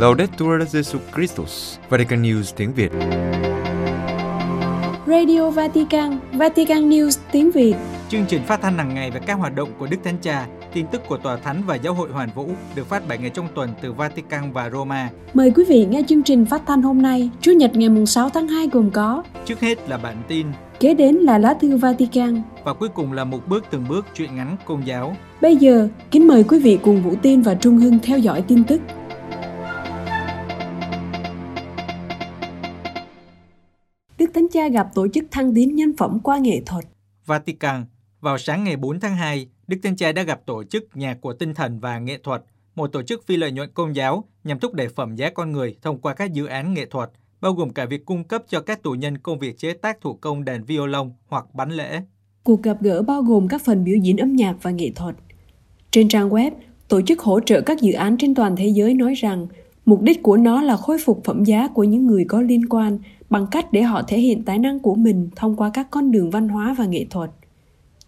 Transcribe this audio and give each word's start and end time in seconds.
Laudetur 0.00 0.62
Jesu 0.72 0.98
Christus, 1.14 1.78
Vatican 1.88 2.22
News 2.22 2.52
tiếng 2.56 2.72
Việt. 2.72 2.92
Radio 5.06 5.50
Vatican, 5.50 6.18
Vatican 6.32 6.90
News 6.90 7.18
tiếng 7.32 7.50
Việt. 7.50 7.74
Chương 8.08 8.24
trình 8.28 8.42
phát 8.42 8.62
thanh 8.62 8.78
hàng 8.78 8.94
ngày 8.94 9.10
về 9.10 9.20
các 9.26 9.34
hoạt 9.34 9.54
động 9.54 9.68
của 9.78 9.86
Đức 9.90 9.96
Thánh 10.04 10.16
Cha, 10.22 10.46
tin 10.72 10.86
tức 10.92 11.02
của 11.08 11.16
Tòa 11.16 11.36
Thánh 11.36 11.62
và 11.66 11.74
Giáo 11.74 11.94
hội 11.94 12.08
Hoàn 12.10 12.28
Vũ 12.34 12.50
được 12.74 12.86
phát 12.88 13.08
7 13.08 13.18
ngày 13.18 13.30
trong 13.30 13.48
tuần 13.54 13.70
từ 13.82 13.92
Vatican 13.92 14.52
và 14.52 14.70
Roma. 14.70 15.10
Mời 15.34 15.50
quý 15.50 15.64
vị 15.68 15.86
nghe 15.90 16.02
chương 16.08 16.22
trình 16.22 16.46
phát 16.46 16.62
thanh 16.66 16.82
hôm 16.82 17.02
nay, 17.02 17.30
Chủ 17.40 17.52
nhật 17.52 17.70
ngày 17.74 18.06
6 18.06 18.28
tháng 18.30 18.48
2 18.48 18.68
gồm 18.72 18.90
có 18.90 19.22
Trước 19.44 19.60
hết 19.60 19.88
là 19.88 19.98
bản 19.98 20.16
tin, 20.28 20.46
Kế 20.80 20.94
đến 20.94 21.14
là 21.14 21.38
lá 21.38 21.54
thư 21.54 21.76
Vatican. 21.76 22.42
và 22.64 22.72
cuối 22.72 22.88
cùng 22.88 23.12
là 23.12 23.24
một 23.24 23.48
bước 23.48 23.64
từng 23.70 23.84
bước 23.88 24.06
truyện 24.14 24.36
ngắn 24.36 24.56
công 24.64 24.86
giáo. 24.86 25.16
Bây 25.40 25.56
giờ, 25.56 25.88
kính 26.10 26.28
mời 26.28 26.44
quý 26.44 26.58
vị 26.58 26.78
cùng 26.82 27.02
Vũ 27.02 27.14
Tiên 27.22 27.42
và 27.42 27.54
Trung 27.54 27.76
Hưng 27.76 27.98
theo 27.98 28.18
dõi 28.18 28.42
tin 28.48 28.64
tức. 28.64 28.80
Đức 34.30 34.34
Thánh 34.34 34.48
Cha 34.48 34.68
gặp 34.68 34.88
tổ 34.94 35.08
chức 35.08 35.24
thăng 35.30 35.54
tiến 35.54 35.74
nhân 35.74 35.96
phẩm 35.96 36.18
qua 36.22 36.38
nghệ 36.38 36.62
thuật. 36.66 36.84
Vatican, 37.26 37.84
vào 38.20 38.38
sáng 38.38 38.64
ngày 38.64 38.76
4 38.76 39.00
tháng 39.00 39.16
2, 39.16 39.48
Đức 39.66 39.76
Thánh 39.82 39.96
Cha 39.96 40.12
đã 40.12 40.22
gặp 40.22 40.40
tổ 40.46 40.64
chức 40.64 40.96
Nhà 40.96 41.16
của 41.20 41.32
Tinh 41.32 41.54
thần 41.54 41.80
và 41.80 41.98
Nghệ 41.98 42.18
thuật, 42.22 42.42
một 42.74 42.86
tổ 42.86 43.02
chức 43.02 43.26
phi 43.26 43.36
lợi 43.36 43.52
nhuận 43.52 43.70
công 43.74 43.96
giáo 43.96 44.24
nhằm 44.44 44.58
thúc 44.58 44.74
đẩy 44.74 44.88
phẩm 44.88 45.16
giá 45.16 45.30
con 45.30 45.52
người 45.52 45.76
thông 45.82 45.98
qua 45.98 46.14
các 46.14 46.32
dự 46.32 46.46
án 46.46 46.74
nghệ 46.74 46.86
thuật, 46.86 47.10
bao 47.40 47.52
gồm 47.52 47.70
cả 47.70 47.86
việc 47.86 48.06
cung 48.06 48.24
cấp 48.24 48.42
cho 48.48 48.60
các 48.60 48.82
tù 48.82 48.92
nhân 48.92 49.18
công 49.18 49.38
việc 49.38 49.58
chế 49.58 49.72
tác 49.72 50.00
thủ 50.00 50.14
công 50.14 50.44
đàn 50.44 50.64
violon 50.64 51.10
hoặc 51.28 51.54
bánh 51.54 51.70
lễ. 51.70 52.00
Cuộc 52.44 52.62
gặp 52.62 52.76
gỡ 52.80 53.02
bao 53.02 53.22
gồm 53.22 53.48
các 53.48 53.62
phần 53.64 53.84
biểu 53.84 53.96
diễn 53.96 54.16
âm 54.16 54.36
nhạc 54.36 54.56
và 54.62 54.70
nghệ 54.70 54.92
thuật. 54.96 55.16
Trên 55.90 56.08
trang 56.08 56.30
web, 56.30 56.50
tổ 56.88 57.02
chức 57.02 57.20
hỗ 57.20 57.40
trợ 57.40 57.60
các 57.60 57.80
dự 57.80 57.92
án 57.92 58.16
trên 58.18 58.34
toàn 58.34 58.56
thế 58.56 58.66
giới 58.66 58.94
nói 58.94 59.14
rằng 59.14 59.46
mục 59.86 60.02
đích 60.02 60.22
của 60.22 60.36
nó 60.36 60.62
là 60.62 60.76
khôi 60.76 60.98
phục 61.04 61.24
phẩm 61.24 61.44
giá 61.44 61.68
của 61.68 61.84
những 61.84 62.06
người 62.06 62.24
có 62.28 62.40
liên 62.40 62.68
quan 62.68 62.98
bằng 63.30 63.46
cách 63.50 63.72
để 63.72 63.82
họ 63.82 64.02
thể 64.02 64.18
hiện 64.18 64.44
tài 64.44 64.58
năng 64.58 64.78
của 64.78 64.94
mình 64.94 65.28
thông 65.36 65.56
qua 65.56 65.70
các 65.74 65.90
con 65.90 66.10
đường 66.10 66.30
văn 66.30 66.48
hóa 66.48 66.74
và 66.78 66.86
nghệ 66.86 67.06
thuật. 67.10 67.30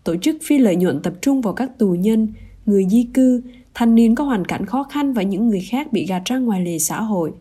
Tổ 0.04 0.16
chức 0.16 0.36
phi 0.42 0.58
lợi 0.58 0.76
nhuận 0.76 1.02
tập 1.02 1.12
trung 1.20 1.40
vào 1.40 1.54
các 1.54 1.78
tù 1.78 1.90
nhân, 1.90 2.28
người 2.66 2.86
di 2.90 3.08
cư, 3.14 3.42
thanh 3.74 3.94
niên 3.94 4.14
có 4.14 4.24
hoàn 4.24 4.44
cảnh 4.44 4.66
khó 4.66 4.82
khăn 4.82 5.12
và 5.12 5.22
những 5.22 5.48
người 5.48 5.60
khác 5.60 5.92
bị 5.92 6.06
gạt 6.06 6.22
ra 6.24 6.38
ngoài 6.38 6.64
lề 6.64 6.78
xã 6.78 7.02
hội. 7.02 7.32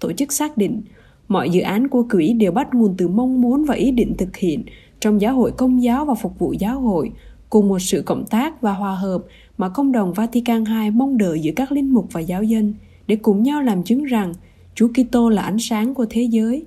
Tổ 0.00 0.12
chức 0.12 0.32
xác 0.32 0.56
định 0.56 0.82
mọi 1.28 1.50
dự 1.50 1.60
án 1.60 1.88
của 1.88 2.06
quỹ 2.10 2.32
đều 2.32 2.52
bắt 2.52 2.74
nguồn 2.74 2.94
từ 2.98 3.08
mong 3.08 3.40
muốn 3.40 3.64
và 3.64 3.74
ý 3.74 3.90
định 3.90 4.14
thực 4.18 4.36
hiện 4.36 4.64
trong 5.00 5.20
giáo 5.20 5.34
hội 5.34 5.52
công 5.52 5.82
giáo 5.82 6.04
và 6.04 6.14
phục 6.14 6.38
vụ 6.38 6.52
giáo 6.52 6.80
hội 6.80 7.12
cùng 7.50 7.68
một 7.68 7.78
sự 7.78 8.02
cộng 8.02 8.26
tác 8.26 8.60
và 8.60 8.72
hòa 8.72 8.94
hợp 8.94 9.22
mà 9.58 9.68
công 9.68 9.92
đồng 9.92 10.12
Vatican 10.12 10.64
II 10.64 10.90
mong 10.90 11.18
đợi 11.18 11.40
giữa 11.40 11.52
các 11.56 11.72
linh 11.72 11.94
mục 11.94 12.06
và 12.12 12.20
giáo 12.20 12.42
dân 12.42 12.74
để 13.06 13.16
cùng 13.16 13.42
nhau 13.42 13.62
làm 13.62 13.82
chứng 13.82 14.04
rằng 14.04 14.34
Chúa 14.74 14.88
Kitô 14.88 15.28
là 15.28 15.42
ánh 15.42 15.58
sáng 15.58 15.94
của 15.94 16.06
thế 16.10 16.22
giới. 16.22 16.64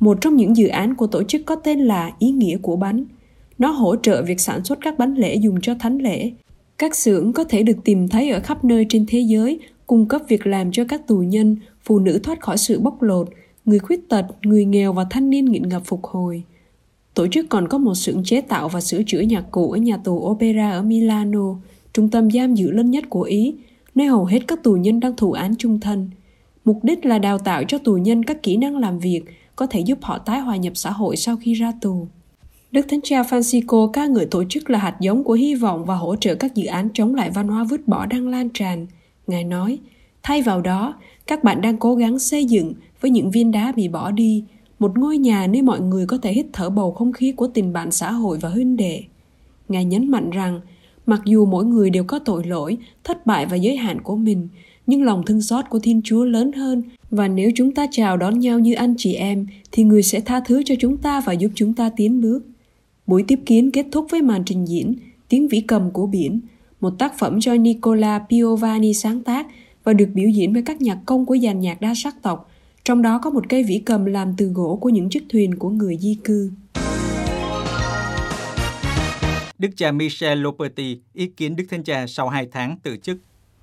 Một 0.00 0.18
trong 0.20 0.36
những 0.36 0.56
dự 0.56 0.68
án 0.68 0.94
của 0.94 1.06
tổ 1.06 1.22
chức 1.22 1.42
có 1.46 1.54
tên 1.54 1.80
là 1.80 2.12
Ý 2.18 2.30
nghĩa 2.30 2.56
của 2.56 2.76
bánh. 2.76 3.04
Nó 3.58 3.70
hỗ 3.70 3.96
trợ 3.96 4.22
việc 4.22 4.40
sản 4.40 4.64
xuất 4.64 4.78
các 4.82 4.98
bánh 4.98 5.14
lễ 5.14 5.34
dùng 5.34 5.60
cho 5.60 5.74
thánh 5.74 5.98
lễ. 5.98 6.32
Các 6.78 6.96
xưởng 6.96 7.32
có 7.32 7.44
thể 7.44 7.62
được 7.62 7.76
tìm 7.84 8.08
thấy 8.08 8.30
ở 8.30 8.40
khắp 8.40 8.64
nơi 8.64 8.86
trên 8.88 9.04
thế 9.08 9.20
giới, 9.20 9.60
cung 9.86 10.08
cấp 10.08 10.22
việc 10.28 10.46
làm 10.46 10.72
cho 10.72 10.84
các 10.84 11.06
tù 11.06 11.18
nhân, 11.18 11.56
phụ 11.84 11.98
nữ 11.98 12.20
thoát 12.22 12.40
khỏi 12.40 12.58
sự 12.58 12.80
bóc 12.80 13.02
lột, 13.02 13.28
người 13.64 13.78
khuyết 13.78 14.08
tật, 14.08 14.26
người 14.42 14.64
nghèo 14.64 14.92
và 14.92 15.06
thanh 15.10 15.30
niên 15.30 15.44
nghiện 15.44 15.68
ngập 15.68 15.82
phục 15.84 16.04
hồi. 16.04 16.42
Tổ 17.14 17.26
chức 17.26 17.46
còn 17.48 17.68
có 17.68 17.78
một 17.78 17.94
xưởng 17.94 18.24
chế 18.24 18.40
tạo 18.40 18.68
và 18.68 18.80
sửa 18.80 19.02
chữa 19.06 19.20
nhạc 19.20 19.44
cụ 19.50 19.70
ở 19.70 19.78
nhà 19.78 19.96
tù 19.96 20.30
Opera 20.30 20.70
ở 20.70 20.82
Milano, 20.82 21.56
trung 21.92 22.08
tâm 22.08 22.30
giam 22.30 22.54
giữ 22.54 22.70
lớn 22.70 22.90
nhất 22.90 23.04
của 23.10 23.22
Ý, 23.22 23.54
nơi 23.94 24.06
hầu 24.06 24.24
hết 24.24 24.38
các 24.46 24.62
tù 24.62 24.72
nhân 24.72 25.00
đang 25.00 25.16
thụ 25.16 25.32
án 25.32 25.54
chung 25.58 25.80
thân. 25.80 26.10
Mục 26.64 26.78
đích 26.82 27.04
là 27.04 27.18
đào 27.18 27.38
tạo 27.38 27.64
cho 27.68 27.78
tù 27.78 27.94
nhân 27.94 28.22
các 28.24 28.42
kỹ 28.42 28.56
năng 28.56 28.78
làm 28.78 28.98
việc 28.98 29.22
có 29.58 29.66
thể 29.66 29.80
giúp 29.80 29.98
họ 30.02 30.18
tái 30.18 30.40
hòa 30.40 30.56
nhập 30.56 30.72
xã 30.76 30.90
hội 30.90 31.16
sau 31.16 31.36
khi 31.36 31.54
ra 31.54 31.72
tù. 31.80 32.06
Đức 32.72 32.86
Thánh 32.88 33.00
Cha 33.02 33.22
Francisco 33.22 33.88
ca 33.92 34.06
ngợi 34.06 34.26
tổ 34.26 34.44
chức 34.48 34.70
là 34.70 34.78
hạt 34.78 34.96
giống 35.00 35.24
của 35.24 35.32
hy 35.32 35.54
vọng 35.54 35.84
và 35.84 35.94
hỗ 35.94 36.16
trợ 36.16 36.34
các 36.34 36.54
dự 36.54 36.66
án 36.66 36.88
chống 36.94 37.14
lại 37.14 37.30
văn 37.30 37.48
hóa 37.48 37.64
vứt 37.64 37.88
bỏ 37.88 38.06
đang 38.06 38.28
lan 38.28 38.48
tràn. 38.54 38.86
Ngài 39.26 39.44
nói, 39.44 39.78
thay 40.22 40.42
vào 40.42 40.60
đó, 40.60 40.94
các 41.26 41.44
bạn 41.44 41.60
đang 41.60 41.76
cố 41.76 41.94
gắng 41.94 42.18
xây 42.18 42.44
dựng 42.44 42.74
với 43.00 43.10
những 43.10 43.30
viên 43.30 43.50
đá 43.50 43.72
bị 43.72 43.88
bỏ 43.88 44.10
đi, 44.10 44.44
một 44.78 44.98
ngôi 44.98 45.18
nhà 45.18 45.46
nơi 45.46 45.62
mọi 45.62 45.80
người 45.80 46.06
có 46.06 46.18
thể 46.18 46.32
hít 46.32 46.46
thở 46.52 46.70
bầu 46.70 46.92
không 46.92 47.12
khí 47.12 47.32
của 47.32 47.46
tình 47.46 47.72
bạn 47.72 47.90
xã 47.90 48.12
hội 48.12 48.38
và 48.40 48.48
huynh 48.48 48.76
đệ. 48.76 49.02
Ngài 49.68 49.84
nhấn 49.84 50.10
mạnh 50.10 50.30
rằng, 50.30 50.60
mặc 51.06 51.20
dù 51.24 51.46
mỗi 51.46 51.64
người 51.64 51.90
đều 51.90 52.04
có 52.04 52.18
tội 52.18 52.44
lỗi, 52.44 52.76
thất 53.04 53.26
bại 53.26 53.46
và 53.46 53.56
giới 53.56 53.76
hạn 53.76 54.00
của 54.02 54.16
mình, 54.16 54.48
nhưng 54.88 55.02
lòng 55.02 55.22
thương 55.26 55.42
xót 55.42 55.64
của 55.70 55.78
Thiên 55.78 56.00
Chúa 56.04 56.24
lớn 56.24 56.52
hơn 56.52 56.82
và 57.10 57.28
nếu 57.28 57.50
chúng 57.54 57.74
ta 57.74 57.86
chào 57.90 58.16
đón 58.16 58.38
nhau 58.38 58.58
như 58.58 58.74
anh 58.74 58.94
chị 58.98 59.14
em 59.14 59.46
thì 59.72 59.82
người 59.82 60.02
sẽ 60.02 60.20
tha 60.20 60.40
thứ 60.40 60.62
cho 60.64 60.74
chúng 60.78 60.96
ta 60.96 61.20
và 61.20 61.32
giúp 61.32 61.50
chúng 61.54 61.74
ta 61.74 61.90
tiến 61.96 62.20
bước. 62.20 62.40
Buổi 63.06 63.24
tiếp 63.28 63.40
kiến 63.46 63.70
kết 63.70 63.86
thúc 63.92 64.06
với 64.10 64.22
màn 64.22 64.42
trình 64.46 64.64
diễn 64.68 64.94
Tiếng 65.28 65.48
vĩ 65.48 65.60
cầm 65.60 65.90
của 65.90 66.06
biển, 66.06 66.40
một 66.80 66.98
tác 66.98 67.18
phẩm 67.18 67.38
do 67.38 67.54
Nicola 67.54 68.18
Piovani 68.30 68.94
sáng 68.94 69.22
tác 69.22 69.46
và 69.84 69.92
được 69.92 70.08
biểu 70.14 70.28
diễn 70.28 70.52
với 70.52 70.62
các 70.62 70.80
nhạc 70.80 70.98
công 71.06 71.26
của 71.26 71.36
dàn 71.38 71.60
nhạc 71.60 71.80
đa 71.80 71.94
sắc 71.96 72.22
tộc, 72.22 72.50
trong 72.84 73.02
đó 73.02 73.20
có 73.22 73.30
một 73.30 73.48
cây 73.48 73.62
vĩ 73.62 73.78
cầm 73.78 74.04
làm 74.04 74.34
từ 74.36 74.46
gỗ 74.46 74.78
của 74.80 74.88
những 74.88 75.10
chiếc 75.10 75.22
thuyền 75.28 75.54
của 75.54 75.70
người 75.70 75.98
di 76.00 76.16
cư. 76.24 76.50
Đức 79.58 79.68
cha 79.76 79.92
Michel 79.92 80.38
Loperti 80.38 80.98
ý 81.14 81.26
kiến 81.26 81.56
Đức 81.56 81.64
Thánh 81.70 81.84
Cha 81.84 82.06
sau 82.08 82.28
2 82.28 82.48
tháng 82.52 82.76
từ 82.82 82.96
chức. 82.96 83.18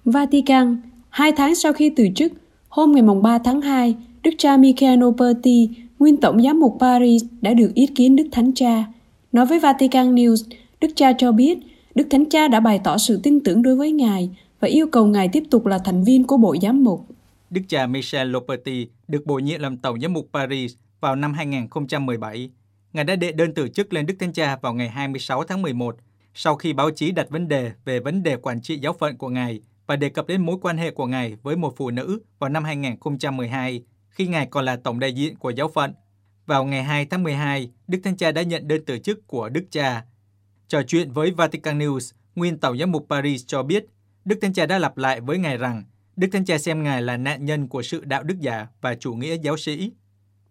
Vatican, 0.06 0.78
hai 1.16 1.32
tháng 1.32 1.56
sau 1.56 1.74
khi 1.74 1.92
từ 1.96 2.08
chức, 2.16 2.32
hôm 2.70 2.92
ngày 2.92 3.04
3 3.24 3.38
tháng 3.38 3.62
2, 3.62 3.96
Đức 4.24 4.32
cha 4.38 4.58
Michele 4.58 4.98
Loperti, 4.98 5.70
nguyên 6.00 6.18
tổng 6.18 6.42
giám 6.42 6.60
mục 6.60 6.78
Paris 6.80 7.24
đã 7.42 7.54
được 7.54 7.72
ý 7.76 7.88
kiến 7.88 8.16
Đức 8.16 8.28
Thánh 8.32 8.52
Cha. 8.54 8.86
Nói 9.32 9.46
với 9.46 9.60
Vatican 9.60 10.16
News, 10.16 10.36
Đức 10.82 10.88
cha 10.96 11.14
cho 11.18 11.32
biết 11.32 11.58
Đức 11.96 12.08
Thánh 12.10 12.30
Cha 12.30 12.48
đã 12.48 12.60
bày 12.60 12.80
tỏ 12.84 12.98
sự 12.98 13.20
tin 13.24 13.40
tưởng 13.40 13.62
đối 13.62 13.76
với 13.76 13.92
Ngài 13.92 14.30
và 14.60 14.68
yêu 14.68 14.88
cầu 14.92 15.06
Ngài 15.06 15.30
tiếp 15.30 15.44
tục 15.52 15.66
là 15.66 15.78
thành 15.86 16.04
viên 16.04 16.24
của 16.24 16.38
Bộ 16.38 16.56
Giám 16.62 16.84
mục. 16.84 17.06
Đức 17.50 17.62
cha 17.68 17.88
Michel 17.88 18.28
Loperti 18.28 18.88
được 19.08 19.26
bổ 19.26 19.40
nhiệm 19.40 19.60
làm 19.60 19.78
tổng 19.78 20.00
giám 20.02 20.14
mục 20.14 20.30
Paris 20.34 20.74
vào 21.02 21.16
năm 21.16 21.34
2017. 21.34 22.50
Ngài 22.94 23.04
đã 23.04 23.16
đệ 23.16 23.32
đơn 23.32 23.54
từ 23.54 23.68
chức 23.68 23.94
lên 23.94 24.06
Đức 24.06 24.16
Thánh 24.20 24.34
Cha 24.34 24.58
vào 24.62 24.74
ngày 24.74 24.90
26 24.90 25.44
tháng 25.44 25.62
11, 25.62 25.96
sau 26.34 26.56
khi 26.56 26.74
báo 26.74 26.92
chí 26.92 27.12
đặt 27.12 27.30
vấn 27.30 27.48
đề 27.48 27.72
về 27.86 28.00
vấn 28.00 28.24
đề 28.24 28.38
quản 28.38 28.62
trị 28.62 28.78
giáo 28.78 28.94
phận 28.94 29.18
của 29.18 29.30
Ngài 29.30 29.60
và 29.88 29.96
đề 29.96 30.10
cập 30.10 30.28
đến 30.28 30.42
mối 30.42 30.58
quan 30.62 30.78
hệ 30.78 30.92
của 30.92 31.06
Ngài 31.06 31.36
với 31.44 31.56
một 31.56 31.74
phụ 31.78 31.92
nữ 31.92 32.20
vào 32.40 32.50
năm 32.50 32.64
2012, 32.64 33.84
khi 34.10 34.28
Ngài 34.28 34.46
còn 34.46 34.66
là 34.66 34.76
tổng 34.76 35.00
đại 35.00 35.14
diện 35.14 35.36
của 35.36 35.50
giáo 35.50 35.68
phận. 35.68 35.94
Vào 36.46 36.66
ngày 36.66 36.84
2 36.84 37.06
tháng 37.06 37.24
12, 37.24 37.72
Đức 37.88 38.00
Thánh 38.04 38.18
Cha 38.18 38.32
đã 38.32 38.42
nhận 38.42 38.68
đơn 38.68 38.82
từ 38.86 39.00
chức 39.00 39.28
của 39.28 39.50
Đức 39.50 39.66
Cha. 39.72 40.04
Trò 40.68 40.84
chuyện 40.84 41.12
với 41.12 41.32
Vatican 41.32 41.80
News, 41.80 42.14
nguyên 42.36 42.58
tổng 42.58 42.78
giám 42.78 42.92
mục 42.92 43.06
Paris 43.10 43.44
cho 43.48 43.64
biết, 43.64 43.86
Đức 44.26 44.40
Thánh 44.42 44.54
Cha 44.54 44.66
đã 44.66 44.80
lặp 44.80 44.98
lại 44.98 45.22
với 45.22 45.38
Ngài 45.38 45.58
rằng 45.58 45.84
Đức 46.16 46.28
Thánh 46.32 46.46
Cha 46.46 46.58
xem 46.58 46.84
Ngài 46.84 47.02
là 47.02 47.18
nạn 47.18 47.46
nhân 47.46 47.68
của 47.68 47.82
sự 47.82 48.04
đạo 48.06 48.24
đức 48.24 48.40
giả 48.40 48.68
và 48.82 48.96
chủ 48.96 49.14
nghĩa 49.14 49.38
giáo 49.38 49.58
sĩ. 49.58 49.92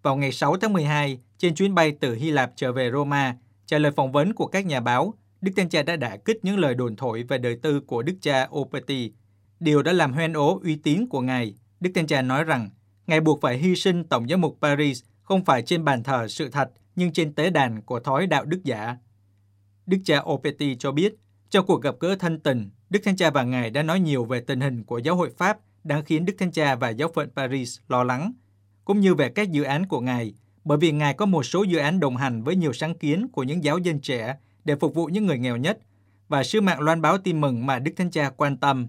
Vào 0.02 0.16
ngày 0.16 0.32
6 0.32 0.56
tháng 0.56 0.72
12, 0.72 1.18
trên 1.38 1.54
chuyến 1.54 1.74
bay 1.74 1.96
từ 2.00 2.14
Hy 2.14 2.30
Lạp 2.30 2.52
trở 2.56 2.72
về 2.72 2.90
Roma, 2.90 3.36
trả 3.66 3.78
lời 3.78 3.92
phỏng 3.92 4.12
vấn 4.12 4.34
của 4.34 4.46
các 4.46 4.66
nhà 4.66 4.80
báo, 4.80 5.14
Đức 5.40 5.52
Thánh 5.56 5.68
Cha 5.68 5.82
đã 5.82 5.96
đả 5.96 6.16
kích 6.16 6.38
những 6.42 6.58
lời 6.58 6.74
đồn 6.74 6.96
thổi 6.96 7.22
về 7.22 7.38
đời 7.38 7.56
tư 7.62 7.80
của 7.80 8.02
Đức 8.02 8.14
cha 8.20 8.48
Opeti. 8.50 9.12
Điều 9.60 9.82
đã 9.82 9.92
làm 9.92 10.12
hoen 10.12 10.32
ố 10.32 10.60
uy 10.62 10.76
tín 10.76 11.06
của 11.06 11.20
Ngài. 11.20 11.54
Đức 11.80 11.90
Thánh 11.94 12.06
Cha 12.06 12.22
nói 12.22 12.44
rằng, 12.44 12.70
Ngài 13.06 13.20
buộc 13.20 13.40
phải 13.40 13.58
hy 13.58 13.76
sinh 13.76 14.04
Tổng 14.04 14.28
giám 14.28 14.40
mục 14.40 14.58
Paris 14.60 15.02
không 15.22 15.44
phải 15.44 15.62
trên 15.62 15.84
bàn 15.84 16.02
thờ 16.02 16.28
sự 16.28 16.48
thật, 16.48 16.70
nhưng 16.96 17.12
trên 17.12 17.32
tế 17.32 17.50
đàn 17.50 17.82
của 17.82 18.00
thói 18.00 18.26
đạo 18.26 18.44
đức 18.44 18.64
giả. 18.64 18.96
Đức 19.86 19.98
cha 20.04 20.20
Opeti 20.20 20.76
cho 20.76 20.92
biết, 20.92 21.14
trong 21.50 21.66
cuộc 21.66 21.82
gặp 21.82 21.94
gỡ 22.00 22.16
thân 22.16 22.40
tình, 22.40 22.70
Đức 22.90 23.00
Thánh 23.04 23.16
Cha 23.16 23.30
và 23.30 23.42
Ngài 23.42 23.70
đã 23.70 23.82
nói 23.82 24.00
nhiều 24.00 24.24
về 24.24 24.40
tình 24.40 24.60
hình 24.60 24.84
của 24.84 24.98
giáo 24.98 25.16
hội 25.16 25.30
Pháp 25.36 25.58
đang 25.84 26.04
khiến 26.04 26.24
Đức 26.24 26.34
Thánh 26.38 26.52
Cha 26.52 26.74
và 26.74 26.88
giáo 26.88 27.08
phận 27.14 27.28
Paris 27.36 27.78
lo 27.88 28.04
lắng, 28.04 28.32
cũng 28.84 29.00
như 29.00 29.14
về 29.14 29.28
các 29.28 29.50
dự 29.50 29.62
án 29.62 29.86
của 29.86 30.00
Ngài, 30.00 30.34
bởi 30.64 30.78
vì 30.78 30.92
Ngài 30.92 31.14
có 31.14 31.26
một 31.26 31.42
số 31.42 31.62
dự 31.62 31.78
án 31.78 32.00
đồng 32.00 32.16
hành 32.16 32.42
với 32.42 32.56
nhiều 32.56 32.72
sáng 32.72 32.94
kiến 32.94 33.28
của 33.32 33.42
những 33.42 33.64
giáo 33.64 33.78
dân 33.78 34.00
trẻ 34.00 34.36
để 34.64 34.76
phục 34.76 34.94
vụ 34.94 35.06
những 35.06 35.26
người 35.26 35.38
nghèo 35.38 35.56
nhất 35.56 35.78
và 36.28 36.42
sứ 36.42 36.60
mạng 36.60 36.80
loan 36.80 37.00
báo 37.00 37.18
tin 37.18 37.40
mừng 37.40 37.66
mà 37.66 37.78
Đức 37.78 37.92
Thánh 37.96 38.10
Cha 38.10 38.30
quan 38.30 38.56
tâm. 38.56 38.86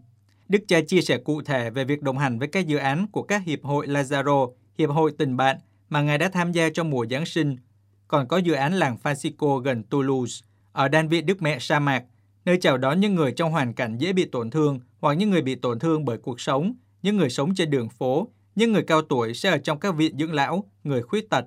Đức 0.50 0.59
cha 0.68 0.81
chia 0.81 1.01
sẻ 1.01 1.18
cụ 1.18 1.42
thể 1.42 1.69
về 1.69 1.86
việc 1.86 2.01
đồng 2.01 2.18
hành 2.18 2.39
với 2.39 2.47
các 2.47 2.68
dự 2.68 2.77
án 2.77 3.07
của 3.07 3.24
các 3.24 3.44
hiệp 3.45 3.63
hội 3.63 3.88
Lazaro, 3.88 4.51
hiệp 4.77 4.89
hội 4.89 5.12
tình 5.18 5.38
bạn 5.38 5.57
mà 5.89 6.01
Ngài 6.01 6.18
đã 6.18 6.30
tham 6.30 6.51
gia 6.51 6.69
trong 6.69 6.89
mùa 6.89 7.06
Giáng 7.12 7.25
sinh. 7.25 7.56
Còn 8.07 8.27
có 8.27 8.38
dự 8.38 8.53
án 8.53 8.74
làng 8.74 8.97
Francisco 9.03 9.57
gần 9.57 9.83
Toulouse, 9.83 10.45
ở 10.71 10.88
đan 10.88 11.07
viện 11.07 11.25
Đức 11.25 11.42
Mẹ 11.42 11.57
Sa 11.59 11.80
Mạc, 11.80 12.03
nơi 12.45 12.57
chào 12.62 12.77
đón 12.77 13.00
những 13.00 13.15
người 13.15 13.31
trong 13.31 13.51
hoàn 13.51 13.74
cảnh 13.74 13.97
dễ 13.97 14.13
bị 14.13 14.25
tổn 14.25 14.50
thương 14.50 14.80
hoặc 15.00 15.13
những 15.13 15.30
người 15.30 15.42
bị 15.42 15.56
tổn 15.56 15.80
thương 15.80 16.06
bởi 16.06 16.18
cuộc 16.18 16.42
sống, 16.42 16.74
những 17.01 17.18
người 17.18 17.30
sống 17.30 17.56
trên 17.56 17.69
đường 17.69 17.89
phố, 17.89 18.27
những 18.56 18.74
người 18.74 18.83
cao 18.83 19.01
tuổi 19.01 19.33
sẽ 19.33 19.50
ở 19.50 19.57
trong 19.57 19.80
các 19.80 19.95
viện 19.95 20.18
dưỡng 20.18 20.33
lão, 20.33 20.63
người 20.83 21.01
khuyết 21.01 21.30
tật. 21.30 21.45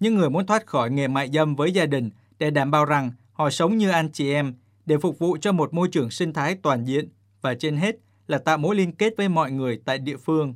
Những 0.00 0.14
người 0.14 0.30
muốn 0.30 0.46
thoát 0.46 0.66
khỏi 0.66 0.90
nghề 0.90 1.08
mại 1.08 1.30
dâm 1.32 1.56
với 1.56 1.72
gia 1.72 1.86
đình 1.86 2.10
để 2.38 2.50
đảm 2.50 2.70
bảo 2.70 2.84
rằng 2.84 3.10
họ 3.32 3.50
sống 3.50 3.76
như 3.76 3.90
anh 3.90 4.12
chị 4.12 4.32
em, 4.32 4.54
để 4.86 4.96
phục 4.98 5.18
vụ 5.18 5.36
cho 5.40 5.52
một 5.52 5.74
môi 5.74 5.88
trường 5.88 6.10
sinh 6.10 6.32
thái 6.32 6.56
toàn 6.62 6.84
diện 6.84 7.08
và 7.40 7.54
trên 7.54 7.76
hết 7.76 7.96
là 8.26 8.38
tạo 8.38 8.58
mối 8.58 8.76
liên 8.76 8.92
kết 8.92 9.14
với 9.16 9.28
mọi 9.28 9.50
người 9.50 9.80
tại 9.84 9.98
địa 9.98 10.16
phương. 10.16 10.54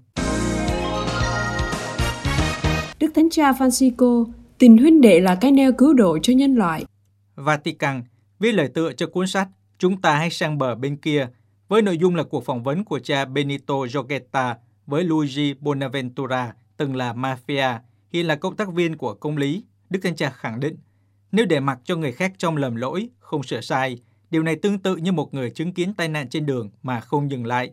Đức 3.00 3.10
Thánh 3.14 3.30
Cha 3.30 3.52
Francisco, 3.52 4.26
tình 4.58 4.78
huynh 4.78 5.00
đệ 5.00 5.20
là 5.20 5.34
cái 5.40 5.52
neo 5.52 5.72
cứu 5.72 5.94
độ 5.94 6.18
cho 6.22 6.32
nhân 6.32 6.54
loại. 6.54 6.84
Vatican 7.34 8.02
viết 8.38 8.52
lời 8.52 8.68
tựa 8.68 8.92
cho 8.92 9.06
cuốn 9.06 9.26
sách 9.26 9.48
Chúng 9.80 10.00
ta 10.00 10.14
hãy 10.16 10.30
sang 10.30 10.58
bờ 10.58 10.74
bên 10.74 10.96
kia, 10.96 11.28
với 11.68 11.82
nội 11.82 11.98
dung 11.98 12.16
là 12.16 12.22
cuộc 12.22 12.44
phỏng 12.44 12.62
vấn 12.62 12.84
của 12.84 12.98
cha 12.98 13.24
Benito 13.24 13.74
Giochetta 13.86 14.56
với 14.86 15.04
Luigi 15.04 15.56
Bonaventura, 15.60 16.54
từng 16.76 16.96
là 16.96 17.12
mafia, 17.12 17.78
hiện 18.12 18.26
là 18.26 18.36
cộng 18.36 18.56
tác 18.56 18.72
viên 18.72 18.96
của 18.96 19.14
công 19.14 19.36
lý. 19.36 19.64
Đức 19.90 20.00
Thánh 20.02 20.16
Cha 20.16 20.30
khẳng 20.30 20.60
định, 20.60 20.76
nếu 21.32 21.46
để 21.46 21.60
mặc 21.60 21.78
cho 21.84 21.96
người 21.96 22.12
khác 22.12 22.32
trong 22.38 22.56
lầm 22.56 22.76
lỗi, 22.76 23.08
không 23.18 23.42
sửa 23.42 23.60
sai, 23.60 23.98
điều 24.30 24.42
này 24.42 24.56
tương 24.56 24.78
tự 24.78 24.96
như 24.96 25.12
một 25.12 25.34
người 25.34 25.50
chứng 25.50 25.72
kiến 25.72 25.94
tai 25.96 26.08
nạn 26.08 26.28
trên 26.28 26.46
đường 26.46 26.70
mà 26.82 27.00
không 27.00 27.30
dừng 27.30 27.46
lại. 27.46 27.70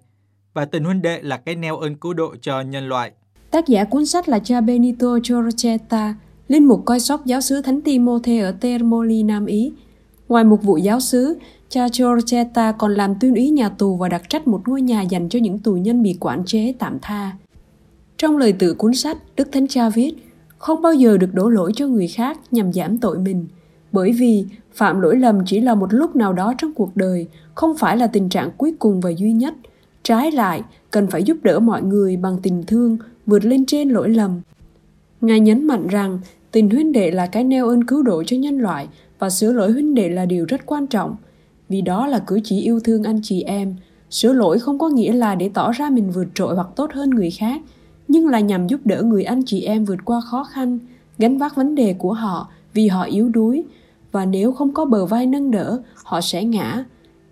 Và 0.54 0.66
tình 0.66 0.84
huynh 0.84 1.02
đệ 1.02 1.22
là 1.22 1.38
cái 1.38 1.56
neo 1.56 1.78
ơn 1.78 1.96
cứu 1.96 2.14
độ 2.14 2.36
cho 2.42 2.62
nhân 2.62 2.88
loại. 2.88 3.12
Tác 3.52 3.68
giả 3.68 3.84
cuốn 3.84 4.06
sách 4.06 4.30
là 4.30 4.40
cha 4.40 4.62
Benito 4.62 5.20
Giorgetta, 5.24 6.16
linh 6.48 6.66
mục 6.66 6.82
coi 6.86 7.00
sóc 7.00 7.26
giáo 7.26 7.42
sứ 7.42 7.62
Thánh 7.62 7.82
Timothy 7.82 8.40
ở 8.40 8.52
Termoli, 8.52 9.24
Nam 9.24 9.46
Ý. 9.46 9.74
Ngoài 10.28 10.44
một 10.44 10.64
vụ 10.64 10.78
giáo 10.78 11.00
sứ, 11.00 11.38
cha 11.70 11.90
Giorgetta 11.90 12.72
còn 12.72 12.94
làm 12.94 13.16
tuyên 13.20 13.36
úy 13.36 13.50
nhà 13.50 13.70
tù 13.70 13.98
và 13.98 14.10
đặc 14.10 14.30
trách 14.30 14.48
một 14.48 14.62
ngôi 14.68 14.82
nhà 14.82 15.02
dành 15.02 15.30
cho 15.30 15.40
những 15.40 15.60
tù 15.60 15.74
nhân 15.74 16.04
bị 16.04 16.18
quản 16.20 16.44
chế 16.46 16.74
tạm 16.80 16.98
tha. 17.02 17.32
Trong 18.18 18.38
lời 18.38 18.54
tự 18.54 18.74
cuốn 18.74 18.94
sách, 18.94 19.18
Đức 19.36 19.50
Thánh 19.52 19.68
Cha 19.68 19.90
viết, 19.90 20.14
không 20.58 20.82
bao 20.82 20.94
giờ 20.94 21.18
được 21.18 21.34
đổ 21.34 21.50
lỗi 21.50 21.72
cho 21.76 21.88
người 21.88 22.08
khác 22.08 22.40
nhằm 22.52 22.74
giảm 22.74 22.98
tội 22.98 23.20
mình, 23.20 23.48
bởi 23.92 24.12
vì 24.12 24.46
phạm 24.78 25.00
lỗi 25.00 25.16
lầm 25.16 25.40
chỉ 25.46 25.60
là 25.60 25.76
một 25.76 25.94
lúc 25.94 26.16
nào 26.16 26.34
đó 26.34 26.54
trong 26.58 26.74
cuộc 26.74 26.98
đời, 26.98 27.28
không 27.56 27.78
phải 27.78 27.98
là 27.98 28.08
tình 28.08 28.30
trạng 28.30 28.50
cuối 28.58 28.74
cùng 28.80 29.02
và 29.02 29.10
duy 29.10 29.32
nhất. 29.32 29.54
Trái 30.04 30.32
lại, 30.32 30.64
cần 30.92 31.08
phải 31.08 31.24
giúp 31.24 31.38
đỡ 31.44 31.60
mọi 31.60 31.82
người 31.82 32.18
bằng 32.18 32.38
tình 32.44 32.64
thương 32.68 32.98
vượt 33.26 33.46
lên 33.46 33.66
trên 33.66 33.90
lỗi 33.90 34.10
lầm. 34.10 34.42
Ngài 35.22 35.40
nhấn 35.40 35.68
mạnh 35.68 35.88
rằng 35.88 36.20
tình 36.52 36.70
huynh 36.70 36.92
đệ 36.92 37.12
là 37.12 37.28
cái 37.28 37.44
neo 37.44 37.68
ơn 37.68 37.84
cứu 37.84 38.04
độ 38.04 38.24
cho 38.24 38.38
nhân 38.38 38.60
loại 38.60 38.88
và 39.20 39.30
sửa 39.30 39.52
lỗi 39.52 39.72
huynh 39.72 39.96
đệ 39.96 40.10
là 40.10 40.26
điều 40.26 40.46
rất 40.46 40.66
quan 40.66 40.88
trọng, 40.88 41.16
vì 41.70 41.82
đó 41.82 42.08
là 42.08 42.20
cử 42.20 42.40
chỉ 42.44 42.62
yêu 42.62 42.80
thương 42.80 43.04
anh 43.04 43.20
chị 43.24 43.42
em. 43.42 43.76
Sửa 44.10 44.34
lỗi 44.34 44.60
không 44.60 44.80
có 44.80 44.90
nghĩa 44.90 45.14
là 45.14 45.36
để 45.36 45.50
tỏ 45.54 45.72
ra 45.72 45.90
mình 45.90 46.12
vượt 46.12 46.28
trội 46.34 46.56
hoặc 46.56 46.68
tốt 46.76 46.92
hơn 46.94 47.10
người 47.10 47.32
khác, 47.32 47.62
nhưng 48.08 48.28
là 48.28 48.40
nhằm 48.40 48.68
giúp 48.68 48.82
đỡ 48.86 49.02
người 49.02 49.24
anh 49.24 49.42
chị 49.46 49.62
em 49.62 49.86
vượt 49.86 50.00
qua 50.06 50.22
khó 50.22 50.44
khăn, 50.44 50.80
gánh 51.18 51.38
vác 51.38 51.56
vấn 51.56 51.76
đề 51.76 51.94
của 51.94 52.14
họ 52.14 52.50
vì 52.74 52.88
họ 52.88 53.04
yếu 53.04 53.30
đuối 53.30 53.64
và 54.12 54.26
nếu 54.26 54.52
không 54.52 54.74
có 54.74 54.86
bờ 54.86 55.06
vai 55.06 55.26
nâng 55.26 55.52
đỡ, 55.52 55.82
họ 56.04 56.22
sẽ 56.22 56.44
ngã. 56.44 56.84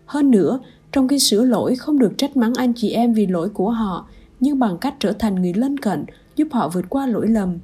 Hơn 0.05 0.31
nữa, 0.31 0.59
trong 0.91 1.07
khi 1.07 1.19
sửa 1.19 1.45
lỗi 1.45 1.75
không 1.75 1.99
được 1.99 2.17
trách 2.17 2.37
mắng 2.37 2.53
anh 2.57 2.73
chị 2.75 2.89
em 2.89 3.13
vì 3.13 3.27
lỗi 3.27 3.49
của 3.49 3.69
họ, 3.69 4.07
nhưng 4.39 4.59
bằng 4.59 4.77
cách 4.77 4.95
trở 4.99 5.11
thành 5.11 5.35
người 5.35 5.53
lân 5.53 5.77
cận, 5.77 6.05
giúp 6.35 6.47
họ 6.51 6.69
vượt 6.69 6.85
qua 6.89 7.07
lỗi 7.07 7.27
lầm. 7.27 7.57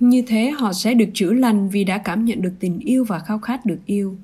Như 0.00 0.22
thế 0.26 0.50
họ 0.50 0.72
sẽ 0.72 0.94
được 0.94 1.08
chữa 1.14 1.32
lành 1.32 1.68
vì 1.68 1.84
đã 1.84 1.98
cảm 1.98 2.24
nhận 2.24 2.42
được 2.42 2.52
tình 2.60 2.78
yêu 2.78 3.04
và 3.04 3.18
khao 3.18 3.38
khát 3.38 3.66
được 3.66 3.78
yêu. 3.86 4.16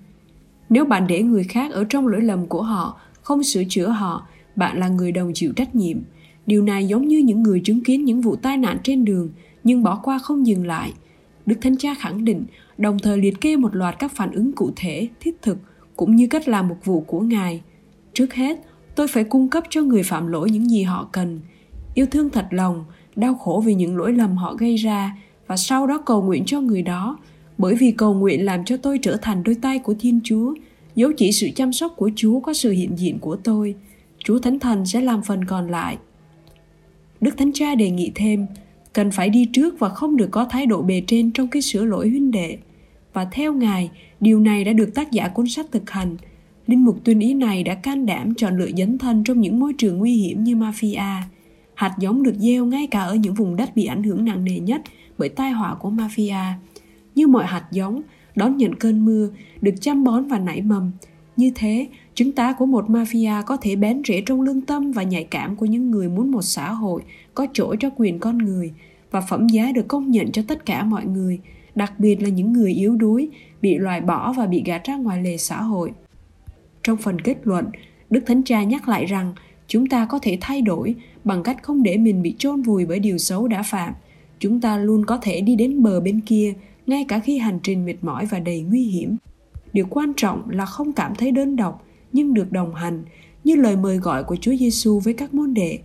Nếu 0.69 0.85
bạn 0.85 1.06
để 1.06 1.23
người 1.23 1.44
khác 1.44 1.73
ở 1.73 1.85
trong 1.85 2.06
lỗi 2.06 2.23
lầm 2.23 2.46
của 2.46 2.62
họ, 2.62 3.00
không 3.23 3.43
sửa 3.43 3.62
chữa 3.69 3.88
họ, 3.88 4.26
bạn 4.56 4.78
là 4.78 4.88
người 4.88 5.12
đồng 5.12 5.32
chịu 5.35 5.52
trách 5.56 5.75
nhiệm. 5.75 5.99
Điều 6.46 6.62
này 6.62 6.87
giống 6.87 7.08
như 7.08 7.19
những 7.19 7.43
người 7.43 7.61
chứng 7.64 7.85
kiến 7.85 8.05
những 8.05 8.20
vụ 8.20 8.37
tai 8.37 8.56
nạn 8.56 8.78
trên 8.85 9.05
đường 9.05 9.31
nhưng 9.64 9.82
bỏ 9.82 10.00
qua 10.02 10.19
không 10.19 10.46
dừng 10.46 10.67
lại. 10.67 10.93
Đức 11.46 11.56
Thánh 11.61 11.76
Cha 11.76 11.94
khẳng 11.94 12.25
định, 12.25 12.44
đồng 12.82 12.99
thời 12.99 13.19
liệt 13.19 13.40
kê 13.40 13.56
một 13.56 13.75
loạt 13.76 13.99
các 13.99 14.12
phản 14.17 14.32
ứng 14.32 14.52
cụ 14.52 14.70
thể, 14.76 15.08
thiết 15.20 15.43
thực, 15.43 15.58
cũng 15.96 16.17
như 16.17 16.26
cách 16.26 16.49
làm 16.49 16.69
mục 16.69 16.79
vụ 16.84 17.00
của 17.00 17.20
Ngài. 17.20 17.61
Trước 18.12 18.34
hết, 18.34 18.58
tôi 18.94 19.08
phải 19.08 19.25
cung 19.25 19.49
cấp 19.49 19.64
cho 19.70 19.82
người 19.82 20.02
phạm 20.02 20.26
lỗi 20.26 20.50
những 20.50 20.70
gì 20.70 20.82
họ 20.82 21.08
cần. 21.12 21.40
Yêu 21.94 22.06
thương 22.06 22.31
thật 22.31 22.46
lòng, 22.50 22.84
đau 23.17 23.34
khổ 23.34 23.62
vì 23.67 23.75
những 23.75 23.96
lỗi 23.96 24.12
lầm 24.12 24.37
họ 24.37 24.55
gây 24.55 24.76
ra 24.76 25.17
và 25.46 25.56
sau 25.56 25.87
đó 25.87 25.99
cầu 26.06 26.23
nguyện 26.23 26.44
cho 26.46 26.61
người 26.61 26.82
đó, 26.82 27.19
bởi 27.58 27.75
vì 27.75 27.90
cầu 27.90 28.14
nguyện 28.14 28.44
làm 28.44 28.64
cho 28.64 28.76
tôi 28.76 28.99
trở 29.02 29.17
thành 29.23 29.43
đôi 29.43 29.55
tay 29.55 29.78
của 29.78 29.94
Thiên 30.00 30.20
Chúa, 30.25 30.55
dấu 30.94 31.12
chỉ 31.12 31.32
sự 31.32 31.49
chăm 31.55 31.73
sóc 31.73 31.93
của 31.96 32.11
Chúa 32.17 32.40
có 32.40 32.52
sự 32.52 32.70
hiện 32.70 32.99
diện 32.99 33.19
của 33.19 33.37
tôi. 33.37 33.75
Chúa 34.25 34.38
Thánh 34.38 34.58
Thần 34.58 34.87
sẽ 34.87 35.00
làm 35.00 35.23
phần 35.23 35.44
còn 35.44 35.70
lại. 35.70 35.99
Đức 37.20 37.37
Thánh 37.37 37.52
Cha 37.52 37.75
đề 37.75 37.90
nghị 37.90 38.12
thêm, 38.14 38.46
cần 38.93 39.11
phải 39.11 39.28
đi 39.28 39.44
trước 39.52 39.78
và 39.78 39.88
không 39.88 40.17
được 40.17 40.28
có 40.31 40.44
thái 40.44 40.67
độ 40.67 40.82
bề 40.82 41.02
trên 41.06 41.31
trong 41.31 41.49
cái 41.49 41.62
sửa 41.62 41.85
lỗi 41.85 42.08
huynh 42.08 42.31
đệ. 42.31 42.58
Và 43.12 43.25
theo 43.25 43.55
Ngài, 43.55 43.91
điều 44.20 44.41
này 44.41 44.64
đã 44.64 44.73
được 44.73 44.94
tác 44.94 45.12
giả 45.12 45.29
cuốn 45.29 45.49
sách 45.49 45.67
thực 45.73 45.91
hành. 45.91 46.17
Linh 46.67 46.85
mục 46.85 47.05
tuyên 47.05 47.20
ý 47.20 47.35
này 47.35 47.64
đã 47.64 47.75
can 47.75 48.06
đảm 48.06 48.35
chọn 48.35 48.59
lựa 48.59 48.70
dấn 48.76 48.99
thân 48.99 49.25
trong 49.25 49.41
những 49.41 49.61
môi 49.61 49.73
trường 49.79 49.99
nguy 49.99 50.17
hiểm 50.17 50.44
như 50.44 50.56
mafia. 50.56 51.20
Hạt 51.75 51.94
giống 51.99 52.23
được 52.23 52.35
gieo 52.38 52.67
ngay 52.67 52.87
cả 52.87 53.00
ở 53.00 53.14
những 53.14 53.35
vùng 53.35 53.56
đất 53.56 53.76
bị 53.76 53.85
ảnh 53.85 54.03
hưởng 54.03 54.25
nặng 54.25 54.44
nề 54.44 54.59
nhất 54.59 54.82
bởi 55.19 55.29
tai 55.29 55.50
họa 55.50 55.75
của 55.75 55.91
mafia. 55.91 56.53
Như 57.14 57.26
mọi 57.26 57.47
hạt 57.47 57.64
giống, 57.70 58.03
đón 58.37 58.56
nhận 58.56 58.75
cơn 58.75 59.05
mưa, 59.05 59.29
được 59.61 59.75
chăm 59.81 60.05
bón 60.05 60.29
và 60.29 60.38
nảy 60.38 60.62
mầm. 60.62 60.91
Như 61.37 61.53
thế, 61.55 61.87
Chứng 62.14 62.32
tá 62.32 62.53
của 62.53 62.67
một 62.67 62.91
mafia 62.91 63.43
có 63.43 63.56
thể 63.56 63.76
bén 63.76 64.03
rễ 64.09 64.23
trong 64.26 64.41
lương 64.41 64.61
tâm 64.61 64.93
và 64.93 65.03
nhạy 65.03 65.25
cảm 65.25 65.56
của 65.56 65.67
những 65.67 65.91
người 65.91 66.09
muốn 66.09 66.31
một 66.31 66.43
xã 66.43 66.73
hội 66.73 67.03
có 67.35 67.47
chỗ 67.53 67.75
cho 67.81 67.91
quyền 67.97 68.19
con 68.19 68.38
người 68.38 68.73
và 69.11 69.20
phẩm 69.20 69.49
giá 69.49 69.73
được 69.73 69.88
công 69.88 70.11
nhận 70.11 70.32
cho 70.32 70.43
tất 70.49 70.67
cả 70.67 70.85
mọi 70.85 71.05
người, 71.06 71.41
đặc 71.75 71.93
biệt 71.99 72.23
là 72.23 72.29
những 72.29 72.53
người 72.53 72.73
yếu 72.73 72.97
đuối, 72.97 73.29
bị 73.63 73.79
loại 73.79 74.01
bỏ 74.01 74.33
và 74.33 74.47
bị 74.47 74.63
gạt 74.67 74.85
ra 74.85 74.97
ngoài 74.97 75.23
lề 75.23 75.37
xã 75.37 75.63
hội. 75.63 75.93
Trong 76.83 76.97
phần 76.97 77.21
kết 77.21 77.37
luận, 77.43 77.67
Đức 78.11 78.21
Thánh 78.27 78.43
Cha 78.43 78.63
nhắc 78.63 78.89
lại 78.89 79.07
rằng 79.07 79.35
chúng 79.67 79.87
ta 79.87 80.07
có 80.07 80.19
thể 80.23 80.39
thay 80.41 80.63
đổi 80.63 80.95
bằng 81.25 81.43
cách 81.43 81.63
không 81.63 81.83
để 81.83 81.97
mình 81.97 82.23
bị 82.23 82.35
chôn 82.39 82.63
vùi 82.63 82.87
bởi 82.87 82.99
điều 82.99 83.19
xấu 83.19 83.49
đã 83.49 83.63
phạm. 83.63 83.95
Chúng 84.39 84.61
ta 84.61 84.77
luôn 84.77 85.07
có 85.07 85.19
thể 85.23 85.41
đi 85.41 85.57
đến 85.57 85.83
bờ 85.83 86.01
bên 86.01 86.21
kia, 86.21 86.55
ngay 86.87 87.05
cả 87.09 87.19
khi 87.19 87.39
hành 87.39 87.59
trình 87.63 87.85
mệt 87.85 87.97
mỏi 88.03 88.27
và 88.27 88.39
đầy 88.39 88.61
nguy 88.61 88.83
hiểm. 88.83 89.17
Điều 89.73 89.87
quan 89.91 90.13
trọng 90.17 90.51
là 90.51 90.67
không 90.67 90.93
cảm 90.93 91.15
thấy 91.15 91.31
đơn 91.31 91.57
độc 91.57 91.87
nhưng 92.13 92.35
được 92.35 92.53
đồng 92.53 92.75
hành 92.75 93.05
như 93.45 93.57
lời 93.57 93.77
mời 93.77 93.97
gọi 93.97 94.25
của 94.25 94.37
Chúa 94.37 94.57
Giêsu 94.57 95.01
với 95.01 95.15
các 95.15 95.35
môn 95.35 95.55
đệ. 95.55 95.79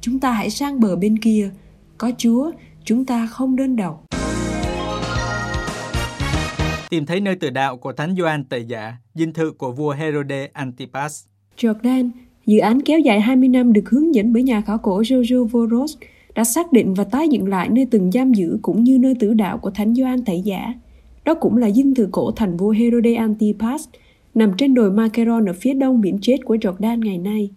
Chúng 0.00 0.18
ta 0.18 0.32
hãy 0.32 0.50
sang 0.50 0.80
bờ 0.80 0.96
bên 0.96 1.18
kia, 1.18 1.50
có 1.98 2.12
Chúa, 2.18 2.50
chúng 2.84 3.04
ta 3.04 3.26
không 3.26 3.56
đơn 3.56 3.76
độc. 3.76 4.04
Tìm 6.92 7.06
thấy 7.06 7.20
nơi 7.20 7.36
tự 7.36 7.50
đạo 7.50 7.76
của 7.76 7.92
Thánh 7.92 8.14
Gioan 8.16 8.44
Tẩy 8.44 8.64
Giả, 8.64 8.96
dinh 9.14 9.32
thự 9.32 9.50
của 9.50 9.72
vua 9.72 9.90
Herode 9.90 10.48
Antipas. 10.52 11.24
Jordan, 11.56 12.10
dự 12.46 12.58
án 12.58 12.80
kéo 12.80 12.98
dài 12.98 13.20
20 13.20 13.48
năm 13.48 13.72
được 13.72 13.90
hướng 13.90 14.14
dẫn 14.14 14.32
bởi 14.32 14.42
nhà 14.42 14.60
khảo 14.60 14.78
cổ 14.78 15.00
Jojo 15.00 15.44
Voros 15.44 15.96
đã 16.34 16.44
xác 16.44 16.72
định 16.72 16.94
và 16.94 17.04
tái 17.04 17.28
dựng 17.28 17.48
lại 17.48 17.68
nơi 17.68 17.86
từng 17.90 18.10
giam 18.12 18.32
giữ 18.32 18.58
cũng 18.62 18.84
như 18.84 18.98
nơi 18.98 19.14
tử 19.20 19.34
đạo 19.34 19.58
của 19.58 19.70
Thánh 19.70 19.94
Gioan 19.94 20.24
Tẩy 20.24 20.40
Giả. 20.40 20.74
Đó 21.24 21.34
cũng 21.34 21.56
là 21.56 21.70
dinh 21.70 21.94
thự 21.94 22.08
cổ 22.12 22.32
thành 22.32 22.56
vua 22.56 22.70
Herode 22.70 23.14
Antipas, 23.14 23.88
nằm 24.34 24.52
trên 24.58 24.74
đồi 24.74 24.90
Macaron 24.90 25.46
ở 25.46 25.52
phía 25.52 25.74
đông 25.74 26.00
biển 26.00 26.18
chết 26.22 26.36
của 26.44 26.56
Jordan 26.56 27.04
ngày 27.04 27.18
nay. 27.18 27.50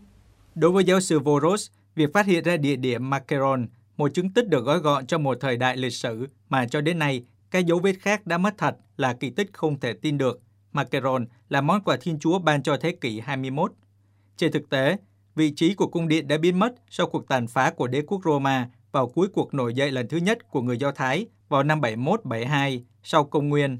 Đối 0.55 0.71
với 0.71 0.83
giáo 0.83 0.99
sư 0.99 1.19
Voros, 1.19 1.67
việc 1.95 2.13
phát 2.13 2.25
hiện 2.25 2.43
ra 2.43 2.57
địa 2.57 2.75
điểm 2.75 3.09
Macaron, 3.09 3.67
một 3.97 4.13
chứng 4.13 4.29
tích 4.29 4.49
được 4.49 4.65
gói 4.65 4.79
gọn 4.79 5.05
trong 5.05 5.23
một 5.23 5.37
thời 5.41 5.57
đại 5.57 5.77
lịch 5.77 5.93
sử 5.93 6.27
mà 6.49 6.67
cho 6.67 6.81
đến 6.81 6.99
nay 6.99 7.23
các 7.51 7.65
dấu 7.65 7.79
vết 7.79 7.93
khác 7.99 8.27
đã 8.27 8.37
mất 8.37 8.57
thật 8.57 8.77
là 8.97 9.13
kỳ 9.13 9.29
tích 9.29 9.53
không 9.53 9.79
thể 9.79 9.93
tin 9.93 10.17
được. 10.17 10.41
Macaron 10.71 11.25
là 11.49 11.61
món 11.61 11.81
quà 11.81 11.97
Thiên 12.01 12.19
Chúa 12.19 12.39
ban 12.39 12.63
cho 12.63 12.77
thế 12.77 12.91
kỷ 13.01 13.19
21. 13.19 13.71
Trên 14.37 14.51
thực 14.51 14.69
tế, 14.69 14.97
vị 15.35 15.51
trí 15.55 15.73
của 15.73 15.87
cung 15.87 16.07
điện 16.07 16.27
đã 16.27 16.37
biến 16.37 16.59
mất 16.59 16.73
sau 16.89 17.07
cuộc 17.07 17.27
tàn 17.27 17.47
phá 17.47 17.71
của 17.71 17.87
đế 17.87 18.01
quốc 18.01 18.21
Roma 18.25 18.69
vào 18.91 19.07
cuối 19.07 19.27
cuộc 19.33 19.53
nổi 19.53 19.73
dậy 19.73 19.91
lần 19.91 20.07
thứ 20.07 20.17
nhất 20.17 20.51
của 20.51 20.61
người 20.61 20.77
Do 20.77 20.91
Thái 20.91 21.25
vào 21.49 21.63
năm 21.63 21.81
71-72 21.81 22.81
sau 23.03 23.23
công 23.25 23.49
nguyên. 23.49 23.79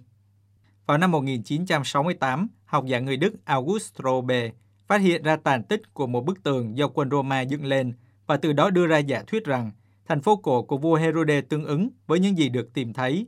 Vào 0.86 0.98
năm 0.98 1.12
1968, 1.12 2.48
học 2.66 2.86
giả 2.86 3.00
người 3.00 3.18
Đức 3.18 3.46
August 3.46 3.94
Robe 4.04 4.52
phát 4.88 5.02
hiện 5.02 5.24
ra 5.24 5.36
tàn 5.36 5.64
tích 5.64 5.94
của 5.94 6.08
một 6.08 6.26
bức 6.26 6.44
tường 6.44 6.78
do 6.78 6.88
quân 6.88 7.10
Roma 7.10 7.42
dựng 7.42 7.66
lên 7.66 7.94
và 8.28 8.38
từ 8.38 8.54
đó 8.54 8.70
đưa 8.70 8.88
ra 8.88 8.98
giả 8.98 9.24
thuyết 9.28 9.46
rằng 9.46 9.72
thành 10.06 10.22
phố 10.22 10.36
cổ 10.36 10.64
của 10.64 10.78
vua 10.78 10.96
Herode 10.96 11.42
tương 11.42 11.66
ứng 11.66 11.90
với 12.08 12.20
những 12.20 12.38
gì 12.38 12.50
được 12.50 12.74
tìm 12.74 12.94
thấy. 12.94 13.28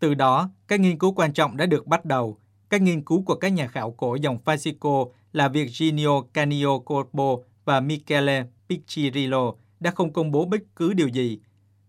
Từ 0.00 0.14
đó, 0.14 0.50
các 0.68 0.80
nghiên 0.80 0.98
cứu 0.98 1.12
quan 1.12 1.32
trọng 1.32 1.56
đã 1.56 1.66
được 1.66 1.86
bắt 1.86 2.04
đầu. 2.04 2.38
Các 2.70 2.82
nghiên 2.82 3.04
cứu 3.04 3.22
của 3.22 3.34
các 3.34 3.48
nhà 3.48 3.66
khảo 3.66 3.90
cổ 3.90 4.14
dòng 4.14 4.38
Fascico 4.44 5.10
là 5.32 5.48
Virginio 5.48 6.20
Canio 6.32 6.78
Corpo 6.78 7.36
và 7.64 7.80
Michele 7.80 8.44
Piccirillo 8.68 9.52
đã 9.80 9.90
không 9.90 10.12
công 10.12 10.30
bố 10.30 10.44
bất 10.44 10.60
cứ 10.76 10.92
điều 10.92 11.08
gì. 11.08 11.38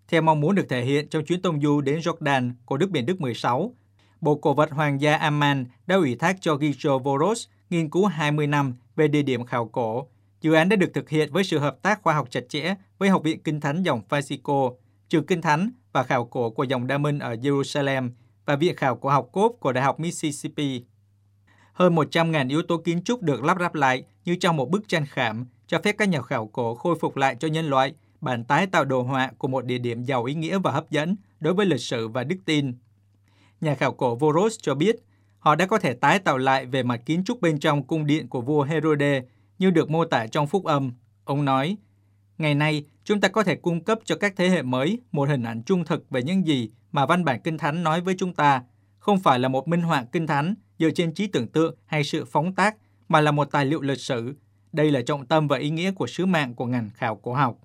Theo 0.08 0.22
mong 0.22 0.40
muốn 0.40 0.56
được 0.56 0.66
thể 0.70 0.86
hiện 0.86 1.10
trong 1.10 1.26
chuyến 1.26 1.42
tông 1.42 1.62
du 1.62 1.82
đến 1.82 2.00
Jordan 2.00 2.52
của 2.66 2.78
Đức 2.78 2.90
Biển 2.90 3.06
Đức 3.06 3.22
16, 3.22 3.74
Bộ 4.22 4.36
Cổ 4.36 4.54
vật 4.54 4.72
Hoàng 4.72 5.02
gia 5.02 5.16
Amman 5.16 5.66
đã 5.88 5.96
ủy 5.96 6.16
thác 6.16 6.38
cho 6.42 6.58
Gicho 6.62 6.98
Voros 6.98 7.48
nghiên 7.70 7.90
cứu 7.90 8.06
20 8.06 8.48
năm 8.48 8.74
về 8.96 9.08
địa 9.08 9.22
điểm 9.22 9.46
khảo 9.46 9.66
cổ. 9.66 10.08
Dự 10.42 10.54
án 10.54 10.70
đã 10.70 10.76
được 10.76 10.94
thực 10.94 11.10
hiện 11.10 11.32
với 11.32 11.44
sự 11.44 11.60
hợp 11.60 11.82
tác 11.82 12.02
khoa 12.02 12.14
học 12.14 12.28
chặt 12.32 12.50
chẽ 12.50 12.76
với 12.98 13.10
Học 13.10 13.24
viện 13.24 13.44
Kinh 13.44 13.60
Thánh 13.62 13.84
dòng 13.84 14.02
Fascico, 14.10 14.74
trường 15.12 15.26
Kinh 15.26 15.42
Thánh 15.42 15.72
và 15.94 16.04
khảo 16.04 16.26
cổ 16.26 16.50
của 16.50 16.64
dòng 16.64 16.88
Đa 16.88 16.98
Minh 16.98 17.20
ở 17.20 17.34
Jerusalem 17.34 18.10
và 18.46 18.56
Viện 18.56 18.76
khảo 18.76 18.96
cổ 18.96 19.10
học 19.10 19.30
cốt 19.32 19.50
của 19.60 19.72
Đại 19.72 19.84
học 19.84 20.00
Mississippi. 20.00 20.84
Hơn 21.74 21.96
100.000 21.96 22.50
yếu 22.50 22.62
tố 22.62 22.78
kiến 22.78 23.04
trúc 23.04 23.22
được 23.22 23.44
lắp 23.44 23.58
ráp 23.60 23.76
lại 23.76 24.04
như 24.26 24.36
trong 24.36 24.58
một 24.58 24.70
bức 24.70 24.88
tranh 24.88 25.06
khảm, 25.06 25.46
cho 25.68 25.80
phép 25.84 25.96
các 25.98 26.10
nhà 26.10 26.22
khảo 26.22 26.48
cổ 26.48 26.76
khôi 26.76 26.96
phục 27.02 27.18
lại 27.18 27.36
cho 27.40 27.48
nhân 27.48 27.66
loại 27.66 27.94
bản 28.22 28.44
tái 28.44 28.68
tạo 28.68 28.86
đồ 28.86 29.02
họa 29.02 29.32
của 29.38 29.48
một 29.48 29.66
địa 29.66 29.78
điểm 29.78 30.04
giàu 30.04 30.24
ý 30.24 30.34
nghĩa 30.34 30.60
và 30.60 30.72
hấp 30.72 30.92
dẫn 30.92 31.16
đối 31.40 31.54
với 31.54 31.66
lịch 31.66 31.82
sử 31.82 32.08
và 32.08 32.24
đức 32.24 32.38
tin. 32.46 32.74
Nhà 33.62 33.76
khảo 33.76 33.92
cổ 33.92 34.16
Voros 34.16 34.56
cho 34.62 34.76
biết 34.76 34.96
họ 35.40 35.56
đã 35.56 35.66
có 35.66 35.80
thể 35.80 35.94
tái 35.94 36.20
tạo 36.20 36.38
lại 36.38 36.66
về 36.66 36.84
mặt 36.84 37.02
kiến 37.06 37.24
trúc 37.24 37.42
bên 37.42 37.60
trong 37.60 37.84
cung 37.84 38.06
điện 38.06 38.28
của 38.28 38.42
vua 38.42 38.64
Herode 38.64 39.22
như 39.60 39.72
được 39.72 39.90
mô 39.90 40.06
tả 40.06 40.28
trong 40.28 40.48
phúc 40.48 40.66
âm. 40.66 40.92
Ông 41.26 41.46
nói, 41.46 41.78
Ngày 42.38 42.56
nay, 42.56 42.84
chúng 43.04 43.22
ta 43.22 43.28
có 43.28 43.44
thể 43.44 43.56
cung 43.56 43.84
cấp 43.84 44.00
cho 44.06 44.16
các 44.16 44.34
thế 44.38 44.50
hệ 44.50 44.62
mới 44.62 45.00
một 45.12 45.30
hình 45.30 45.44
ảnh 45.44 45.64
trung 45.64 45.86
thực 45.86 46.10
về 46.10 46.24
những 46.24 46.48
gì 46.48 46.70
mà 46.92 47.06
văn 47.06 47.26
bản 47.26 47.42
Kinh 47.44 47.58
Thánh 47.58 47.84
nói 47.84 48.02
với 48.02 48.16
chúng 48.18 48.34
ta, 48.34 48.64
không 49.00 49.20
phải 49.20 49.40
là 49.40 49.48
một 49.48 49.68
minh 49.68 49.82
họa 49.82 50.06
Kinh 50.12 50.28
Thánh 50.28 50.56
dựa 50.80 50.92
trên 50.92 51.14
trí 51.14 51.28
tưởng 51.28 51.48
tượng 51.48 51.76
hay 51.86 52.04
sự 52.04 52.26
phóng 52.26 52.56
tác, 52.56 52.76
mà 53.08 53.22
là 53.22 53.32
một 53.32 53.52
tài 53.52 53.66
liệu 53.66 53.82
lịch 53.82 54.00
sử. 54.00 54.34
Đây 54.74 54.92
là 54.92 55.02
trọng 55.02 55.26
tâm 55.26 55.48
và 55.48 55.58
ý 55.58 55.70
nghĩa 55.70 55.92
của 55.92 56.08
sứ 56.08 56.26
mạng 56.26 56.54
của 56.54 56.66
ngành 56.66 56.90
khảo 56.94 57.16
cổ 57.16 57.34
học. 57.34 57.58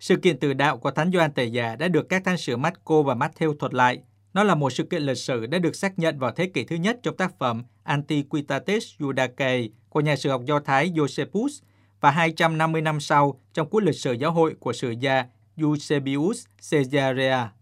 Sự 0.00 0.16
kiện 0.16 0.38
từ 0.38 0.52
đạo 0.52 0.76
của 0.76 0.90
Thánh 0.90 1.12
Gioan 1.12 1.32
Tề 1.32 1.44
già 1.44 1.76
đã 1.76 1.88
được 1.88 2.08
các 2.08 2.24
thánh 2.24 2.38
sử 2.38 2.56
Marco 2.56 3.02
và 3.02 3.14
Matthew 3.14 3.56
thuật 3.56 3.74
lại. 3.74 4.02
Nó 4.34 4.42
là 4.44 4.54
một 4.54 4.70
sự 4.70 4.84
kiện 4.84 5.02
lịch 5.02 5.18
sử 5.18 5.46
đã 5.46 5.58
được 5.58 5.76
xác 5.76 5.98
nhận 5.98 6.18
vào 6.18 6.30
thế 6.30 6.46
kỷ 6.46 6.64
thứ 6.64 6.76
nhất 6.76 7.00
trong 7.02 7.16
tác 7.16 7.38
phẩm 7.38 7.64
Antiquitates 7.82 8.84
Judacae 8.98 9.68
của 9.88 10.00
nhà 10.00 10.16
sử 10.16 10.30
học 10.30 10.42
Do 10.44 10.60
Thái 10.60 10.90
Josephus 10.90 11.62
và 12.00 12.10
250 12.10 12.82
năm 12.82 13.00
sau 13.00 13.40
trong 13.54 13.68
cuốn 13.68 13.84
lịch 13.84 13.96
sử 13.96 14.12
giáo 14.12 14.32
hội 14.32 14.54
của 14.60 14.72
sử 14.72 14.94
gia 15.00 15.24
Eusebius 15.56 16.44
Caesarea. 16.70 17.52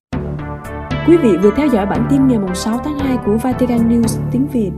Quý 1.07 1.17
vị 1.17 1.37
vừa 1.43 1.51
theo 1.57 1.67
dõi 1.67 1.87
bản 1.87 2.07
tin 2.11 2.29
ngày 2.29 2.39
6 2.55 2.81
tháng 2.85 2.99
2 2.99 3.17
của 3.27 3.37
Vatican 3.43 3.89
News 3.89 4.31
tiếng 4.33 4.47
Việt. 4.47 4.71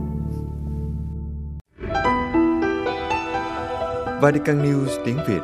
Vatican 4.21 4.63
News 4.63 5.05
tiếng 5.05 5.17
Việt 5.27 5.41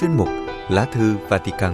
Chuyên 0.00 0.16
mục 0.16 0.28
Lá 0.68 0.84
thư 0.84 1.16
Vatican 1.28 1.72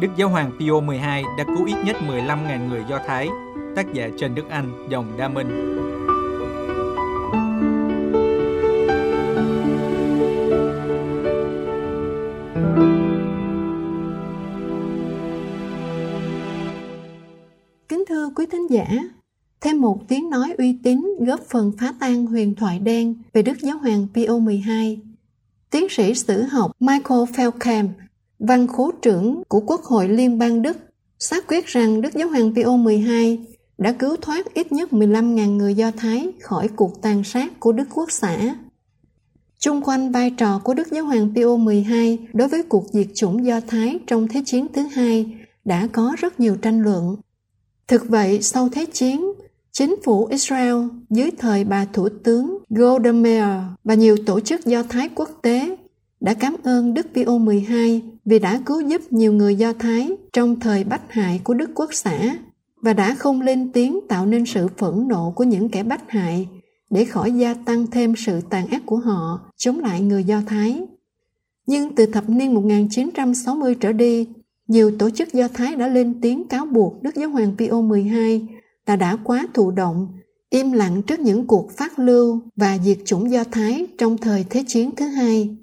Đức 0.00 0.08
Giáo 0.16 0.28
hoàng 0.28 0.50
Pio 0.58 0.80
12 0.80 1.22
đã 1.38 1.44
cứu 1.44 1.66
ít 1.66 1.76
nhất 1.84 1.96
15.000 2.08 2.68
người 2.68 2.84
Do 2.88 2.98
Thái, 3.06 3.28
tác 3.76 3.92
giả 3.92 4.08
Trần 4.18 4.34
Đức 4.34 4.48
Anh, 4.50 4.88
dòng 4.88 5.12
Đa 5.18 5.28
Minh. 5.28 5.48
Uy 20.58 20.78
tín 20.82 21.04
góp 21.26 21.40
phần 21.48 21.72
phá 21.78 21.94
tan 22.00 22.26
huyền 22.26 22.54
thoại 22.54 22.78
đen 22.78 23.14
về 23.32 23.42
Đức 23.42 23.60
Giáo 23.60 23.78
hoàng 23.78 24.06
Pio 24.14 24.40
XII. 24.46 24.98
Tiến 25.70 25.86
sĩ 25.90 26.14
sử 26.14 26.42
học 26.42 26.72
Michael 26.80 27.20
Feldkamp, 27.20 27.88
văn 28.38 28.66
khố 28.66 28.92
trưởng 29.02 29.42
của 29.48 29.60
Quốc 29.60 29.82
hội 29.82 30.08
Liên 30.08 30.38
bang 30.38 30.62
Đức, 30.62 30.76
xác 31.18 31.46
quyết 31.46 31.66
rằng 31.66 32.00
Đức 32.00 32.14
Giáo 32.14 32.28
hoàng 32.28 32.54
Pio 32.54 32.78
XII 32.86 33.38
đã 33.78 33.92
cứu 33.92 34.16
thoát 34.22 34.54
ít 34.54 34.72
nhất 34.72 34.88
15.000 34.92 35.56
người 35.56 35.74
Do 35.74 35.90
Thái 35.90 36.32
khỏi 36.40 36.68
cuộc 36.68 37.02
tàn 37.02 37.24
sát 37.24 37.60
của 37.60 37.72
Đức 37.72 37.88
Quốc 37.94 38.10
xã. 38.10 38.56
Chung 39.58 39.82
quanh 39.82 40.12
vai 40.12 40.30
trò 40.30 40.60
của 40.64 40.74
Đức 40.74 40.88
Giáo 40.92 41.04
hoàng 41.04 41.34
Pio 41.34 41.58
XII 41.66 42.18
đối 42.32 42.48
với 42.48 42.62
cuộc 42.62 42.86
diệt 42.92 43.06
chủng 43.14 43.46
Do 43.46 43.60
Thái 43.60 43.98
trong 44.06 44.28
Thế 44.28 44.42
chiến 44.46 44.66
thứ 44.72 44.82
hai 44.82 45.26
đã 45.64 45.88
có 45.92 46.16
rất 46.18 46.40
nhiều 46.40 46.56
tranh 46.56 46.82
luận 46.82 47.16
Thực 47.88 48.08
vậy, 48.08 48.42
sau 48.42 48.68
Thế 48.68 48.86
chiến, 48.92 49.32
chính 49.78 49.96
phủ 50.04 50.26
Israel 50.26 50.76
dưới 51.10 51.30
thời 51.38 51.64
bà 51.64 51.84
Thủ 51.84 52.08
tướng 52.24 52.58
Golda 52.70 53.12
Meir 53.12 53.44
và 53.84 53.94
nhiều 53.94 54.16
tổ 54.26 54.40
chức 54.40 54.64
Do 54.64 54.82
Thái 54.82 55.08
quốc 55.14 55.30
tế 55.42 55.76
đã 56.20 56.34
cảm 56.34 56.56
ơn 56.64 56.94
Đức 56.94 57.06
Pio 57.14 57.38
12 57.38 58.02
vì 58.24 58.38
đã 58.38 58.60
cứu 58.66 58.80
giúp 58.80 59.02
nhiều 59.10 59.32
người 59.32 59.56
Do 59.56 59.72
Thái 59.72 60.10
trong 60.32 60.60
thời 60.60 60.84
bách 60.84 61.12
hại 61.12 61.40
của 61.44 61.54
Đức 61.54 61.70
Quốc 61.74 61.94
xã 61.94 62.36
và 62.82 62.92
đã 62.92 63.14
không 63.14 63.40
lên 63.40 63.72
tiếng 63.72 64.00
tạo 64.08 64.26
nên 64.26 64.46
sự 64.46 64.68
phẫn 64.76 65.08
nộ 65.08 65.32
của 65.36 65.44
những 65.44 65.68
kẻ 65.68 65.82
bách 65.82 66.10
hại 66.10 66.48
để 66.90 67.04
khỏi 67.04 67.32
gia 67.32 67.54
tăng 67.54 67.86
thêm 67.86 68.14
sự 68.16 68.40
tàn 68.50 68.66
ác 68.66 68.82
của 68.86 68.98
họ 68.98 69.50
chống 69.56 69.80
lại 69.80 70.00
người 70.00 70.24
Do 70.24 70.42
Thái. 70.46 70.82
Nhưng 71.66 71.94
từ 71.94 72.06
thập 72.06 72.28
niên 72.28 72.54
1960 72.54 73.74
trở 73.74 73.92
đi, 73.92 74.28
nhiều 74.68 74.92
tổ 74.98 75.10
chức 75.10 75.32
Do 75.32 75.48
Thái 75.48 75.76
đã 75.76 75.88
lên 75.88 76.20
tiếng 76.20 76.48
cáo 76.48 76.66
buộc 76.66 77.02
Đức 77.02 77.14
Giáo 77.14 77.30
hoàng 77.30 77.54
Pio 77.58 77.80
12 77.80 78.48
ta 78.84 78.96
đã 78.96 79.16
quá 79.24 79.46
thụ 79.54 79.70
động, 79.70 80.08
im 80.50 80.72
lặng 80.72 81.02
trước 81.02 81.20
những 81.20 81.46
cuộc 81.46 81.70
phát 81.76 81.98
lưu 81.98 82.40
và 82.56 82.78
diệt 82.78 82.98
chủng 83.04 83.30
Do 83.30 83.44
Thái 83.44 83.86
trong 83.98 84.18
thời 84.18 84.44
Thế 84.50 84.64
chiến 84.66 84.90
thứ 84.96 85.06
hai. 85.06 85.56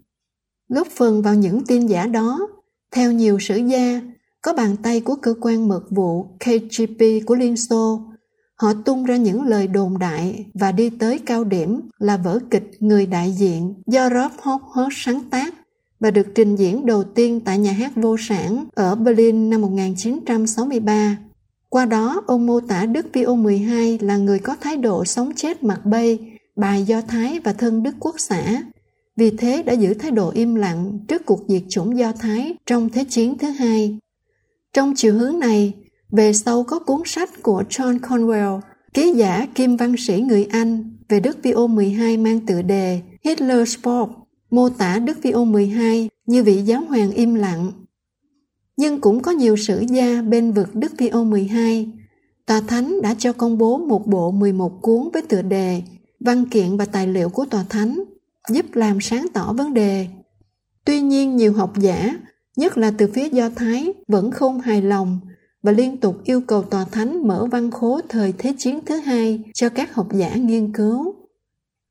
Góp 0.69 0.87
phần 0.87 1.21
vào 1.21 1.35
những 1.35 1.65
tin 1.65 1.87
giả 1.87 2.07
đó, 2.07 2.47
theo 2.91 3.11
nhiều 3.11 3.39
sử 3.39 3.57
gia, 3.57 4.01
có 4.41 4.53
bàn 4.53 4.75
tay 4.83 5.01
của 5.01 5.15
cơ 5.15 5.33
quan 5.41 5.67
mật 5.67 5.83
vụ 5.89 6.23
KGB 6.23 7.03
của 7.25 7.35
Liên 7.35 7.57
Xô. 7.57 8.01
Họ 8.55 8.73
tung 8.85 9.03
ra 9.03 9.17
những 9.17 9.43
lời 9.43 9.67
đồn 9.67 9.99
đại 9.99 10.45
và 10.53 10.71
đi 10.71 10.89
tới 10.89 11.19
cao 11.19 11.43
điểm 11.43 11.81
là 11.99 12.17
vở 12.17 12.39
kịch 12.51 12.71
Người 12.79 13.05
đại 13.05 13.31
diện 13.31 13.73
do 13.87 14.09
Rob 14.09 14.31
Howard 14.41 14.89
sáng 14.91 15.21
tác 15.29 15.53
và 15.99 16.11
được 16.11 16.27
trình 16.35 16.55
diễn 16.55 16.85
đầu 16.85 17.03
tiên 17.03 17.39
tại 17.45 17.57
nhà 17.57 17.71
hát 17.71 17.91
vô 17.95 18.15
sản 18.19 18.65
ở 18.73 18.95
Berlin 18.95 19.49
năm 19.49 19.61
1963. 19.61 21.17
Qua 21.71 21.85
đó, 21.85 22.23
ông 22.27 22.45
mô 22.45 22.59
tả 22.59 22.85
Đức 22.85 23.05
Pio 23.13 23.33
12 23.35 23.99
là 24.01 24.17
người 24.17 24.39
có 24.39 24.55
thái 24.61 24.77
độ 24.77 25.05
sống 25.05 25.31
chết 25.35 25.63
mặt 25.63 25.85
bay, 25.85 26.19
bài 26.55 26.83
Do 26.83 27.01
Thái 27.01 27.39
và 27.39 27.53
thân 27.53 27.83
Đức 27.83 27.95
Quốc 27.99 28.15
xã. 28.17 28.63
Vì 29.17 29.31
thế 29.37 29.63
đã 29.63 29.73
giữ 29.73 29.93
thái 29.93 30.11
độ 30.11 30.29
im 30.29 30.55
lặng 30.55 30.99
trước 31.07 31.25
cuộc 31.25 31.39
diệt 31.47 31.61
chủng 31.69 31.97
Do 31.97 32.11
Thái 32.11 32.55
trong 32.65 32.89
Thế 32.89 33.03
chiến 33.03 33.37
thứ 33.37 33.49
hai. 33.49 33.97
Trong 34.73 34.93
chiều 34.95 35.13
hướng 35.13 35.39
này, 35.39 35.73
về 36.11 36.33
sau 36.33 36.63
có 36.63 36.79
cuốn 36.79 37.01
sách 37.05 37.29
của 37.43 37.63
John 37.69 37.99
Conwell, 37.99 38.59
ký 38.93 39.13
giả 39.15 39.47
kim 39.55 39.77
văn 39.77 39.95
sĩ 39.97 40.21
người 40.21 40.47
Anh 40.51 40.97
về 41.09 41.19
Đức 41.19 41.37
Pio 41.43 41.67
12 41.67 42.17
mang 42.17 42.45
tựa 42.45 42.61
đề 42.61 43.01
Hitler 43.23 43.69
Sport 43.69 44.09
mô 44.51 44.69
tả 44.69 44.99
Đức 44.99 45.17
Phi-ô 45.21 45.45
12 45.45 46.09
như 46.25 46.43
vị 46.43 46.61
giáo 46.61 46.81
hoàng 46.81 47.11
im 47.11 47.35
lặng. 47.35 47.71
Nhưng 48.81 49.01
cũng 49.01 49.21
có 49.21 49.31
nhiều 49.31 49.55
sử 49.55 49.83
gia 49.89 50.21
bên 50.21 50.51
vực 50.51 50.75
Đức 50.75 50.91
Phi-ô 50.97 51.23
12. 51.23 51.89
Tòa 52.45 52.61
Thánh 52.67 53.01
đã 53.01 53.15
cho 53.17 53.33
công 53.33 53.57
bố 53.57 53.77
một 53.77 54.07
bộ 54.07 54.31
11 54.31 54.81
cuốn 54.81 55.09
với 55.13 55.21
tựa 55.21 55.41
đề 55.41 55.81
Văn 56.19 56.45
kiện 56.45 56.77
và 56.77 56.85
tài 56.85 57.07
liệu 57.07 57.29
của 57.29 57.45
Tòa 57.45 57.65
Thánh, 57.69 58.03
giúp 58.49 58.65
làm 58.73 59.01
sáng 59.01 59.27
tỏ 59.33 59.53
vấn 59.53 59.73
đề. 59.73 60.07
Tuy 60.85 61.01
nhiên 61.01 61.35
nhiều 61.35 61.53
học 61.53 61.73
giả, 61.79 62.17
nhất 62.57 62.77
là 62.77 62.91
từ 62.97 63.07
phía 63.13 63.29
Do 63.29 63.49
Thái, 63.49 63.93
vẫn 64.07 64.31
không 64.31 64.59
hài 64.59 64.81
lòng 64.81 65.19
và 65.63 65.71
liên 65.71 65.97
tục 65.97 66.15
yêu 66.23 66.41
cầu 66.41 66.63
Tòa 66.63 66.85
Thánh 66.91 67.27
mở 67.27 67.45
văn 67.51 67.71
khố 67.71 67.99
thời 68.09 68.33
Thế 68.37 68.53
chiến 68.57 68.79
thứ 68.85 68.95
hai 68.95 69.43
cho 69.53 69.69
các 69.69 69.95
học 69.95 70.07
giả 70.13 70.35
nghiên 70.35 70.73
cứu. 70.73 71.15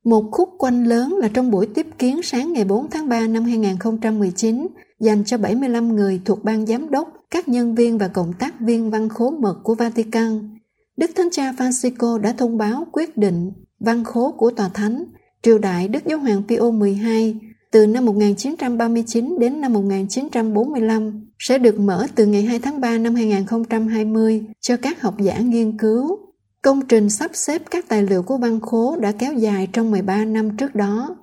Một 0.05 0.25
khúc 0.33 0.49
quanh 0.59 0.85
lớn 0.85 1.17
là 1.19 1.29
trong 1.29 1.51
buổi 1.51 1.67
tiếp 1.67 1.87
kiến 1.99 2.23
sáng 2.23 2.53
ngày 2.53 2.65
4 2.65 2.91
tháng 2.91 3.09
3 3.09 3.27
năm 3.27 3.45
2019 3.45 4.67
dành 5.01 5.25
cho 5.25 5.39
75 5.39 5.97
người 5.97 6.21
thuộc 6.25 6.45
ban 6.45 6.67
giám 6.67 6.91
đốc, 6.91 7.09
các 7.31 7.49
nhân 7.49 7.75
viên 7.75 7.99
và 7.99 8.09
cộng 8.09 8.33
tác 8.33 8.61
viên 8.61 8.91
văn 8.91 9.09
khố 9.09 9.31
mật 9.31 9.57
của 9.65 9.75
Vatican. 9.75 10.59
Đức 10.97 11.11
Thánh 11.17 11.29
Cha 11.33 11.53
Francisco 11.53 12.19
đã 12.19 12.33
thông 12.33 12.59
báo 12.59 12.87
quyết 12.93 13.17
định 13.17 13.53
văn 13.81 14.05
khố 14.05 14.33
của 14.33 14.51
Tòa 14.51 14.69
Thánh, 14.69 15.05
triều 15.43 15.59
đại 15.59 15.89
Đức 15.89 16.07
Giáo 16.07 16.19
hoàng 16.19 16.43
Pio 16.49 16.71
12 16.71 17.41
từ 17.73 17.87
năm 17.87 18.05
1939 18.05 19.37
đến 19.41 19.61
năm 19.61 19.73
1945 19.73 21.27
sẽ 21.39 21.59
được 21.59 21.81
mở 21.81 22.07
từ 22.15 22.27
ngày 22.27 22.43
2 22.43 22.59
tháng 22.59 22.81
3 22.81 22.99
năm 22.99 23.15
2020 23.15 24.45
cho 24.61 24.77
các 24.77 25.03
học 25.03 25.15
giả 25.19 25.39
nghiên 25.39 25.79
cứu, 25.79 26.19
Công 26.63 26.87
trình 26.89 27.11
sắp 27.11 27.31
xếp 27.35 27.63
các 27.71 27.89
tài 27.89 28.03
liệu 28.03 28.23
của 28.23 28.37
văn 28.37 28.61
khố 28.61 28.97
đã 29.01 29.13
kéo 29.13 29.33
dài 29.33 29.69
trong 29.73 29.91
13 29.91 30.25
năm 30.25 30.57
trước 30.57 30.75
đó. 30.75 31.17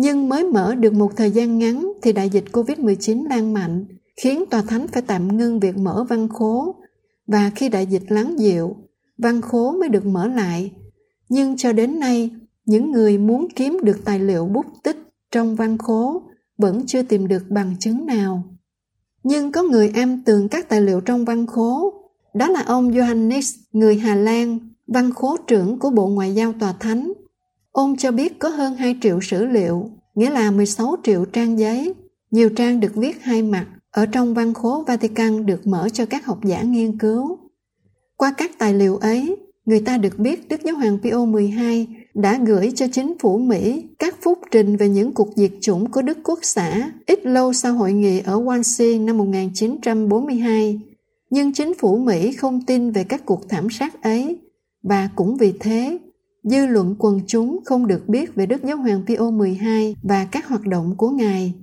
Nhưng 0.00 0.28
mới 0.28 0.44
mở 0.44 0.74
được 0.74 0.92
một 0.92 1.16
thời 1.16 1.30
gian 1.30 1.58
ngắn 1.58 1.92
thì 2.02 2.12
đại 2.12 2.30
dịch 2.30 2.44
COVID-19 2.52 3.28
lan 3.28 3.54
mạnh, 3.54 3.84
khiến 4.16 4.44
tòa 4.50 4.62
thánh 4.62 4.86
phải 4.88 5.02
tạm 5.02 5.36
ngưng 5.36 5.60
việc 5.60 5.76
mở 5.76 6.04
văn 6.08 6.28
khố. 6.28 6.74
Và 7.26 7.50
khi 7.54 7.68
đại 7.68 7.86
dịch 7.86 8.02
lắng 8.08 8.38
dịu, 8.38 8.76
văn 9.18 9.40
khố 9.40 9.72
mới 9.72 9.88
được 9.88 10.06
mở 10.06 10.26
lại. 10.26 10.72
Nhưng 11.28 11.56
cho 11.56 11.72
đến 11.72 12.00
nay, 12.00 12.30
những 12.64 12.92
người 12.92 13.18
muốn 13.18 13.48
kiếm 13.56 13.78
được 13.82 14.04
tài 14.04 14.20
liệu 14.20 14.46
bút 14.46 14.66
tích 14.82 14.96
trong 15.32 15.56
văn 15.56 15.78
khố 15.78 16.22
vẫn 16.58 16.86
chưa 16.86 17.02
tìm 17.02 17.28
được 17.28 17.42
bằng 17.48 17.74
chứng 17.80 18.06
nào. 18.06 18.42
Nhưng 19.22 19.52
có 19.52 19.62
người 19.62 19.88
am 19.94 20.22
tường 20.24 20.48
các 20.48 20.68
tài 20.68 20.80
liệu 20.80 21.00
trong 21.00 21.24
văn 21.24 21.46
khố 21.46 21.92
đó 22.34 22.48
là 22.48 22.62
ông 22.62 22.90
Johannes, 22.90 23.56
người 23.72 23.96
Hà 23.96 24.14
Lan, 24.14 24.58
văn 24.86 25.10
khố 25.14 25.36
trưởng 25.46 25.78
của 25.78 25.90
Bộ 25.90 26.06
Ngoại 26.06 26.34
giao 26.34 26.52
Tòa 26.52 26.72
Thánh. 26.72 27.12
Ông 27.78 27.96
cho 27.96 28.10
biết 28.10 28.38
có 28.38 28.48
hơn 28.48 28.76
2 28.76 28.96
triệu 29.02 29.20
sử 29.20 29.44
liệu, 29.44 29.90
nghĩa 30.14 30.30
là 30.30 30.50
16 30.50 30.96
triệu 31.04 31.24
trang 31.24 31.58
giấy. 31.58 31.94
Nhiều 32.30 32.50
trang 32.56 32.80
được 32.80 32.94
viết 32.94 33.22
hai 33.22 33.42
mặt, 33.42 33.66
ở 33.90 34.06
trong 34.06 34.34
văn 34.34 34.54
khố 34.54 34.84
Vatican 34.86 35.46
được 35.46 35.66
mở 35.66 35.88
cho 35.92 36.06
các 36.06 36.26
học 36.26 36.38
giả 36.44 36.62
nghiên 36.62 36.98
cứu. 36.98 37.38
Qua 38.16 38.34
các 38.36 38.50
tài 38.58 38.74
liệu 38.74 38.96
ấy, 38.96 39.36
người 39.64 39.80
ta 39.80 39.98
được 39.98 40.18
biết 40.18 40.48
Đức 40.48 40.60
Giáo 40.64 40.76
hoàng 40.76 40.98
Pio 41.02 41.24
12 41.24 41.86
đã 42.14 42.38
gửi 42.46 42.72
cho 42.74 42.86
chính 42.92 43.18
phủ 43.18 43.38
Mỹ 43.38 43.84
các 43.98 44.14
phúc 44.22 44.38
trình 44.50 44.76
về 44.76 44.88
những 44.88 45.12
cuộc 45.12 45.28
diệt 45.36 45.52
chủng 45.60 45.90
của 45.90 46.02
Đức 46.02 46.18
Quốc 46.24 46.38
xã 46.42 46.90
ít 47.06 47.26
lâu 47.26 47.52
sau 47.52 47.72
hội 47.74 47.92
nghị 47.92 48.20
ở 48.20 48.40
Wannsee 48.40 49.04
năm 49.04 49.18
1942, 49.18 50.80
nhưng 51.30 51.52
chính 51.52 51.74
phủ 51.74 51.96
Mỹ 51.96 52.32
không 52.32 52.60
tin 52.66 52.90
về 52.90 53.04
các 53.04 53.26
cuộc 53.26 53.48
thảm 53.48 53.70
sát 53.70 54.02
ấy 54.02 54.38
và 54.82 55.08
cũng 55.16 55.36
vì 55.36 55.52
thế 55.60 55.98
dư 56.50 56.66
luận 56.66 56.94
quần 56.98 57.20
chúng 57.26 57.60
không 57.64 57.86
được 57.86 58.08
biết 58.08 58.34
về 58.34 58.46
Đức 58.46 58.64
Giáo 58.64 58.76
hoàng 58.76 59.02
Pio 59.06 59.30
12 59.30 59.96
và 60.02 60.24
các 60.24 60.46
hoạt 60.46 60.66
động 60.66 60.94
của 60.96 61.10
Ngài. 61.10 61.54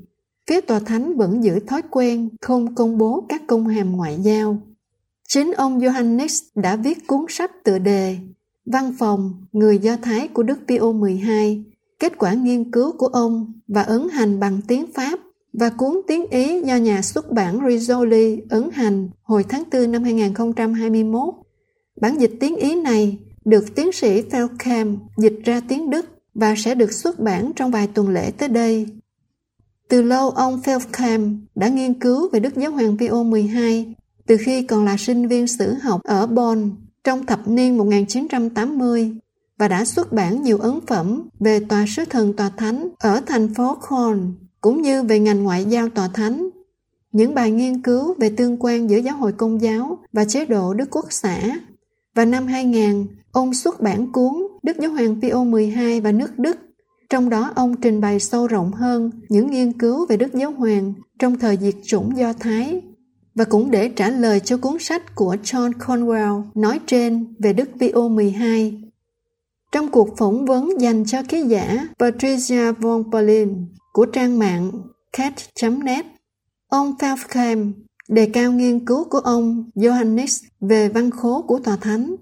Phía 0.48 0.62
tòa 0.62 0.80
thánh 0.80 1.18
vẫn 1.18 1.44
giữ 1.44 1.60
thói 1.60 1.82
quen 1.89 2.30
không 2.42 2.75
công 2.75 2.98
bố 2.98 3.25
các 3.30 3.42
công 3.48 3.68
hàm 3.68 3.98
ngoại 3.98 4.18
giao. 4.22 4.62
Chính 5.27 5.51
ông 5.51 5.80
Johannes 5.80 6.44
đã 6.56 6.75
viết 6.75 7.08
cuốn 7.08 7.25
sách 7.30 7.51
tựa 7.63 7.80
đề 7.80 8.18
Văn 8.65 8.94
phòng 9.00 9.46
Người 9.51 9.80
Do 9.80 9.98
Thái 10.01 10.27
của 10.27 10.44
Đức 10.44 10.60
Pio 10.68 10.92
12, 10.92 11.63
kết 12.00 12.18
quả 12.18 12.34
nghiên 12.34 12.72
cứu 12.72 12.92
của 12.98 13.08
ông 13.08 13.54
và 13.68 13.82
ấn 13.82 14.10
hành 14.10 14.39
bằng 14.39 14.62
tiếng 14.68 14.86
Pháp 14.94 15.20
và 15.54 15.70
cuốn 15.70 16.01
tiếng 16.08 16.25
Ý 16.30 16.62
do 16.62 16.75
nhà 16.75 17.01
xuất 17.01 17.32
bản 17.32 17.60
Rizzoli 17.60 18.42
ấn 18.50 18.70
hành 18.74 19.10
hồi 19.24 19.46
tháng 19.50 19.63
4 19.72 19.92
năm 19.92 20.04
2021. 20.04 21.34
Bản 22.01 22.22
dịch 22.22 22.32
tiếng 22.39 22.56
Ý 22.56 22.75
này 22.75 23.18
được 23.46 23.75
tiến 23.75 23.92
sĩ 23.92 24.22
Felkham 24.22 24.98
dịch 25.18 25.36
ra 25.46 25.62
tiếng 25.68 25.90
Đức 25.90 26.06
và 26.34 26.56
sẽ 26.58 26.75
được 26.75 26.94
xuất 26.94 27.20
bản 27.20 27.52
trong 27.56 27.72
vài 27.72 27.88
tuần 27.88 28.10
lễ 28.10 28.32
tới 28.32 28.50
đây. 28.50 28.88
Từ 29.90 30.02
lâu, 30.02 30.30
ông 30.30 30.62
Felkham 30.64 31.38
đã 31.56 31.68
nghiên 31.68 32.00
cứu 32.00 32.30
về 32.30 32.40
Đức 32.40 32.56
Giáo 32.56 32.72
hoàng 32.72 32.98
Pio 32.98 33.24
12 33.24 33.96
từ 34.28 34.38
khi 34.38 34.64
còn 34.64 34.86
là 34.86 34.98
sinh 34.98 35.28
viên 35.28 35.48
sử 35.48 35.74
học 35.74 36.02
ở 36.04 36.28
Bonn 36.28 36.72
trong 37.04 37.25
thập 37.25 37.48
niên 37.48 37.78
1980 37.78 39.16
và 39.58 39.68
đã 39.68 39.86
xuất 39.86 40.14
bản 40.14 40.44
nhiều 40.44 40.58
ấn 40.58 40.80
phẩm 40.88 41.30
về 41.40 41.60
tòa 41.60 41.86
sứ 41.88 42.06
thần 42.06 42.34
tòa 42.34 42.50
thánh 42.50 42.90
ở 43.00 43.22
thành 43.25 43.54
phố 43.54 43.78
Korn 43.90 44.34
cũng 44.62 44.82
như 44.82 45.04
về 45.04 45.20
ngành 45.20 45.44
ngoại 45.44 45.66
giao 45.66 45.90
tòa 45.90 46.08
thánh. 46.14 46.50
Những 47.12 47.34
bài 47.34 47.52
nghiên 47.52 47.82
cứu 47.82 48.14
về 48.18 48.30
tương 48.30 48.58
quan 48.60 48.90
giữa 48.90 48.98
giáo 48.98 49.18
hội 49.18 49.32
công 49.32 49.62
giáo 49.62 49.98
và 50.14 50.25
chế 50.25 50.46
độ 50.46 50.74
Đức 50.74 50.90
Quốc 50.92 51.06
xã. 51.10 51.40
Và 52.15 52.25
năm 52.25 52.48
2000, 52.48 53.07
ông 53.31 53.53
xuất 53.53 53.81
bản 53.81 54.12
cuốn 54.12 54.34
Đức 54.63 54.77
Giáo 54.79 54.91
hoàng 54.91 55.22
Pio 55.22 55.43
12 55.43 56.01
và 56.01 56.12
nước 56.12 56.39
Đức. 56.39 56.57
Trong 57.10 57.29
đó 57.29 57.51
ông 57.55 57.75
trình 57.81 58.01
bày 58.01 58.19
sâu 58.19 58.48
rộng 58.48 58.72
hơn 58.72 59.12
những 59.29 59.51
nghiên 59.51 59.74
cứu 59.74 60.05
về 60.10 60.17
Đức 60.17 60.34
Giáo 60.34 60.51
hoàng 60.51 60.93
trong 61.19 61.39
thời 61.39 61.57
diệt 61.57 61.75
chủng 61.86 62.17
Do 62.17 62.34
Thái 62.34 62.81
và 63.36 63.43
cũng 63.43 63.72
để 63.72 63.89
trả 63.89 64.10
lời 64.10 64.39
cho 64.39 64.57
cuốn 64.57 64.79
sách 64.79 65.15
của 65.15 65.36
John 65.43 65.72
Conwell 65.72 66.43
nói 66.55 66.79
trên 66.88 67.36
về 67.39 67.53
Đức 67.53 67.69
Pio 67.79 68.07
12. 68.07 68.81
Trong 69.72 69.91
cuộc 69.91 70.17
phỏng 70.17 70.45
vấn 70.45 70.81
dành 70.81 71.05
cho 71.05 71.24
ký 71.24 71.41
giả 71.41 71.88
Patricia 72.00 72.72
von 72.72 73.10
Berlin 73.10 73.65
của 73.93 74.05
trang 74.05 74.39
mạng 74.39 74.72
cat.net, 75.13 76.05
ông 76.67 76.93
Felkham 77.00 77.72
đề 78.10 78.26
cao 78.26 78.52
nghiên 78.52 78.86
cứu 78.86 79.04
của 79.04 79.20
ông 79.20 79.70
Johannes 79.76 80.46
về 80.62 80.90
văn 80.90 81.12
khố 81.12 81.42
của 81.42 81.60
Tòa 81.60 81.76
Thánh, 81.76 82.16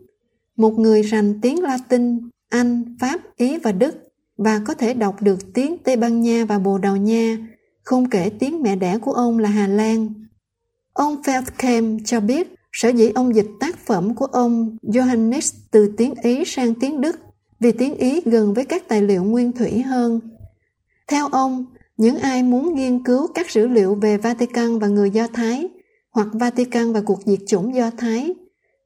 một 0.58 0.80
người 0.80 1.02
rành 1.02 1.40
tiếng 1.42 1.62
Latin, 1.62 2.30
Anh, 2.50 2.96
Pháp, 3.00 3.22
Ý 3.36 3.58
và 3.58 3.72
Đức 3.72 3.96
và 4.38 4.62
có 4.66 4.74
thể 4.74 4.94
đọc 4.94 5.22
được 5.22 5.54
tiếng 5.54 5.78
Tây 5.78 5.96
Ban 5.96 6.22
Nha 6.22 6.46
và 6.46 6.60
Bồ 6.60 6.78
Đào 6.78 6.98
Nha, 6.98 7.38
không 7.84 8.10
kể 8.10 8.32
tiếng 8.40 8.62
mẹ 8.62 8.76
đẻ 8.76 8.98
của 8.98 9.12
ông 9.12 9.40
là 9.40 9.50
Hà 9.50 9.68
Lan. 9.68 10.14
Ông 10.94 11.22
Feldkamp 11.24 12.00
cho 12.06 12.20
biết 12.20 12.56
sở 12.72 12.90
dĩ 12.90 13.10
ông 13.10 13.36
dịch 13.36 13.48
tác 13.60 13.78
phẩm 13.78 14.16
của 14.16 14.26
ông 14.26 14.78
Johannes 14.82 15.54
từ 15.72 15.94
tiếng 15.98 16.14
Ý 16.24 16.44
sang 16.46 16.74
tiếng 16.76 17.02
Đức 17.02 17.20
vì 17.60 17.72
tiếng 17.72 17.96
Ý 17.96 18.22
gần 18.26 18.54
với 18.54 18.66
các 18.66 18.88
tài 18.88 19.02
liệu 19.02 19.24
nguyên 19.24 19.52
thủy 19.52 19.82
hơn. 19.82 20.20
Theo 21.08 21.28
ông, 21.28 21.66
những 21.98 22.18
ai 22.18 22.44
muốn 22.44 22.76
nghiên 22.76 23.04
cứu 23.04 23.28
các 23.36 23.52
dữ 23.52 23.68
liệu 23.68 23.96
về 23.96 24.18
Vatican 24.18 24.80
và 24.80 24.88
người 24.88 25.10
Do 25.10 25.28
Thái 25.28 25.70
hoặc 26.14 26.28
Vatican 26.34 26.94
và 26.94 27.02
cuộc 27.02 27.20
diệt 27.26 27.40
chủng 27.48 27.76
Do 27.76 27.92
Thái 27.98 28.34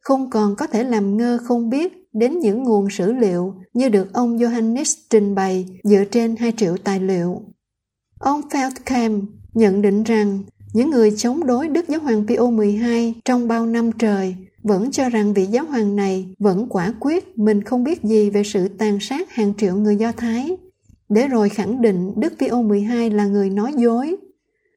không 0.02 0.30
còn 0.30 0.56
có 0.56 0.68
thể 0.68 0.84
làm 0.84 1.18
ngơ 1.18 1.38
không 1.44 1.70
biết 1.70 1.94
đến 2.14 2.40
những 2.40 2.64
nguồn 2.64 2.90
sử 2.90 3.14
liệu 3.14 3.56
như 3.74 3.90
được 3.90 4.14
ông 4.14 4.38
Johannes 4.38 4.98
trình 5.10 5.36
bày 5.36 5.66
dựa 5.84 6.04
trên 6.12 6.36
hai 6.36 6.54
triệu 6.58 6.78
tài 6.78 7.00
liệu. 7.00 7.42
Ông 8.20 8.42
Feldkamp 8.50 9.22
nhận 9.54 9.82
định 9.82 10.04
rằng 10.04 10.44
những 10.74 10.90
người 10.90 11.12
chống 11.18 11.46
đối 11.46 11.68
Đức 11.68 11.88
Giáo 11.88 12.00
hoàng 12.00 12.28
Pio 12.28 12.50
12 12.50 13.16
trong 13.26 13.48
bao 13.48 13.66
năm 13.66 13.92
trời 13.92 14.36
vẫn 14.64 14.92
cho 14.92 15.10
rằng 15.10 15.34
vị 15.34 15.46
giáo 15.46 15.66
hoàng 15.66 15.96
này 15.96 16.36
vẫn 16.40 16.68
quả 16.70 16.94
quyết 17.00 17.38
mình 17.38 17.64
không 17.64 17.84
biết 17.84 18.04
gì 18.04 18.30
về 18.30 18.44
sự 18.44 18.68
tàn 18.68 18.98
sát 19.02 19.32
hàng 19.32 19.54
triệu 19.58 19.76
người 19.76 19.96
Do 19.96 20.12
Thái, 20.12 20.58
để 21.10 21.28
rồi 21.28 21.50
khẳng 21.50 21.82
định 21.82 22.14
Đức 22.18 22.34
Pio 22.40 22.62
12 22.62 23.10
là 23.10 23.26
người 23.26 23.50
nói 23.50 23.74
dối. 23.78 24.16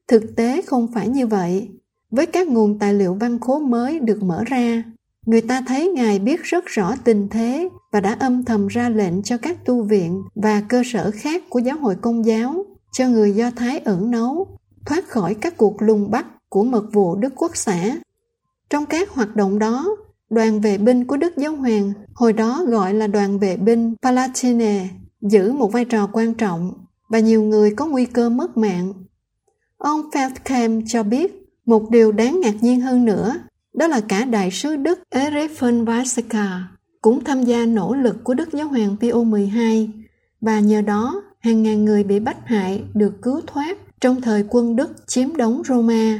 Thực 0.07 0.35
tế 0.35 0.61
không 0.61 0.87
phải 0.93 1.07
như 1.07 1.27
vậy. 1.27 1.69
Với 2.11 2.25
các 2.25 2.47
nguồn 2.47 2.79
tài 2.79 2.93
liệu 2.93 3.13
văn 3.13 3.39
khố 3.39 3.59
mới 3.59 3.99
được 3.99 4.23
mở 4.23 4.43
ra, 4.47 4.83
người 5.25 5.41
ta 5.41 5.63
thấy 5.67 5.87
Ngài 5.87 6.19
biết 6.19 6.43
rất 6.43 6.65
rõ 6.65 6.95
tình 7.03 7.27
thế 7.29 7.69
và 7.91 8.01
đã 8.01 8.17
âm 8.19 8.45
thầm 8.45 8.67
ra 8.67 8.89
lệnh 8.89 9.23
cho 9.23 9.37
các 9.37 9.65
tu 9.65 9.83
viện 9.83 10.23
và 10.35 10.61
cơ 10.69 10.83
sở 10.85 11.11
khác 11.13 11.43
của 11.49 11.59
giáo 11.59 11.77
hội 11.77 11.95
công 12.01 12.25
giáo 12.25 12.65
cho 12.91 13.07
người 13.07 13.31
Do 13.31 13.51
Thái 13.55 13.79
ẩn 13.79 14.11
nấu 14.11 14.47
thoát 14.85 15.07
khỏi 15.07 15.33
các 15.33 15.57
cuộc 15.57 15.81
lùng 15.81 16.11
bắt 16.11 16.25
của 16.49 16.63
mật 16.63 16.83
vụ 16.93 17.15
Đức 17.15 17.33
Quốc 17.35 17.55
xã. 17.55 17.97
Trong 18.69 18.85
các 18.85 19.09
hoạt 19.09 19.35
động 19.35 19.59
đó, 19.59 19.95
đoàn 20.29 20.61
vệ 20.61 20.77
binh 20.77 21.05
của 21.05 21.17
Đức 21.17 21.37
Giáo 21.37 21.55
Hoàng, 21.55 21.93
hồi 22.13 22.33
đó 22.33 22.63
gọi 22.67 22.93
là 22.93 23.07
đoàn 23.07 23.39
vệ 23.39 23.57
binh 23.57 23.95
Palatine, 24.01 24.87
giữ 25.21 25.51
một 25.51 25.71
vai 25.71 25.85
trò 25.85 26.09
quan 26.13 26.33
trọng 26.33 26.73
và 27.09 27.19
nhiều 27.19 27.43
người 27.43 27.75
có 27.75 27.85
nguy 27.85 28.05
cơ 28.05 28.29
mất 28.29 28.57
mạng. 28.57 28.93
Ông 29.77 30.01
Feldkamp 30.11 30.83
cho 30.87 31.03
biết 31.03 31.40
một 31.65 31.89
điều 31.89 32.11
đáng 32.11 32.39
ngạc 32.41 32.63
nhiên 32.63 32.81
hơn 32.81 33.05
nữa, 33.05 33.35
đó 33.73 33.87
là 33.87 34.01
cả 34.01 34.25
đại 34.25 34.51
sứ 34.51 34.75
Đức 34.75 34.99
Erich 35.09 35.59
von 35.59 35.85
Weizsäcker 35.85 36.61
cũng 37.01 37.23
tham 37.23 37.43
gia 37.43 37.65
nỗ 37.65 37.93
lực 37.93 38.23
của 38.23 38.33
Đức 38.33 38.53
Giáo 38.53 38.67
hoàng 38.67 38.95
Pio 38.99 39.23
12 39.23 39.89
và 40.41 40.59
nhờ 40.59 40.81
đó 40.81 41.23
hàng 41.39 41.63
ngàn 41.63 41.85
người 41.85 42.03
bị 42.03 42.19
bắt 42.19 42.37
hại 42.45 42.83
được 42.93 43.21
cứu 43.21 43.41
thoát 43.47 43.77
trong 44.01 44.21
thời 44.21 44.45
quân 44.49 44.75
Đức 44.75 45.07
chiếm 45.07 45.35
đóng 45.35 45.61
Roma. 45.65 46.19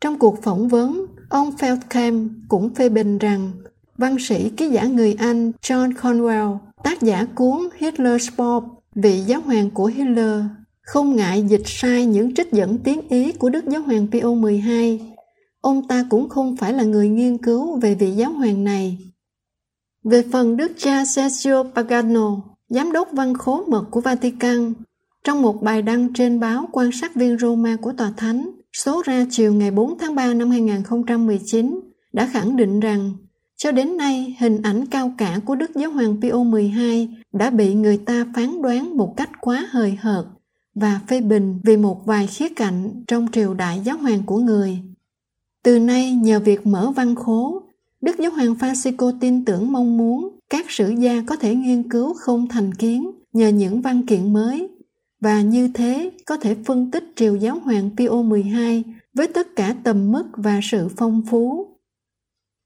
Trong 0.00 0.18
cuộc 0.18 0.42
phỏng 0.42 0.68
vấn, 0.68 1.06
ông 1.28 1.50
Feldkamp 1.58 2.28
cũng 2.48 2.74
phê 2.74 2.88
bình 2.88 3.18
rằng 3.18 3.52
văn 3.96 4.16
sĩ 4.18 4.50
ký 4.50 4.68
giả 4.68 4.84
người 4.84 5.14
Anh 5.18 5.52
John 5.62 5.92
Conwell, 5.92 6.58
tác 6.84 7.02
giả 7.02 7.26
cuốn 7.34 7.68
Hitler's 7.78 8.30
Pope, 8.36 8.68
vị 8.94 9.20
giáo 9.20 9.40
hoàng 9.40 9.70
của 9.70 9.86
Hitler, 9.86 10.40
không 10.88 11.16
ngại 11.16 11.42
dịch 11.48 11.62
sai 11.64 12.06
những 12.06 12.34
trích 12.34 12.52
dẫn 12.52 12.78
tiếng 12.78 13.08
Ý 13.08 13.32
của 13.32 13.50
Đức 13.50 13.64
Giáo 13.66 13.82
hoàng 13.82 14.06
Pio 14.12 14.34
12. 14.34 15.00
Ông 15.60 15.88
ta 15.88 16.04
cũng 16.10 16.28
không 16.28 16.56
phải 16.56 16.72
là 16.72 16.84
người 16.84 17.08
nghiên 17.08 17.38
cứu 17.38 17.80
về 17.80 17.94
vị 17.94 18.10
giáo 18.10 18.32
hoàng 18.32 18.64
này. 18.64 18.98
Về 20.04 20.22
phần 20.32 20.56
Đức 20.56 20.72
cha 20.76 21.04
Sergio 21.04 21.62
Pagano, 21.74 22.36
giám 22.68 22.92
đốc 22.92 23.08
văn 23.12 23.34
khố 23.34 23.64
mật 23.68 23.84
của 23.90 24.00
Vatican, 24.00 24.72
trong 25.24 25.42
một 25.42 25.62
bài 25.62 25.82
đăng 25.82 26.12
trên 26.12 26.40
báo 26.40 26.68
Quan 26.72 26.90
sát 26.92 27.14
viên 27.14 27.38
Roma 27.38 27.76
của 27.76 27.92
Tòa 27.92 28.12
Thánh, 28.16 28.50
số 28.84 29.02
ra 29.04 29.26
chiều 29.30 29.54
ngày 29.54 29.70
4 29.70 29.98
tháng 29.98 30.14
3 30.14 30.34
năm 30.34 30.50
2019, 30.50 31.80
đã 32.12 32.26
khẳng 32.32 32.56
định 32.56 32.80
rằng 32.80 33.12
cho 33.56 33.72
đến 33.72 33.96
nay 33.96 34.36
hình 34.38 34.62
ảnh 34.62 34.86
cao 34.86 35.12
cả 35.18 35.40
của 35.44 35.54
Đức 35.54 35.70
Giáo 35.74 35.90
hoàng 35.90 36.20
Pio 36.22 36.42
12 36.42 37.08
đã 37.32 37.50
bị 37.50 37.74
người 37.74 37.98
ta 37.98 38.26
phán 38.34 38.62
đoán 38.62 38.96
một 38.96 39.14
cách 39.16 39.30
quá 39.40 39.66
hời 39.70 39.98
hợt 40.00 40.24
và 40.80 41.00
phê 41.08 41.20
bình 41.20 41.60
vì 41.64 41.76
một 41.76 42.06
vài 42.06 42.26
khía 42.26 42.48
cạnh 42.48 43.04
trong 43.06 43.26
triều 43.32 43.54
đại 43.54 43.80
giáo 43.84 43.98
hoàng 43.98 44.22
của 44.26 44.38
người. 44.38 44.78
Từ 45.62 45.78
nay 45.78 46.12
nhờ 46.12 46.40
việc 46.40 46.66
mở 46.66 46.90
văn 46.96 47.14
khố, 47.14 47.62
Đức 48.00 48.18
Giáo 48.18 48.30
hoàng 48.30 48.54
Francisco 48.54 49.18
tin 49.20 49.44
tưởng 49.44 49.72
mong 49.72 49.96
muốn 49.96 50.38
các 50.50 50.70
sử 50.70 50.88
gia 50.98 51.22
có 51.26 51.36
thể 51.36 51.54
nghiên 51.54 51.88
cứu 51.90 52.14
không 52.14 52.48
thành 52.48 52.74
kiến 52.74 53.10
nhờ 53.32 53.48
những 53.48 53.80
văn 53.80 54.06
kiện 54.06 54.32
mới 54.32 54.68
và 55.20 55.42
như 55.42 55.68
thế 55.74 56.10
có 56.26 56.36
thể 56.36 56.56
phân 56.64 56.90
tích 56.90 57.04
triều 57.16 57.36
giáo 57.36 57.58
hoàng 57.58 57.90
Pio 57.96 58.22
12 58.22 58.84
với 59.14 59.26
tất 59.28 59.56
cả 59.56 59.74
tầm 59.84 60.12
mức 60.12 60.24
và 60.32 60.60
sự 60.62 60.88
phong 60.96 61.22
phú. 61.30 61.66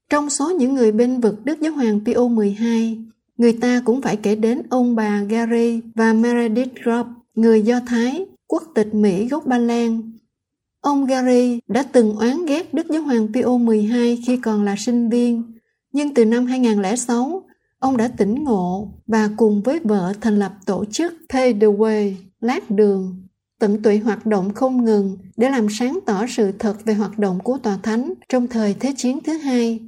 Trong 0.09 0.29
số 0.29 0.49
những 0.49 0.73
người 0.73 0.91
bên 0.91 1.19
vực 1.19 1.45
Đức 1.45 1.61
Giáo 1.61 1.73
hoàng 1.73 1.99
Pio 2.05 2.27
12, 2.27 2.97
người 3.37 3.53
ta 3.53 3.81
cũng 3.85 4.01
phải 4.01 4.17
kể 4.17 4.35
đến 4.35 4.61
ông 4.69 4.95
bà 4.95 5.23
Gary 5.23 5.81
và 5.95 6.13
Meredith 6.13 6.75
Grob, 6.83 7.07
người 7.35 7.61
Do 7.61 7.79
Thái, 7.85 8.25
quốc 8.47 8.63
tịch 8.75 8.93
Mỹ 8.93 9.27
gốc 9.27 9.45
Ba 9.45 9.57
Lan. 9.57 10.11
Ông 10.81 11.05
Gary 11.05 11.59
đã 11.67 11.83
từng 11.83 12.17
oán 12.17 12.45
ghét 12.45 12.73
Đức 12.73 12.87
Giáo 12.89 13.01
hoàng 13.01 13.27
Pio 13.33 13.57
12 13.57 14.19
khi 14.27 14.37
còn 14.37 14.63
là 14.63 14.75
sinh 14.77 15.09
viên, 15.09 15.43
nhưng 15.93 16.13
từ 16.13 16.25
năm 16.25 16.45
2006, 16.45 17.43
ông 17.79 17.97
đã 17.97 18.07
tỉnh 18.07 18.43
ngộ 18.43 18.93
và 19.07 19.29
cùng 19.37 19.61
với 19.61 19.79
vợ 19.79 20.13
thành 20.21 20.39
lập 20.39 20.53
tổ 20.65 20.85
chức 20.85 21.13
Pay 21.29 21.53
the 21.53 21.67
Way 21.67 22.13
lát 22.41 22.71
đường, 22.71 23.27
tận 23.59 23.81
tụy 23.81 23.97
hoạt 23.97 24.25
động 24.25 24.53
không 24.53 24.85
ngừng 24.85 25.17
để 25.37 25.49
làm 25.49 25.67
sáng 25.69 25.99
tỏ 26.05 26.25
sự 26.29 26.51
thật 26.59 26.85
về 26.85 26.93
hoạt 26.93 27.19
động 27.19 27.39
của 27.43 27.57
Tòa 27.57 27.77
Thánh 27.83 28.13
trong 28.29 28.47
thời 28.47 28.73
Thế 28.73 28.93
chiến 28.97 29.19
thứ 29.23 29.33
hai. 29.33 29.79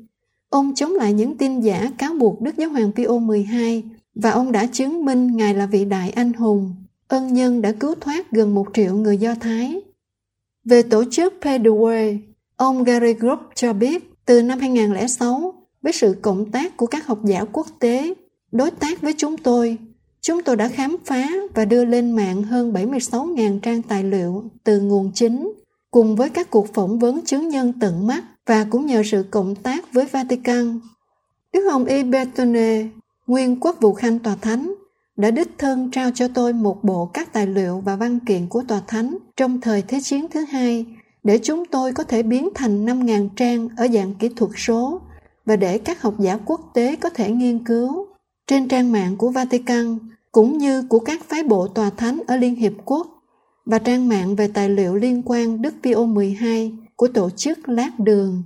Ông 0.50 0.76
chống 0.76 0.92
lại 0.92 1.14
những 1.14 1.38
tin 1.38 1.62
giả 1.62 1.92
cáo 1.98 2.14
buộc 2.14 2.42
Đức 2.42 2.58
Giáo 2.58 2.70
hoàng 2.70 2.92
Pio 2.92 3.18
12 3.18 3.84
và 4.16 4.32
ông 4.32 4.52
đã 4.52 4.66
chứng 4.66 5.06
minh 5.06 5.38
Ngài 5.38 5.54
là 5.54 5.66
vị 5.66 5.86
đại 5.86 6.10
anh 6.10 6.34
hùng 6.34 6.76
ân 7.08 7.34
nhân 7.34 7.62
đã 7.62 7.72
cứu 7.72 7.96
thoát 8.02 8.32
gần 8.32 8.56
một 8.56 8.68
triệu 8.74 8.96
người 8.96 9.18
Do 9.18 9.36
Thái. 9.36 9.82
Về 10.66 10.82
tổ 10.82 11.04
chức 11.12 11.34
Pay 11.42 11.60
the 11.60 11.64
Way, 11.64 12.18
ông 12.56 12.84
Gary 12.84 13.14
Group 13.14 13.40
cho 13.56 13.74
biết 13.74 14.12
từ 14.26 14.42
năm 14.42 14.60
2006, 14.60 15.54
với 15.82 15.94
sự 15.94 16.16
cộng 16.22 16.52
tác 16.52 16.78
của 16.78 16.86
các 16.86 17.08
học 17.08 17.20
giả 17.24 17.46
quốc 17.52 17.68
tế, 17.80 18.14
đối 18.52 18.72
tác 18.72 19.02
với 19.02 19.14
chúng 19.18 19.38
tôi, 19.38 19.78
chúng 20.22 20.44
tôi 20.44 20.56
đã 20.56 20.68
khám 20.68 20.96
phá 21.06 21.30
và 21.56 21.66
đưa 21.66 21.86
lên 21.86 22.12
mạng 22.12 22.44
hơn 22.44 22.74
76.000 22.74 23.60
trang 23.60 23.82
tài 23.82 24.04
liệu 24.04 24.44
từ 24.64 24.80
nguồn 24.80 25.12
chính, 25.14 25.54
cùng 25.92 26.16
với 26.16 26.30
các 26.30 26.50
cuộc 26.50 26.74
phỏng 26.74 27.00
vấn 27.00 27.26
chứng 27.26 27.50
nhân 27.50 27.74
tận 27.80 28.08
mắt 28.08 28.24
và 28.46 28.66
cũng 28.70 28.86
nhờ 28.86 29.02
sự 29.06 29.26
cộng 29.32 29.56
tác 29.56 29.94
với 29.94 30.06
Vatican. 30.06 30.80
Đức 31.54 31.62
hồng 31.72 31.86
Y 31.86 32.04
Bertone, 32.04 32.88
nguyên 33.28 33.60
quốc 33.60 33.78
vụ 33.82 33.94
khanh 33.94 34.20
tòa 34.20 34.36
thánh, 34.36 34.74
đã 35.18 35.32
đích 35.32 35.58
thân 35.58 35.92
trao 35.92 36.12
cho 36.12 36.28
tôi 36.28 36.54
một 36.54 36.84
bộ 36.84 37.06
các 37.06 37.34
tài 37.34 37.48
liệu 37.48 37.82
và 37.86 37.96
văn 37.96 38.20
kiện 38.20 38.48
của 38.48 38.64
tòa 38.68 38.82
thánh 38.88 39.18
trong 39.38 39.62
thời 39.62 39.82
Thế 39.82 40.00
chiến 40.02 40.28
thứ 40.30 40.46
hai 40.46 40.86
để 41.24 41.40
chúng 41.44 41.66
tôi 41.66 41.94
có 41.94 42.04
thể 42.04 42.24
biến 42.24 42.50
thành 42.56 42.86
5.000 42.86 43.30
trang 43.36 43.70
ở 43.78 43.88
dạng 43.88 44.14
kỹ 44.14 44.30
thuật 44.30 44.52
số 44.56 45.02
và 45.46 45.56
để 45.56 45.78
các 45.78 46.02
học 46.02 46.14
giả 46.20 46.38
quốc 46.46 46.62
tế 46.74 46.96
có 46.96 47.10
thể 47.10 47.32
nghiên 47.32 47.66
cứu. 47.66 48.08
Trên 48.48 48.68
trang 48.68 48.92
mạng 48.92 49.18
của 49.18 49.30
Vatican, 49.30 49.98
cũng 50.32 50.58
như 50.58 50.84
của 50.90 51.00
các 51.00 51.24
phái 51.30 51.44
bộ 51.44 51.68
tòa 51.68 51.90
thánh 51.90 52.22
ở 52.28 52.36
Liên 52.36 52.56
Hiệp 52.56 52.74
Quốc 52.86 53.08
và 53.66 53.80
trang 53.80 54.08
mạng 54.08 54.36
về 54.36 54.48
tài 54.48 54.70
liệu 54.70 54.96
liên 54.96 55.22
quan 55.26 55.62
Đức 55.62 55.74
Pio 55.84 56.06
12 56.06 56.74
của 56.96 57.08
tổ 57.08 57.30
chức 57.30 57.70
Lát 57.70 58.00
Đường. 58.00 58.44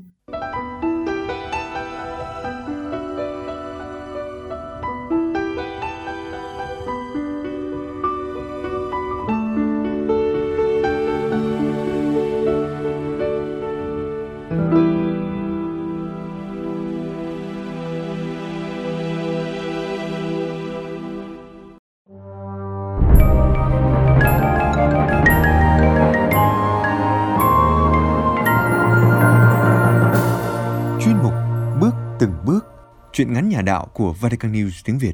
Chuyện 33.20 33.34
ngắn 33.34 33.50
nhà 33.50 33.62
đạo 33.62 33.88
của 33.94 34.14
Vatican 34.22 34.52
News 34.52 34.82
tiếng 34.86 34.98
Việt. 34.98 35.14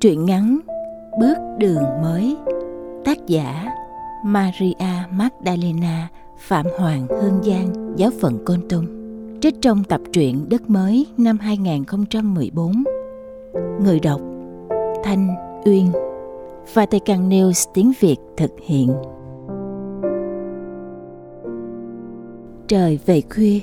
Truyện 0.00 0.24
ngắn 0.24 0.60
Bước 1.20 1.36
đường 1.58 1.84
mới. 2.02 2.36
Tác 3.04 3.18
giả 3.26 3.66
Maria 4.24 4.74
Magdalena 5.10 6.08
Phạm 6.38 6.66
Hoàng 6.78 7.06
Hương 7.08 7.42
Giang, 7.42 7.94
Giáo 7.96 8.10
phận 8.20 8.44
Côn 8.44 8.68
Tum 8.68 8.86
Trích 9.40 9.54
trong 9.62 9.84
tập 9.84 10.00
truyện 10.12 10.48
Đất 10.48 10.70
Mới 10.70 11.06
năm 11.18 11.38
2014 11.38 12.84
Người 13.80 14.00
đọc 14.00 14.20
Thanh 15.04 15.49
Uyên 15.64 15.92
Vatican 16.74 17.28
News 17.28 17.70
tiếng 17.74 17.92
Việt 18.00 18.16
thực 18.36 18.50
hiện 18.66 18.94
Trời 22.68 22.98
về 23.06 23.22
khuya 23.34 23.60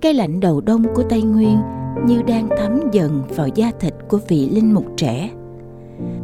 Cái 0.00 0.14
lạnh 0.14 0.40
đầu 0.40 0.60
đông 0.60 0.84
của 0.94 1.02
Tây 1.02 1.22
Nguyên 1.22 1.58
như 2.06 2.22
đang 2.22 2.48
thấm 2.58 2.80
dần 2.92 3.22
vào 3.36 3.48
da 3.54 3.70
thịt 3.80 3.94
của 4.08 4.18
vị 4.28 4.50
linh 4.50 4.74
mục 4.74 4.84
trẻ. 4.96 5.30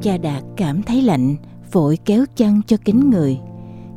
Cha 0.03 0.17
Đạt 0.17 0.43
cảm 0.57 0.83
thấy 0.83 1.03
lạnh, 1.03 1.37
vội 1.73 1.99
kéo 2.05 2.25
chăn 2.37 2.61
cho 2.67 2.77
kín 2.85 3.11
người. 3.11 3.39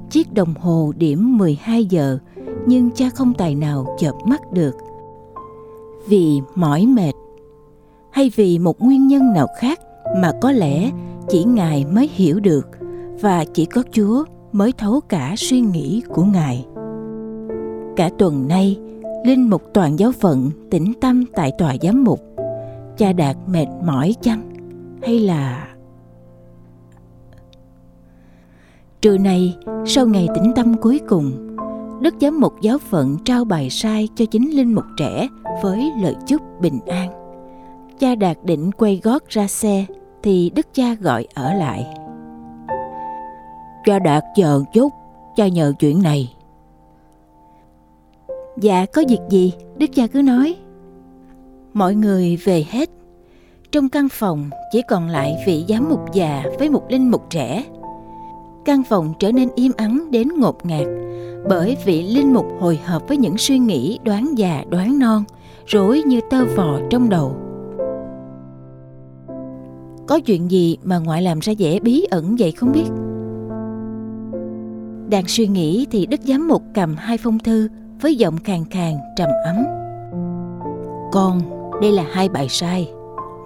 Chiếc 0.09 0.33
đồng 0.33 0.53
hồ 0.59 0.93
điểm 0.97 1.37
12 1.37 1.85
giờ, 1.85 2.19
nhưng 2.65 2.91
cha 2.91 3.09
không 3.09 3.33
tài 3.33 3.55
nào 3.55 3.95
chợp 3.99 4.15
mắt 4.25 4.51
được. 4.51 4.75
Vì 6.07 6.41
mỏi 6.55 6.85
mệt, 6.85 7.13
hay 8.11 8.31
vì 8.35 8.59
một 8.59 8.81
nguyên 8.81 9.07
nhân 9.07 9.33
nào 9.33 9.47
khác 9.59 9.79
mà 10.21 10.31
có 10.41 10.51
lẽ 10.51 10.91
chỉ 11.29 11.43
ngài 11.43 11.85
mới 11.85 12.09
hiểu 12.13 12.39
được 12.39 12.69
và 13.21 13.45
chỉ 13.53 13.65
có 13.65 13.83
chúa 13.91 14.23
mới 14.51 14.71
thấu 14.71 15.01
cả 15.09 15.33
suy 15.37 15.59
nghĩ 15.59 16.03
của 16.09 16.23
ngài. 16.23 16.65
Cả 17.95 18.09
tuần 18.17 18.47
nay, 18.47 18.77
linh 19.25 19.49
mục 19.49 19.61
toàn 19.73 19.99
giáo 19.99 20.11
phận 20.11 20.51
tĩnh 20.71 20.93
tâm 21.01 21.25
tại 21.35 21.51
tòa 21.57 21.75
giám 21.81 22.03
mục, 22.03 22.19
cha 22.97 23.13
đạt 23.13 23.37
mệt 23.47 23.67
mỏi 23.85 24.15
chăng? 24.21 24.51
Hay 25.01 25.19
là 25.19 25.67
trưa 29.01 29.17
nay 29.17 29.57
sau 29.85 30.07
ngày 30.07 30.27
tĩnh 30.35 30.51
tâm 30.55 30.73
cuối 30.81 30.99
cùng, 31.07 31.57
đức 32.01 32.13
giám 32.21 32.39
mục 32.39 32.53
giáo 32.61 32.77
phận 32.77 33.17
trao 33.25 33.45
bài 33.45 33.69
sai 33.69 34.09
cho 34.15 34.25
chính 34.25 34.55
linh 34.55 34.73
mục 34.73 34.85
trẻ 34.97 35.27
với 35.63 35.91
lời 36.01 36.15
chúc 36.27 36.41
bình 36.61 36.79
an. 36.87 37.09
Cha 37.99 38.15
đạt 38.15 38.37
định 38.43 38.71
quay 38.71 39.01
gót 39.03 39.23
ra 39.29 39.47
xe 39.47 39.85
thì 40.25 40.51
đức 40.55 40.67
cha 40.73 40.93
gọi 40.93 41.27
ở 41.33 41.53
lại. 41.53 41.87
Cha 43.85 43.99
đạt 43.99 44.23
chờ 44.35 44.63
chút 44.73 44.93
cha 45.35 45.47
nhờ 45.47 45.73
chuyện 45.79 46.03
này. 46.03 46.33
Dạ 48.57 48.85
có 48.93 49.03
việc 49.09 49.19
gì? 49.29 49.53
Đức 49.77 49.85
cha 49.93 50.07
cứ 50.07 50.21
nói. 50.21 50.55
Mọi 51.73 51.95
người 51.95 52.37
về 52.43 52.65
hết. 52.69 52.89
Trong 53.71 53.89
căn 53.89 54.09
phòng 54.09 54.49
chỉ 54.71 54.81
còn 54.89 55.07
lại 55.07 55.43
vị 55.47 55.65
giám 55.69 55.89
mục 55.89 56.13
già 56.13 56.43
với 56.59 56.69
một 56.69 56.83
linh 56.89 57.11
mục 57.11 57.29
trẻ. 57.29 57.63
Căn 58.65 58.83
phòng 58.83 59.13
trở 59.19 59.31
nên 59.31 59.49
im 59.55 59.71
ắng 59.77 60.11
đến 60.11 60.27
ngột 60.37 60.65
ngạt 60.65 60.87
bởi 61.49 61.77
vị 61.85 62.03
linh 62.03 62.33
mục 62.33 62.45
hồi 62.59 62.79
hộp 62.85 63.07
với 63.07 63.17
những 63.17 63.37
suy 63.37 63.59
nghĩ 63.59 63.99
đoán 64.03 64.37
già 64.37 64.63
đoán 64.69 64.99
non 64.99 65.23
rối 65.65 66.03
như 66.05 66.21
tơ 66.29 66.45
vò 66.45 66.79
trong 66.89 67.09
đầu 67.09 67.44
có 70.07 70.19
chuyện 70.19 70.51
gì 70.51 70.77
mà 70.83 70.97
ngoại 70.97 71.21
làm 71.21 71.39
ra 71.39 71.53
vẻ 71.57 71.79
bí 71.79 72.05
ẩn 72.11 72.35
vậy 72.39 72.51
không 72.51 72.71
biết? 72.71 72.89
Đang 75.09 75.27
suy 75.27 75.47
nghĩ 75.47 75.87
thì 75.91 76.05
đức 76.05 76.21
giám 76.21 76.47
mục 76.47 76.63
cầm 76.73 76.95
hai 76.95 77.17
phong 77.17 77.39
thư 77.39 77.69
với 78.01 78.15
giọng 78.15 78.37
khàn 78.37 78.65
khàn 78.69 78.93
trầm 79.17 79.29
ấm. 79.45 79.65
Con, 81.11 81.41
đây 81.81 81.91
là 81.91 82.05
hai 82.11 82.29
bài 82.29 82.49
sai. 82.49 82.91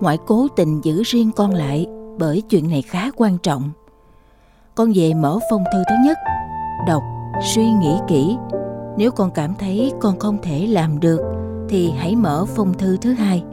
Ngoại 0.01 0.17
cố 0.27 0.47
tình 0.55 0.81
giữ 0.83 1.03
riêng 1.05 1.31
con 1.35 1.53
lại 1.53 1.87
bởi 2.19 2.41
chuyện 2.41 2.69
này 2.69 2.81
khá 2.81 3.11
quan 3.15 3.37
trọng. 3.37 3.71
Con 4.75 4.91
về 4.95 5.13
mở 5.13 5.39
phong 5.49 5.63
thư 5.73 5.83
thứ 5.89 5.95
nhất, 6.05 6.17
đọc, 6.87 7.03
suy 7.53 7.65
nghĩ 7.71 7.95
kỹ. 8.07 8.37
Nếu 8.97 9.11
con 9.11 9.31
cảm 9.31 9.53
thấy 9.59 9.91
con 9.99 10.19
không 10.19 10.37
thể 10.41 10.67
làm 10.67 10.99
được 10.99 11.19
thì 11.69 11.91
hãy 11.97 12.15
mở 12.15 12.45
phong 12.55 12.73
thư 12.73 12.97
thứ 12.97 13.13
hai. 13.13 13.43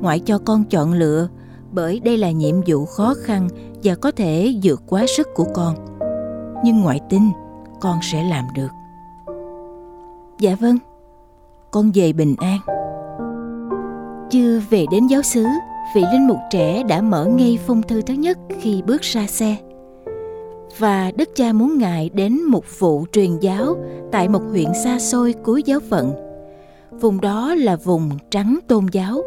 Ngoại 0.00 0.20
cho 0.20 0.38
con 0.38 0.64
chọn 0.64 0.92
lựa 0.92 1.28
bởi 1.72 2.00
đây 2.00 2.16
là 2.16 2.30
nhiệm 2.30 2.56
vụ 2.66 2.84
khó 2.86 3.14
khăn 3.24 3.48
và 3.84 3.94
có 3.94 4.10
thể 4.10 4.54
vượt 4.62 4.82
quá 4.88 5.04
sức 5.16 5.28
của 5.34 5.46
con. 5.54 5.74
Nhưng 6.64 6.80
ngoại 6.80 7.00
tin, 7.08 7.22
con 7.80 7.98
sẽ 8.02 8.22
làm 8.22 8.44
được. 8.54 8.68
Dạ 10.38 10.56
vâng 10.60 10.78
con 11.72 11.90
về 11.94 12.12
bình 12.12 12.34
an. 12.38 12.58
Chưa 14.30 14.60
về 14.70 14.86
đến 14.90 15.06
giáo 15.06 15.22
xứ, 15.22 15.44
vị 15.94 16.04
linh 16.12 16.26
mục 16.26 16.38
trẻ 16.50 16.82
đã 16.88 17.02
mở 17.02 17.24
ngay 17.24 17.58
phong 17.66 17.82
thư 17.82 18.02
thứ 18.02 18.14
nhất 18.14 18.38
khi 18.60 18.82
bước 18.82 19.02
ra 19.02 19.26
xe. 19.26 19.56
Và 20.78 21.12
đức 21.16 21.28
cha 21.34 21.52
muốn 21.52 21.78
ngài 21.78 22.10
đến 22.14 22.42
một 22.42 22.64
vụ 22.78 23.06
truyền 23.12 23.38
giáo 23.40 23.76
tại 24.12 24.28
một 24.28 24.42
huyện 24.50 24.74
xa 24.84 24.98
xôi 24.98 25.34
cuối 25.44 25.62
giáo 25.66 25.80
phận. 25.90 26.12
Vùng 27.00 27.20
đó 27.20 27.54
là 27.54 27.76
vùng 27.76 28.10
trắng 28.30 28.58
tôn 28.68 28.86
giáo. 28.92 29.22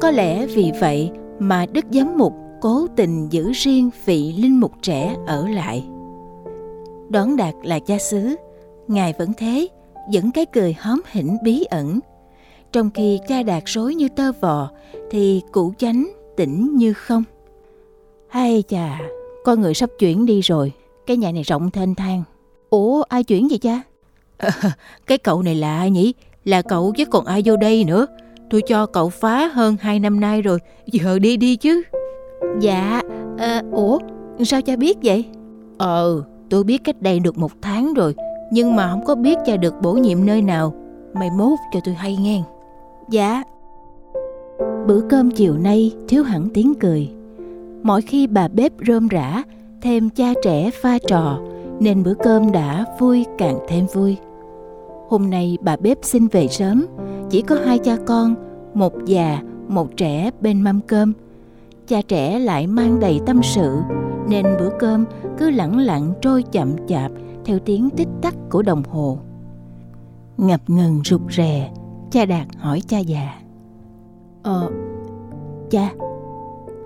Có 0.00 0.10
lẽ 0.10 0.46
vì 0.46 0.72
vậy 0.80 1.10
mà 1.38 1.66
đức 1.72 1.84
giám 1.90 2.18
mục 2.18 2.34
cố 2.60 2.86
tình 2.96 3.32
giữ 3.32 3.52
riêng 3.52 3.90
vị 4.04 4.34
linh 4.38 4.60
mục 4.60 4.72
trẻ 4.82 5.16
ở 5.26 5.48
lại. 5.48 5.84
Đón 7.10 7.36
đạt 7.36 7.54
là 7.62 7.78
cha 7.78 7.98
xứ 7.98 8.36
ngài 8.88 9.14
vẫn 9.18 9.32
thế 9.38 9.68
vẫn 10.12 10.30
cái 10.30 10.46
cười 10.46 10.72
hóm 10.78 11.00
hỉnh 11.10 11.36
bí 11.42 11.64
ẩn. 11.64 12.00
Trong 12.72 12.90
khi 12.90 13.18
cha 13.28 13.42
đạt 13.42 13.62
rối 13.66 13.94
như 13.94 14.08
tơ 14.08 14.32
vò 14.40 14.70
thì 15.10 15.42
cụ 15.52 15.72
chánh 15.78 16.10
tĩnh 16.36 16.76
như 16.76 16.92
không. 16.92 17.24
Hay 18.28 18.64
chà 18.68 19.00
con 19.44 19.60
người 19.60 19.74
sắp 19.74 19.90
chuyển 19.98 20.26
đi 20.26 20.40
rồi 20.40 20.72
cái 21.06 21.16
nhà 21.16 21.32
này 21.32 21.42
rộng 21.42 21.70
thênh 21.70 21.94
thang. 21.94 22.22
Ủa 22.70 23.02
ai 23.02 23.24
chuyển 23.24 23.48
vậy 23.48 23.58
cha? 23.58 23.82
À, 24.36 24.50
cái 25.06 25.18
cậu 25.18 25.42
này 25.42 25.54
là 25.54 25.78
ai 25.78 25.90
nhỉ? 25.90 26.14
Là 26.44 26.62
cậu 26.62 26.92
chứ 26.96 27.04
còn 27.04 27.24
ai 27.24 27.42
vô 27.44 27.56
đây 27.56 27.84
nữa? 27.84 28.06
Tôi 28.50 28.62
cho 28.62 28.86
cậu 28.86 29.08
phá 29.08 29.46
hơn 29.46 29.76
2 29.80 30.00
năm 30.00 30.20
nay 30.20 30.42
rồi 30.42 30.58
Giờ 30.86 31.18
đi 31.18 31.36
đi 31.36 31.56
chứ. 31.56 31.82
Dạ 32.60 33.02
à, 33.38 33.62
Ủa 33.72 33.98
sao 34.44 34.62
cha 34.62 34.76
biết 34.76 34.98
vậy? 35.02 35.24
Ờ 35.78 36.22
tôi 36.50 36.64
biết 36.64 36.84
cách 36.84 37.02
đây 37.02 37.20
được 37.20 37.38
một 37.38 37.52
tháng 37.62 37.94
rồi 37.94 38.14
Nhưng 38.52 38.76
mà 38.76 38.90
không 38.90 39.04
có 39.04 39.14
biết 39.14 39.38
cha 39.46 39.56
được 39.56 39.74
bổ 39.82 39.92
nhiệm 39.92 40.26
nơi 40.26 40.42
nào. 40.42 40.74
Mày 41.14 41.30
mốt 41.30 41.58
cho 41.72 41.80
tôi 41.84 41.94
hay 41.94 42.16
nghe. 42.16 42.42
Dạ. 43.10 43.42
Bữa 44.86 45.00
cơm 45.10 45.30
chiều 45.30 45.58
nay 45.58 45.92
thiếu 46.08 46.22
hẳn 46.22 46.48
tiếng 46.54 46.74
cười. 46.74 47.10
Mỗi 47.82 48.02
khi 48.02 48.26
bà 48.26 48.48
bếp 48.48 48.72
rơm 48.86 49.08
rã 49.08 49.42
Thêm 49.82 50.10
cha 50.10 50.32
trẻ 50.42 50.70
pha 50.82 50.98
trò 51.06 51.38
Nên 51.80 52.02
bữa 52.02 52.14
cơm 52.14 52.52
đã 52.52 52.84
vui 52.98 53.24
càng 53.38 53.58
thêm 53.68 53.86
vui 53.94 54.16
Hôm 55.08 55.30
nay 55.30 55.58
bà 55.60 55.76
bếp 55.76 55.98
xin 56.02 56.26
về 56.26 56.48
sớm. 56.48 56.86
Chỉ 57.30 57.42
có 57.42 57.54
hai 57.64 57.78
cha 57.78 57.96
con 58.06 58.34
Một 58.74 58.92
già, 59.04 59.42
một 59.68 59.96
trẻ 59.96 60.30
bên 60.40 60.62
mâm 60.62 60.80
cơm. 60.80 61.12
Cha 61.86 62.02
trẻ 62.08 62.38
lại 62.38 62.66
mang 62.66 63.00
đầy 63.00 63.20
tâm 63.26 63.40
sự 63.42 63.78
Nên 64.28 64.46
bữa 64.58 64.70
cơm 64.78 65.04
cứ 65.38 65.50
lẳng 65.50 65.78
lặng 65.78 66.12
trôi 66.20 66.42
chậm 66.42 66.86
chạp 66.88 67.12
Theo 67.44 67.58
tiếng 67.58 67.90
tích 67.90 68.08
tắc 68.22 68.34
của 68.50 68.62
đồng 68.62 68.82
hồ. 68.90 69.18
Ngập 70.36 70.60
ngừng 70.70 71.00
rụt 71.04 71.20
rè 71.30 71.70
Cha 72.10 72.24
Đạt 72.24 72.46
hỏi 72.56 72.82
cha 72.88 72.98
già. 72.98 73.34
Ờ, 74.42 74.70
cha 75.70 75.92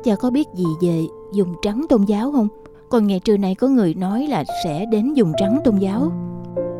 Cha 0.04 0.16
có 0.16 0.30
biết 0.30 0.46
gì 0.54 0.64
về 0.80 1.06
dùng 1.32 1.54
trắng 1.62 1.86
tôn 1.88 2.04
giáo 2.04 2.32
không? 2.32 2.48
Còn 2.90 3.06
ngày 3.06 3.20
trưa 3.20 3.36
này 3.36 3.54
có 3.54 3.68
người 3.68 3.94
nói 3.94 4.26
là 4.26 4.44
sẽ 4.64 4.86
đến 4.86 5.14
dùng 5.14 5.32
trắng 5.36 5.60
tôn 5.64 5.76
giáo. 5.76 6.12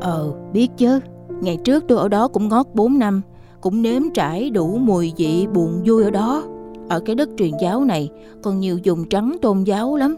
Ờ, 0.01 0.35
biết 0.53 0.69
chứ. 0.77 1.01
Ngày 1.41 1.57
trước 1.57 1.85
tôi 1.89 1.99
ở 1.99 2.09
đó 2.09 2.29
cũng 2.29 2.49
ngót 2.49 2.67
4 2.75 2.99
năm 2.99 3.23
Cũng 3.61 3.83
nếm 3.83 4.03
trải 4.15 4.51
đủ 4.51 4.79
mùi 4.79 5.13
vị 5.17 5.47
buồn 5.55 5.83
vui 5.85 6.05
ở 6.05 6.11
đó. 6.11 6.43
Ở 6.89 7.01
cái 7.01 7.15
đất 7.15 7.29
truyền 7.37 7.53
giáo 7.61 7.85
này 7.85 8.11
Còn 8.43 8.61
nhiều 8.61 8.79
dùng 8.83 9.09
trắng 9.09 9.37
tôn 9.43 9.65
giáo 9.65 9.97
lắm. 9.97 10.17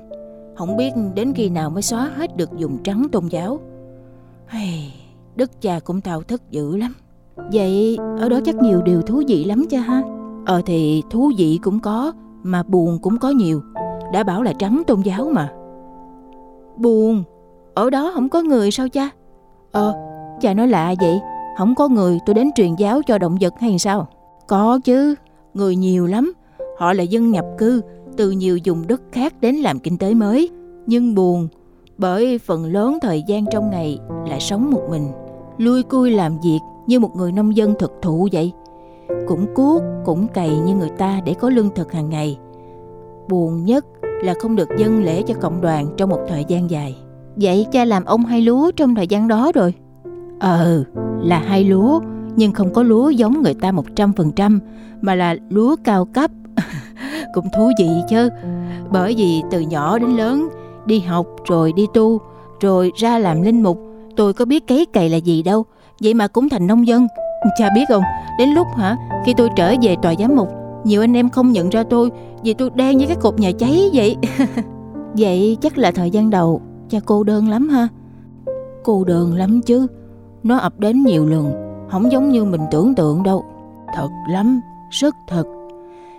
Không 0.57 0.77
biết 0.77 0.93
đến 1.15 1.33
khi 1.33 1.51
nào 1.51 1.71
mới 1.71 1.83
xóa 1.83 2.11
hết 2.17 2.37
được 2.37 2.51
dùng 2.57 2.79
trắng 2.83 3.07
tôn 3.13 3.27
giáo. 3.27 3.61
Hey, 4.47 4.93
Đức 5.37 5.61
cha 5.61 5.81
cũng 5.85 6.01
thao 6.01 6.23
thức 6.23 6.43
dữ 6.51 6.77
lắm. 6.77 6.95
Vậy 7.53 7.99
ở 8.21 8.29
đó 8.29 8.41
chắc 8.45 8.55
nhiều 8.55 8.83
điều 8.83 9.03
thú 9.03 9.23
vị 9.29 9.45
lắm 9.45 9.65
cha 9.71 9.81
ha. 9.81 10.03
Ờ 10.47 10.63
thì 10.67 11.03
thú 11.11 11.33
vị 11.37 11.59
cũng 11.63 11.81
có 11.81 12.13
Mà 12.43 12.63
buồn 12.63 12.99
cũng 13.03 13.19
có 13.19 13.31
nhiều. 13.31 13.63
Đã 14.13 14.23
bảo 14.23 14.43
là 14.43 14.53
trắng 14.53 14.83
tôn 14.87 15.01
giáo 15.01 15.31
mà. 15.33 15.53
Buồn? 16.77 17.23
Ở 17.75 17.91
đó 17.91 18.11
không 18.15 18.29
có 18.29 18.43
người 18.43 18.71
sao 18.71 18.89
cha? 18.89 19.11
Ờ 19.73 20.10
Cha 20.41 20.55
nói 20.55 20.69
lạ 20.69 20.95
vậy? 21.01 21.21
Không 21.59 21.75
có 21.75 21.89
người 21.89 22.19
tôi 22.27 22.35
đến 22.35 22.51
truyền 22.55 22.75
giáo 22.75 23.03
cho 23.03 23.19
động 23.19 23.37
vật 23.41 23.55
hay 23.61 23.79
sao? 23.79 24.09
Có 24.47 24.81
chứ 24.85 25.15
Người 25.55 25.77
nhiều 25.77 26.07
lắm. 26.07 26.33
Họ 26.79 26.93
là 26.93 27.03
dân 27.03 27.31
nhập 27.31 27.45
cư 27.59 27.83
Từ 28.17 28.31
nhiều 28.31 28.59
vùng 28.65 28.87
đất 28.87 29.03
khác 29.13 29.35
đến 29.41 29.55
làm 29.55 29.79
kinh 29.79 29.99
tế 29.99 30.15
mới. 30.15 30.51
Nhưng 30.87 31.15
buồn 31.15 31.49
Bởi 31.99 32.39
phần 32.39 32.65
lớn 32.65 32.99
thời 33.03 33.23
gian 33.27 33.45
trong 33.51 33.71
ngày 33.71 33.99
Lại 34.29 34.41
sống 34.41 34.71
một 34.71 34.83
mình. 34.91 35.07
Lui 35.59 35.83
cui 35.83 36.11
làm 36.11 36.39
việc 36.45 36.59
như 36.87 37.01
một 37.01 37.17
người 37.17 37.33
nông 37.33 37.57
dân 37.57 37.75
thực 37.79 37.93
thụ 38.03 38.29
vậy. 38.33 38.53
Cũng 39.29 39.47
cuốc, 39.55 39.83
cũng 40.05 40.29
cày 40.29 40.59
như 40.59 40.75
người 40.75 40.91
ta 40.99 41.21
để 41.25 41.35
có 41.35 41.51
lương 41.51 41.71
thực 41.75 41.93
hàng 41.93 42.11
ngày. 42.11 42.39
Buồn 43.29 43.65
nhất 43.65 43.87
là 44.03 44.35
không 44.41 44.57
được 44.57 44.69
dâng 44.79 45.05
lễ 45.05 45.23
cho 45.23 45.35
cộng 45.35 45.61
đoàn 45.61 45.87
trong 45.97 46.11
một 46.11 46.21
thời 46.29 46.45
gian 46.49 46.71
dài. 46.71 46.97
Vậy 47.37 47.67
cha 47.73 47.85
làm 47.85 48.05
ông 48.05 48.25
hay 48.25 48.41
lúa 48.41 48.71
trong 48.77 48.95
thời 48.95 49.07
gian 49.07 49.29
đó 49.29 49.53
rồi? 49.55 49.75
Ờ, 50.41 50.85
là 51.23 51.39
hai 51.39 51.65
lúa, 51.65 52.01
nhưng 52.37 52.53
không 52.53 52.73
có 52.73 52.83
lúa 52.83 53.11
giống 53.11 53.43
người 53.43 53.55
ta 53.55 53.73
100%, 53.73 54.61
mà 55.01 55.15
là 55.15 55.37
lúa 55.49 55.77
cao 55.85 56.05
cấp. 56.05 56.31
Cũng 57.35 57.47
thú 57.57 57.71
vị 57.79 57.89
chứ, 58.09 58.29
bởi 58.91 59.15
vì 59.17 59.43
từ 59.51 59.61
nhỏ 59.61 59.99
đến 59.99 60.11
lớn, 60.11 60.49
đi 60.87 61.01
học 61.01 61.27
rồi 61.49 61.73
đi 61.77 61.87
tu, 61.95 62.21
rồi 62.61 62.93
ra 62.97 63.19
làm 63.19 63.43
linh 63.43 63.63
mục, 63.63 63.79
tôi 64.17 64.33
có 64.33 64.45
biết 64.45 64.67
cấy 64.67 64.87
cày 64.93 65.09
là 65.09 65.17
gì 65.17 65.43
đâu, 65.43 65.65
vậy 66.03 66.15
mà 66.15 66.29
cũng 66.29 66.49
thành 66.49 66.67
nông 66.67 66.87
dân. 66.87 67.07
Cha 67.59 67.69
biết 67.75 67.85
không, 67.89 68.03
đến 68.39 68.49
lúc 68.49 68.67
hả, 68.77 68.97
khi 69.27 69.35
tôi 69.37 69.49
trở 69.57 69.75
về 69.83 69.97
tòa 70.03 70.15
giám 70.19 70.37
mục, 70.37 70.49
nhiều 70.85 71.01
anh 71.01 71.17
em 71.17 71.29
không 71.29 71.53
nhận 71.53 71.69
ra 71.71 71.83
tôi 71.83 72.11
vì 72.45 72.55
tôi 72.55 72.71
đen 72.75 72.99
như 72.99 73.07
cái 73.07 73.17
cột 73.17 73.41
nhà 73.41 73.51
cháy 73.59 73.91
vậy. 73.93 74.17
vậy 75.15 75.57
chắc 75.61 75.79
là 75.79 75.91
thời 75.91 76.11
gian 76.11 76.31
đầu 76.31 76.63
cha 76.89 76.99
cô 77.05 77.25
đơn 77.25 77.49
lắm 77.49 77.69
ha. 77.69 77.89
Cô 78.85 79.05
đơn 79.05 79.35
lắm 79.35 79.61
chứ 79.61 79.87
nó 80.43 80.59
ập 80.59 80.79
đến 80.79 81.03
nhiều 81.03 81.27
lần, 81.27 81.53
không 81.91 82.13
giống 82.13 82.29
như 82.29 82.45
mình 82.45 82.61
tưởng 82.71 82.95
tượng 82.95 83.23
đâu. 83.23 83.45
Thật 83.95 84.09
lắm, 84.29 84.61
rất 84.91 85.15
thật. 85.29 85.45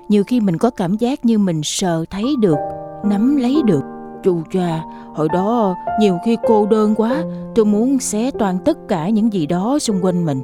Nhiều 0.10 0.24
khi 0.24 0.40
mình 0.40 0.58
có 0.58 0.70
cảm 0.70 0.98
giác 0.98 1.26
như 1.26 1.38
mình 1.38 1.62
sờ 1.64 2.06
thấy 2.10 2.36
được, 2.42 2.58
nắm 3.04 3.36
lấy 3.36 3.62
được. 3.66 3.82
Chu 4.24 4.42
cha, 4.52 4.84
hồi 5.16 5.28
đó 5.34 5.76
nhiều 6.00 6.18
khi 6.26 6.38
cô 6.48 6.66
đơn 6.66 6.96
quá, 6.96 7.24
tôi 7.56 7.66
muốn 7.66 8.00
xé 8.00 8.32
toàn 8.32 8.58
tất 8.66 8.78
cả 8.88 9.10
những 9.10 9.34
gì 9.34 9.46
đó 9.46 9.80
xung 9.80 10.06
quanh 10.06 10.26
mình. 10.26 10.42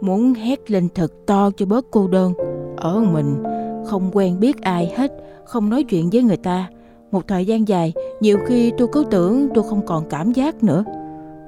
Muốn 0.00 0.34
hét 0.34 0.70
lên 0.70 0.88
thật 0.94 1.12
to 1.26 1.50
cho 1.56 1.66
bớt 1.66 1.86
cô 1.90 2.08
đơn. 2.08 2.32
Ở 2.76 3.00
mình, 3.00 3.42
không 3.86 4.10
quen 4.12 4.40
biết 4.40 4.62
ai 4.62 4.92
hết, 4.96 5.12
không 5.44 5.70
nói 5.70 5.82
chuyện 5.82 6.10
với 6.12 6.22
người 6.22 6.36
ta. 6.36 6.68
Một 7.12 7.28
thời 7.28 7.46
gian 7.46 7.68
dài, 7.68 7.92
nhiều 8.20 8.38
khi 8.46 8.72
tôi 8.78 8.88
cứ 8.92 9.04
tưởng 9.10 9.48
tôi 9.54 9.64
không 9.68 9.86
còn 9.86 10.08
cảm 10.08 10.32
giác 10.32 10.64
nữa 10.64 10.84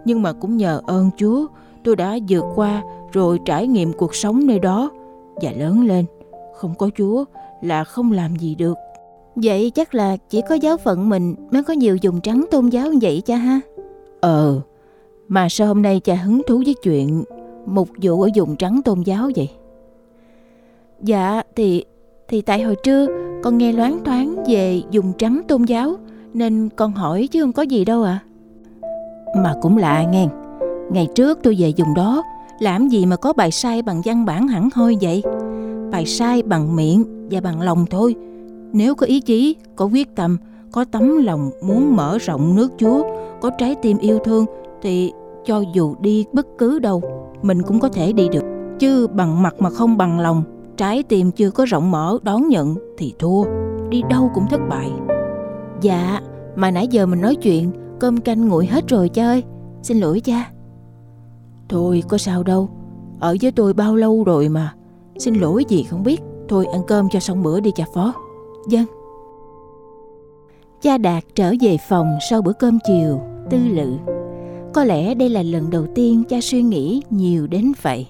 nhưng 0.08 0.22
mà 0.22 0.32
cũng 0.32 0.56
nhờ 0.56 0.80
ơn 0.86 1.10
Chúa 1.16 1.46
tôi 1.84 1.96
đã 1.96 2.18
vượt 2.28 2.44
qua 2.54 2.82
rồi 3.12 3.38
trải 3.44 3.66
nghiệm 3.66 3.92
cuộc 3.92 4.14
sống 4.14 4.46
nơi 4.46 4.58
đó 4.58 4.90
và 5.42 5.52
lớn 5.56 5.86
lên. 5.86 6.04
Không 6.54 6.74
có 6.74 6.90
Chúa 6.98 7.24
là 7.62 7.84
không 7.84 8.12
làm 8.12 8.36
gì 8.36 8.54
được. 8.54 8.74
Vậy 9.34 9.70
chắc 9.70 9.94
là 9.94 10.16
chỉ 10.16 10.40
có 10.48 10.54
giáo 10.54 10.76
phận 10.76 11.08
mình 11.08 11.34
mới 11.50 11.62
có 11.62 11.74
nhiều 11.74 11.96
dùng 11.96 12.20
trắng 12.20 12.44
tôn 12.50 12.68
giáo 12.68 12.88
vậy 13.02 13.22
cha 13.26 13.36
ha? 13.36 13.60
Ờ, 14.20 14.60
mà 15.28 15.48
sao 15.48 15.66
hôm 15.66 15.82
nay 15.82 16.00
cha 16.00 16.14
hứng 16.14 16.42
thú 16.46 16.62
với 16.64 16.74
chuyện 16.82 17.24
một 17.66 17.88
vụ 18.02 18.22
ở 18.22 18.28
dùng 18.34 18.56
trắng 18.56 18.80
tôn 18.84 19.02
giáo 19.02 19.30
vậy? 19.36 19.50
Dạ 21.02 21.42
thì 21.56 21.84
thì 22.28 22.40
tại 22.40 22.62
hồi 22.62 22.76
trưa 22.82 23.06
con 23.42 23.58
nghe 23.58 23.72
loáng 23.72 24.04
thoáng 24.04 24.44
về 24.48 24.82
dùng 24.90 25.12
trắng 25.18 25.40
tôn 25.48 25.62
giáo 25.62 25.96
nên 26.34 26.68
con 26.76 26.92
hỏi 26.92 27.28
chứ 27.30 27.42
không 27.42 27.52
có 27.52 27.62
gì 27.62 27.84
đâu 27.84 28.02
ạ. 28.02 28.20
À. 28.24 28.27
Mà 29.36 29.54
cũng 29.62 29.76
lạ 29.76 30.04
nghe? 30.12 30.28
Ngày 30.90 31.08
trước 31.14 31.38
tôi 31.42 31.56
về 31.58 31.68
dùng 31.68 31.94
đó 31.94 32.22
Làm 32.60 32.88
gì 32.88 33.06
mà 33.06 33.16
có 33.16 33.32
bài 33.32 33.50
sai 33.50 33.82
bằng 33.82 34.02
văn 34.04 34.24
bản 34.24 34.48
hẳn 34.48 34.68
hoi 34.74 34.96
vậy? 35.00 35.22
Bài 35.92 36.06
sai 36.06 36.42
bằng 36.42 36.76
miệng 36.76 37.28
và 37.30 37.40
bằng 37.40 37.60
lòng 37.60 37.86
thôi. 37.90 38.14
Nếu 38.72 38.94
có 38.94 39.06
ý 39.06 39.20
chí, 39.20 39.56
có 39.76 39.84
quyết 39.84 40.16
tâm 40.16 40.36
Có 40.72 40.84
tấm 40.84 41.24
lòng 41.24 41.50
muốn 41.62 41.96
mở 41.96 42.18
rộng 42.18 42.56
nước 42.56 42.72
Chúa 42.78 43.02
Có 43.40 43.50
trái 43.50 43.74
tim 43.82 43.98
yêu 43.98 44.18
thương 44.24 44.46
Thì 44.82 45.12
cho 45.44 45.62
dù 45.74 45.94
đi 46.00 46.24
bất 46.32 46.46
cứ 46.58 46.78
đâu 46.78 47.02
Mình 47.42 47.62
cũng 47.62 47.80
có 47.80 47.88
thể 47.88 48.12
đi 48.12 48.28
được. 48.28 48.44
Chứ 48.78 49.06
bằng 49.06 49.42
mặt 49.42 49.54
mà 49.58 49.70
không 49.70 49.96
bằng 49.96 50.20
lòng 50.20 50.42
Trái 50.76 51.02
tim 51.02 51.30
chưa 51.30 51.50
có 51.50 51.64
rộng 51.68 51.90
mở 51.90 52.18
đón 52.22 52.48
nhận 52.48 52.74
Thì 52.98 53.14
thua. 53.18 53.44
Đi 53.88 54.02
đâu 54.10 54.30
cũng 54.34 54.44
thất 54.50 54.60
bại. 54.68 54.90
Dạ 55.80 56.20
Mà 56.56 56.70
nãy 56.70 56.88
giờ 56.88 57.06
mình 57.06 57.20
nói 57.20 57.34
chuyện 57.34 57.70
Cơm 58.00 58.20
canh 58.20 58.48
nguội 58.48 58.66
hết 58.66 58.88
rồi 58.88 59.08
cha 59.08 59.26
ơi 59.26 59.44
Xin 59.82 59.98
lỗi 59.98 60.20
cha. 60.20 60.50
Thôi 61.68 62.02
có 62.08 62.18
sao 62.18 62.42
đâu. 62.42 62.68
Ở 63.20 63.36
với 63.42 63.52
tôi 63.52 63.72
bao 63.72 63.96
lâu 63.96 64.24
rồi 64.24 64.48
mà. 64.48 64.74
Xin 65.18 65.34
lỗi 65.34 65.64
gì 65.68 65.82
không 65.82 66.02
biết. 66.02 66.20
Thôi 66.48 66.66
ăn 66.72 66.82
cơm 66.86 67.08
cho 67.08 67.20
xong 67.20 67.42
bữa 67.42 67.60
đi 67.60 67.70
cha 67.76 67.84
phó. 67.94 68.14
Dân 68.68 68.84
Cha 70.82 70.98
Đạt 70.98 71.24
trở 71.34 71.52
về 71.60 71.76
phòng 71.88 72.18
sau 72.30 72.42
bữa 72.42 72.52
cơm 72.52 72.78
chiều 72.86 73.20
Tư 73.50 73.58
lự. 73.58 73.96
Có 74.74 74.84
lẽ 74.84 75.14
đây 75.14 75.28
là 75.28 75.42
lần 75.42 75.70
đầu 75.70 75.86
tiên 75.94 76.22
cha 76.28 76.38
suy 76.42 76.62
nghĩ 76.62 77.02
nhiều 77.10 77.46
đến 77.46 77.72
vậy. 77.82 78.06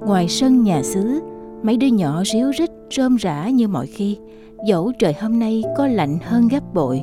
Ngoài 0.00 0.28
sân 0.28 0.62
nhà 0.62 0.82
xứ 0.82 1.20
Mấy 1.62 1.76
đứa 1.76 1.86
nhỏ 1.86 2.22
ríu 2.24 2.50
rít 2.50 2.70
rơm 2.96 3.16
rã 3.16 3.48
như 3.48 3.68
mọi 3.68 3.86
khi. 3.86 4.18
Dẫu 4.66 4.92
trời 4.98 5.14
hôm 5.20 5.38
nay 5.38 5.62
có 5.76 5.86
lạnh 5.86 6.18
hơn 6.22 6.48
gấp 6.48 6.74
bội 6.74 7.02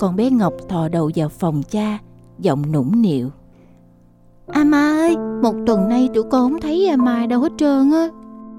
Còn 0.00 0.16
bé 0.16 0.30
Ngọc 0.30 0.54
thò 0.68 0.88
đầu 0.88 1.10
vào 1.14 1.28
phòng 1.28 1.62
cha 1.62 1.98
Giọng 2.38 2.72
nũng 2.72 3.02
nịu 3.02 3.30
Ama 4.46 4.96
ơi, 4.96 5.16
một 5.42 5.54
tuần 5.66 5.88
nay 5.88 6.08
tụi 6.14 6.22
con 6.22 6.50
không 6.50 6.60
thấy 6.60 6.88
Ama 6.88 7.26
đâu 7.26 7.40
hết 7.40 7.52
trơn 7.58 7.90
á. 7.92 8.08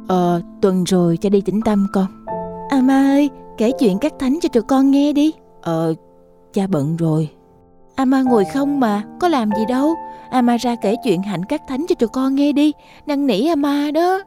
Ờ, 0.08 0.41
tuần 0.62 0.84
rồi 0.84 1.17
cho 1.17 1.30
đi 1.30 1.41
tĩnh 1.41 1.62
tâm 1.65 1.88
con. 1.93 2.25
Ama 2.69 2.93
ơi, 2.93 3.30
kể 3.58 3.71
chuyện 3.80 3.97
các 3.99 4.13
thánh 4.19 4.39
cho 4.41 4.49
tụi 4.49 4.63
con 4.63 4.91
nghe 4.91 5.13
đi. 5.13 5.34
Ờ, 5.62 5.93
cha 6.54 6.67
bận 6.67 6.95
rồi. 6.95 7.30
Ama 7.95 8.21
ngồi 8.21 8.45
không 8.45 8.80
mà, 8.80 9.04
có 9.19 9.27
làm 9.27 9.49
gì 9.58 9.65
đâu. 9.67 9.93
Ama 10.30 10.58
ra 10.58 10.75
kể 10.75 10.95
chuyện 11.04 11.21
hạnh 11.21 11.45
các 11.45 11.62
thánh 11.67 11.86
cho 11.89 11.95
tụi 11.95 12.10
con 12.10 12.36
nghe 12.36 12.51
đi, 12.51 12.71
năn 13.06 13.27
nỉ 13.27 13.47
Ama 13.47 13.91
đó. 13.91 14.19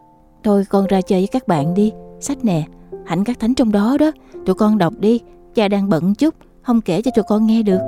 Thôi 0.44 0.64
con 0.68 0.86
ra 0.86 1.00
chơi 1.00 1.20
với 1.20 1.28
các 1.28 1.48
bạn 1.48 1.74
đi, 1.74 1.92
sách 2.20 2.44
nè, 2.44 2.64
hạnh 3.06 3.24
các 3.24 3.40
thánh 3.40 3.54
trong 3.54 3.72
đó 3.72 3.96
đó, 4.00 4.10
tụi 4.46 4.54
con 4.54 4.78
đọc 4.78 4.94
đi, 4.98 5.20
cha 5.54 5.68
đang 5.68 5.88
bận 5.88 6.14
chút, 6.14 6.34
không 6.64 6.80
kể 6.80 7.02
cho 7.02 7.10
tụi 7.10 7.22
con 7.28 7.46
nghe 7.46 7.62
được. 7.62 7.80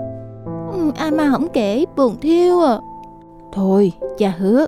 Ừ, 0.72 0.90
Ama 0.96 1.30
không 1.30 1.46
kể, 1.52 1.84
buồn 1.96 2.16
thiêu 2.20 2.60
à. 2.60 2.78
Thôi, 3.52 3.92
cha 4.18 4.34
hứa, 4.38 4.66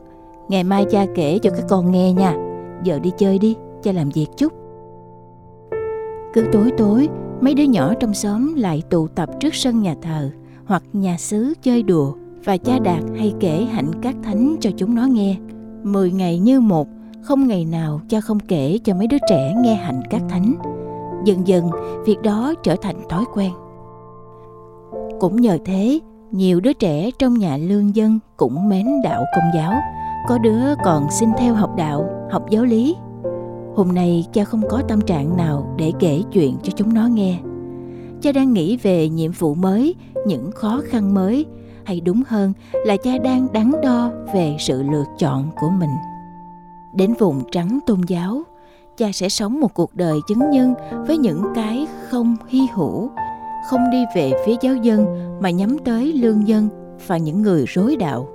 ngày 0.49 0.65
mai 0.65 0.87
cha 0.91 1.07
kể 1.15 1.39
cho 1.43 1.51
các 1.51 1.65
con 1.69 1.91
nghe 1.91 2.13
nha. 2.13 2.37
Giờ 2.83 2.99
đi 2.99 3.11
chơi 3.19 3.39
đi, 3.39 3.57
cha 3.83 3.93
làm 3.93 4.09
việc 4.09 4.27
chút. 4.37 4.53
Cứ 6.33 6.47
tối 6.53 6.73
tối, 6.79 7.09
mấy 7.41 7.55
đứa 7.55 7.65
nhỏ 7.65 7.95
trong 7.95 8.15
xóm 8.15 8.55
lại 8.55 8.83
tụ 8.91 9.09
tập 9.09 9.29
trước 9.41 9.55
sân 9.55 9.83
nhà 9.83 9.95
thờ 10.03 10.31
hoặc 10.67 10.83
nhà 10.93 11.17
xứ 11.19 11.55
chơi 11.63 11.83
đùa 11.83 12.13
và 12.45 12.57
cha 12.57 12.79
Đạt 12.79 13.03
hay 13.17 13.35
kể 13.41 13.67
hạnh 13.73 13.91
các 14.03 14.17
thánh 14.23 14.57
cho 14.61 14.71
chúng 14.77 14.95
nó 14.95 15.07
nghe. 15.07 15.37
Mười 15.83 16.13
ngày 16.13 16.39
như 16.39 16.61
một, 16.61 16.89
không 17.23 17.47
ngày 17.47 17.65
nào 17.65 18.01
cha 18.09 18.21
không 18.21 18.41
kể 18.41 18.79
cho 18.85 18.95
mấy 18.95 19.07
đứa 19.07 19.19
trẻ 19.29 19.55
nghe 19.63 19.75
hạnh 19.75 20.03
các 20.11 20.23
thánh. 20.29 20.55
Dần 21.25 21.47
dần, 21.49 21.71
việc 22.05 22.23
đó 22.23 22.55
trở 22.63 22.77
thành 22.83 22.97
thói 23.09 23.25
quen. 23.35 23.53
Cũng 25.21 25.41
nhờ 25.41 25.59
thế, 25.65 26.01
nhiều 26.31 26.61
đứa 26.61 26.73
trẻ 26.73 27.11
trong 27.19 27.35
nhà 27.35 27.57
lương 27.57 27.97
dân 27.97 28.19
cũng 28.37 28.69
mến 28.69 28.87
đạo 29.05 29.25
công 29.35 29.51
giáo. 29.55 29.75
Có 30.29 30.39
đứa 30.39 30.75
còn 30.85 31.07
xin 31.11 31.29
theo 31.39 31.55
học 31.55 31.77
đạo, 31.77 32.07
học 32.31 32.51
giáo 32.51 32.65
lý. 32.65 32.97
Hôm 33.75 33.95
nay 33.95 34.27
cha 34.33 34.45
không 34.45 34.63
có 34.69 34.83
tâm 34.89 35.01
trạng 35.01 35.37
nào 35.37 35.75
để 35.79 35.93
kể 36.01 36.23
chuyện 36.33 36.57
cho 36.63 36.73
chúng 36.77 36.95
nó 36.95 37.07
nghe. 37.07 37.39
Cha 38.21 38.33
đang 38.33 38.53
nghĩ 38.53 38.77
về 38.77 39.09
nhiệm 39.09 39.33
vụ 39.33 39.55
mới, 39.55 39.95
những 40.27 40.51
khó 40.53 40.81
khăn 40.85 41.15
mới, 41.15 41.47
hay 41.85 42.01
đúng 42.01 42.23
hơn 42.29 42.53
là 42.73 42.97
cha 42.97 43.19
đang 43.25 43.47
đắn 43.53 43.73
đo 43.83 44.11
về 44.35 44.57
sự 44.59 44.83
lựa 44.83 45.05
chọn 45.19 45.51
của 45.61 45.71
mình. 45.71 45.91
Đến 46.95 47.15
vùng 47.19 47.43
trắng 47.51 47.79
tôn 47.87 48.01
giáo, 48.07 48.43
cha 48.97 49.13
sẽ 49.13 49.29
sống 49.29 49.61
một 49.61 49.75
cuộc 49.75 49.95
đời 49.95 50.19
chứng 50.29 50.51
nhân 50.51 50.75
với 51.07 51.19
những 51.19 51.43
cái 51.55 51.87
không 52.09 52.37
hy 52.49 52.67
hữu, 52.75 53.11
không 53.69 53.91
đi 53.91 54.05
về 54.15 54.33
phía 54.47 54.55
giáo 54.61 54.77
dân 54.77 55.07
mà 55.41 55.51
nhắm 55.51 55.79
tới 55.85 56.13
lương 56.13 56.49
dân 56.49 56.69
và 57.07 57.17
những 57.17 57.43
người 57.43 57.65
rối 57.67 57.97
đạo, 57.97 58.29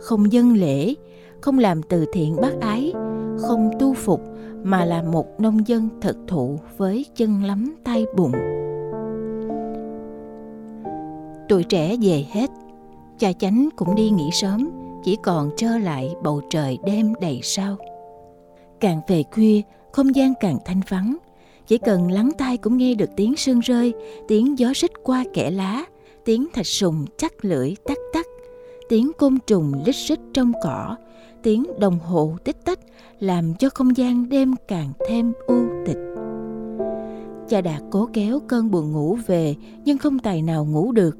không 0.00 0.32
dân 0.32 0.52
lễ, 0.52 0.94
không 1.40 1.58
làm 1.58 1.82
từ 1.82 2.06
thiện 2.12 2.36
bác 2.36 2.60
ái, 2.60 2.92
không 3.38 3.70
tu 3.78 3.94
phục 3.94 4.20
mà 4.62 4.84
là 4.84 5.02
một 5.02 5.40
nông 5.40 5.68
dân 5.68 5.88
thực 6.00 6.16
thụ 6.26 6.58
với 6.76 7.06
chân 7.16 7.42
lắm 7.44 7.74
tay 7.84 8.06
bụng. 8.16 8.32
Tuổi 11.48 11.64
trẻ 11.64 11.96
về 12.02 12.26
hết, 12.30 12.50
cha 13.18 13.32
chánh 13.32 13.68
cũng 13.76 13.94
đi 13.94 14.10
nghỉ 14.10 14.30
sớm, 14.32 14.70
chỉ 15.04 15.16
còn 15.22 15.50
trơ 15.56 15.78
lại 15.78 16.14
bầu 16.22 16.40
trời 16.50 16.78
đêm 16.84 17.14
đầy 17.20 17.40
sao. 17.42 17.76
Càng 18.80 19.00
về 19.08 19.22
khuya, 19.32 19.60
không 19.92 20.14
gian 20.14 20.32
càng 20.40 20.58
thanh 20.64 20.80
vắng, 20.88 21.16
chỉ 21.66 21.78
cần 21.78 22.10
lắng 22.10 22.30
tai 22.38 22.56
cũng 22.56 22.76
nghe 22.76 22.94
được 22.94 23.10
tiếng 23.16 23.36
sương 23.36 23.60
rơi, 23.60 23.94
tiếng 24.28 24.58
gió 24.58 24.72
rít 24.74 24.90
qua 25.02 25.24
kẽ 25.34 25.50
lá, 25.50 25.84
tiếng 26.24 26.46
thạch 26.52 26.66
sùng 26.66 27.04
chắc 27.16 27.44
lưỡi 27.44 27.74
tắc 27.84 27.98
tắc, 28.12 28.26
tiếng 28.88 29.12
côn 29.18 29.38
trùng 29.46 29.72
lít 29.86 29.94
rít 29.94 30.18
trong 30.32 30.52
cỏ, 30.62 30.96
tiếng 31.42 31.64
đồng 31.78 31.98
hồ 31.98 32.36
tích 32.44 32.64
tách 32.64 32.78
làm 33.20 33.54
cho 33.54 33.68
không 33.70 33.96
gian 33.96 34.28
đêm 34.28 34.54
càng 34.68 34.92
thêm 35.08 35.32
u 35.46 35.64
tịch. 35.86 35.98
Cha 37.48 37.60
Đạt 37.60 37.82
cố 37.90 38.08
kéo 38.12 38.40
cơn 38.48 38.70
buồn 38.70 38.92
ngủ 38.92 39.18
về 39.26 39.54
nhưng 39.84 39.98
không 39.98 40.18
tài 40.18 40.42
nào 40.42 40.64
ngủ 40.64 40.92
được. 40.92 41.16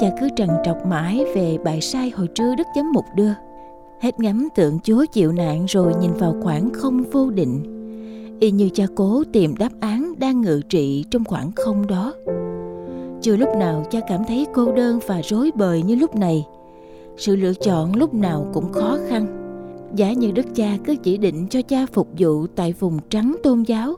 Cha 0.00 0.10
cứ 0.20 0.28
trằn 0.36 0.48
trọc 0.64 0.86
mãi 0.86 1.24
về 1.34 1.58
bài 1.64 1.80
sai 1.80 2.10
hồi 2.10 2.28
trưa 2.34 2.54
Đức 2.54 2.66
Giám 2.76 2.92
Mục 2.92 3.04
đưa. 3.16 3.32
Hết 4.00 4.20
ngắm 4.20 4.48
tượng 4.54 4.78
Chúa 4.84 5.04
chịu 5.12 5.32
nạn 5.32 5.66
rồi 5.68 5.92
nhìn 6.00 6.12
vào 6.12 6.36
khoảng 6.42 6.70
không 6.72 7.02
vô 7.12 7.30
định. 7.30 7.79
Y 8.40 8.50
như 8.50 8.68
cha 8.74 8.84
cố 8.96 9.22
tìm 9.32 9.56
đáp 9.56 9.72
án 9.80 10.14
đang 10.18 10.40
ngự 10.40 10.60
trị 10.68 11.04
trong 11.10 11.24
khoảng 11.24 11.52
không 11.52 11.86
đó. 11.86 12.14
Chưa 13.22 13.36
lúc 13.36 13.48
nào 13.58 13.84
cha 13.90 14.00
cảm 14.08 14.20
thấy 14.28 14.46
cô 14.54 14.72
đơn 14.72 14.98
và 15.06 15.20
rối 15.24 15.50
bời 15.54 15.82
như 15.82 15.94
lúc 15.94 16.16
này. 16.16 16.46
Sự 17.16 17.36
lựa 17.36 17.54
chọn 17.54 17.96
lúc 17.96 18.14
nào 18.14 18.50
cũng 18.54 18.72
khó 18.72 18.98
khăn 19.08 19.40
Giả 19.94 20.12
như 20.12 20.30
đức 20.30 20.46
cha 20.54 20.78
cứ 20.84 20.96
chỉ 21.02 21.16
định 21.16 21.46
cho 21.50 21.62
cha 21.62 21.86
phục 21.92 22.08
vụ 22.18 22.46
tại 22.46 22.72
vùng 22.72 22.98
trắng 23.08 23.36
tôn 23.42 23.62
giáo 23.62 23.94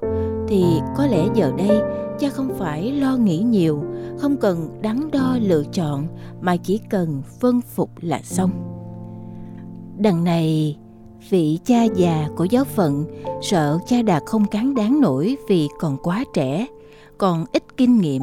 thì 0.49 0.65
có 0.97 1.07
lẽ 1.07 1.27
giờ 1.35 1.53
đây 1.59 1.81
cha 2.19 2.29
không 2.29 2.51
phải 2.59 2.93
lo 2.93 3.17
nghĩ 3.17 3.39
nhiều, 3.39 3.83
không 4.19 4.37
cần 4.37 4.79
đắn 4.83 5.11
đo 5.11 5.39
lựa 5.41 5.65
chọn 5.73 6.07
mà 6.41 6.57
chỉ 6.57 6.81
cần 6.91 7.23
vân 7.41 7.61
phục 7.61 7.91
là 8.01 8.21
xong. 8.23 8.51
Đằng 9.99 10.25
này, 10.25 10.77
vị 11.31 11.59
cha 11.65 11.85
già 11.85 12.29
của 12.37 12.45
giáo 12.45 12.65
phận 12.65 13.05
sợ 13.43 13.79
cha 13.87 14.03
đạt 14.03 14.23
không 14.27 14.45
cán 14.47 14.75
đáng 14.75 15.01
nổi 15.01 15.37
vì 15.49 15.69
còn 15.79 15.97
quá 16.03 16.25
trẻ, 16.35 16.67
còn 17.19 17.45
ít 17.53 17.63
kinh 17.77 17.99
nghiệm. 17.99 18.23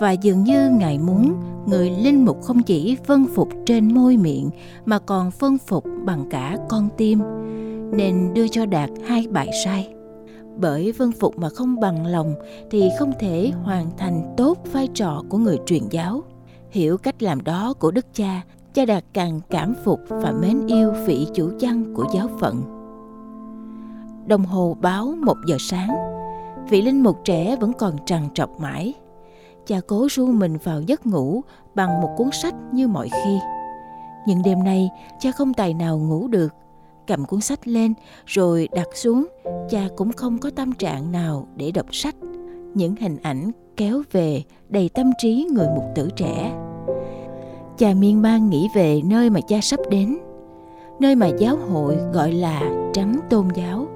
Và 0.00 0.10
dường 0.10 0.44
như 0.44 0.70
ngài 0.70 0.98
muốn 0.98 1.34
người 1.66 1.90
linh 1.90 2.24
mục 2.24 2.42
không 2.42 2.62
chỉ 2.62 2.96
vân 3.06 3.26
phục 3.34 3.48
trên 3.66 3.94
môi 3.94 4.16
miệng 4.16 4.50
mà 4.84 4.98
còn 4.98 5.30
vân 5.38 5.58
phục 5.58 5.84
bằng 6.04 6.24
cả 6.30 6.58
con 6.68 6.88
tim 6.96 7.22
nên 7.92 8.34
đưa 8.34 8.48
cho 8.48 8.66
đạt 8.66 8.90
hai 9.06 9.26
bài 9.30 9.48
sai. 9.64 9.88
Bởi 10.56 10.92
vân 10.92 11.12
phục 11.12 11.38
mà 11.38 11.48
không 11.48 11.80
bằng 11.80 12.06
lòng 12.06 12.34
thì 12.70 12.90
không 12.98 13.12
thể 13.20 13.52
hoàn 13.62 13.86
thành 13.98 14.34
tốt 14.36 14.58
vai 14.72 14.88
trò 14.94 15.22
của 15.28 15.38
người 15.38 15.58
truyền 15.66 15.82
giáo. 15.90 16.22
Hiểu 16.70 16.98
cách 16.98 17.22
làm 17.22 17.44
đó 17.44 17.74
của 17.78 17.90
đức 17.90 18.06
cha 18.14 18.42
cha 18.76 18.84
đạt 18.84 19.04
càng 19.12 19.40
cảm 19.50 19.74
phục 19.84 20.00
và 20.08 20.32
mến 20.32 20.66
yêu 20.66 20.92
vị 21.06 21.26
chủ 21.34 21.50
chăn 21.58 21.94
của 21.94 22.04
giáo 22.14 22.28
phận. 22.40 22.62
Đồng 24.26 24.44
hồ 24.44 24.76
báo 24.80 25.14
một 25.22 25.36
giờ 25.46 25.56
sáng, 25.58 25.88
vị 26.70 26.82
linh 26.82 27.02
mục 27.02 27.16
trẻ 27.24 27.56
vẫn 27.60 27.72
còn 27.72 27.96
trằn 28.06 28.22
trọc 28.34 28.60
mãi. 28.60 28.94
Cha 29.66 29.80
cố 29.86 30.06
ru 30.10 30.26
mình 30.26 30.56
vào 30.64 30.80
giấc 30.80 31.06
ngủ 31.06 31.40
bằng 31.74 32.00
một 32.00 32.14
cuốn 32.16 32.28
sách 32.32 32.54
như 32.72 32.88
mọi 32.88 33.08
khi. 33.24 33.38
Nhưng 34.26 34.42
đêm 34.42 34.64
nay, 34.64 34.90
cha 35.20 35.30
không 35.32 35.54
tài 35.54 35.74
nào 35.74 35.98
ngủ 35.98 36.28
được. 36.28 36.54
Cầm 37.06 37.24
cuốn 37.24 37.40
sách 37.40 37.68
lên, 37.68 37.94
rồi 38.26 38.68
đặt 38.72 38.88
xuống. 38.94 39.26
Cha 39.70 39.88
cũng 39.96 40.12
không 40.12 40.38
có 40.38 40.50
tâm 40.50 40.72
trạng 40.72 41.12
nào 41.12 41.48
để 41.56 41.70
đọc 41.70 41.86
sách. 41.90 42.16
Những 42.74 42.96
hình 42.96 43.16
ảnh 43.22 43.50
kéo 43.76 44.02
về 44.12 44.42
đầy 44.68 44.88
tâm 44.88 45.10
trí 45.18 45.48
người 45.52 45.68
mục 45.74 45.84
tử 45.94 46.08
trẻ 46.16 46.65
cha 47.78 47.94
miên 47.94 48.22
man 48.22 48.50
nghĩ 48.50 48.68
về 48.74 49.02
nơi 49.04 49.30
mà 49.30 49.40
cha 49.40 49.60
sắp 49.62 49.80
đến, 49.90 50.18
nơi 51.00 51.14
mà 51.14 51.26
giáo 51.26 51.56
hội 51.56 51.96
gọi 52.12 52.32
là 52.32 52.62
trắng 52.92 53.20
tôn 53.30 53.48
giáo, 53.54 53.86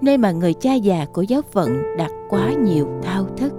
nơi 0.00 0.18
mà 0.18 0.32
người 0.32 0.54
cha 0.54 0.74
già 0.74 1.06
của 1.12 1.22
giáo 1.22 1.42
phận 1.52 1.96
đặt 1.98 2.10
quá 2.30 2.52
nhiều 2.52 2.86
thao 3.02 3.24
thức 3.36 3.52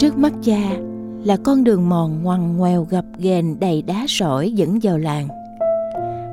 Trước 0.00 0.18
mắt 0.18 0.32
cha 0.42 0.70
là 1.24 1.36
con 1.44 1.64
đường 1.64 1.88
mòn 1.88 2.22
ngoằn 2.22 2.56
ngoèo 2.56 2.86
gập 2.90 3.04
ghềnh 3.18 3.60
đầy 3.60 3.82
đá 3.82 4.04
sỏi 4.08 4.52
dẫn 4.52 4.78
vào 4.82 4.98
làng. 4.98 5.28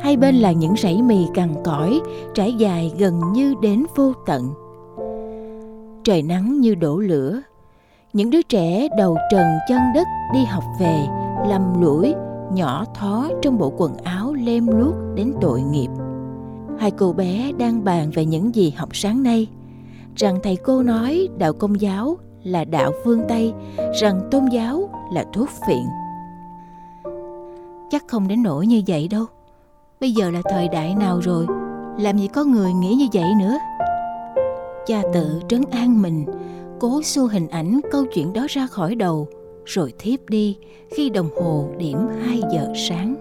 Hai 0.01 0.17
bên 0.17 0.35
là 0.35 0.51
những 0.51 0.75
rẫy 0.77 1.01
mì 1.01 1.25
cằn 1.33 1.49
cõi 1.63 1.99
trải 2.33 2.53
dài 2.53 2.91
gần 2.97 3.21
như 3.33 3.55
đến 3.61 3.83
vô 3.95 4.13
tận. 4.25 4.53
Trời 6.07 6.21
nắng 6.21 6.61
như 6.61 6.75
đổ 6.75 6.97
lửa. 6.97 7.41
Những 8.13 8.29
đứa 8.29 8.41
trẻ 8.41 8.87
đầu 8.97 9.17
trần 9.31 9.45
chân 9.69 9.81
đất 9.95 10.07
đi 10.33 10.43
học 10.45 10.63
về, 10.79 11.05
lầm 11.47 11.81
lũi, 11.81 12.13
nhỏ 12.53 12.85
thó 12.95 13.29
trong 13.41 13.57
bộ 13.57 13.73
quần 13.77 13.97
áo 13.97 14.33
lem 14.33 14.67
luốc 14.67 14.95
đến 15.15 15.33
tội 15.41 15.61
nghiệp. 15.61 15.87
Hai 16.79 16.91
cô 16.91 17.13
bé 17.13 17.51
đang 17.57 17.83
bàn 17.83 18.11
về 18.11 18.25
những 18.25 18.55
gì 18.55 18.73
học 18.77 18.89
sáng 18.93 19.23
nay, 19.23 19.47
rằng 20.15 20.39
thầy 20.43 20.55
cô 20.55 20.83
nói 20.83 21.27
đạo 21.37 21.53
công 21.53 21.81
giáo 21.81 22.17
là 22.43 22.65
đạo 22.65 22.91
phương 23.03 23.21
Tây, 23.29 23.53
rằng 24.01 24.27
tôn 24.31 24.45
giáo 24.51 24.89
là 25.13 25.25
thuốc 25.33 25.49
phiện. 25.67 25.83
Chắc 27.89 28.07
không 28.07 28.27
đến 28.27 28.43
nỗi 28.43 28.67
như 28.67 28.81
vậy 28.87 29.07
đâu. 29.07 29.25
Bây 30.01 30.11
giờ 30.11 30.29
là 30.29 30.41
thời 30.49 30.67
đại 30.67 30.95
nào 30.95 31.19
rồi, 31.19 31.45
làm 31.99 32.17
gì 32.17 32.27
có 32.27 32.43
người 32.43 32.73
nghĩ 32.73 32.93
như 32.93 33.07
vậy 33.13 33.29
nữa. 33.39 33.57
Cha 34.87 35.01
tự 35.13 35.39
trấn 35.47 35.61
an 35.71 36.01
mình, 36.01 36.25
cố 36.79 37.01
xua 37.01 37.27
hình 37.27 37.47
ảnh 37.47 37.79
câu 37.91 38.05
chuyện 38.13 38.33
đó 38.33 38.45
ra 38.49 38.67
khỏi 38.67 38.95
đầu, 38.95 39.27
rồi 39.65 39.93
thiếp 39.99 40.29
đi 40.29 40.57
khi 40.89 41.09
đồng 41.09 41.29
hồ 41.41 41.67
điểm 41.77 41.97
2 42.25 42.41
giờ 42.53 42.73
sáng. 42.75 43.15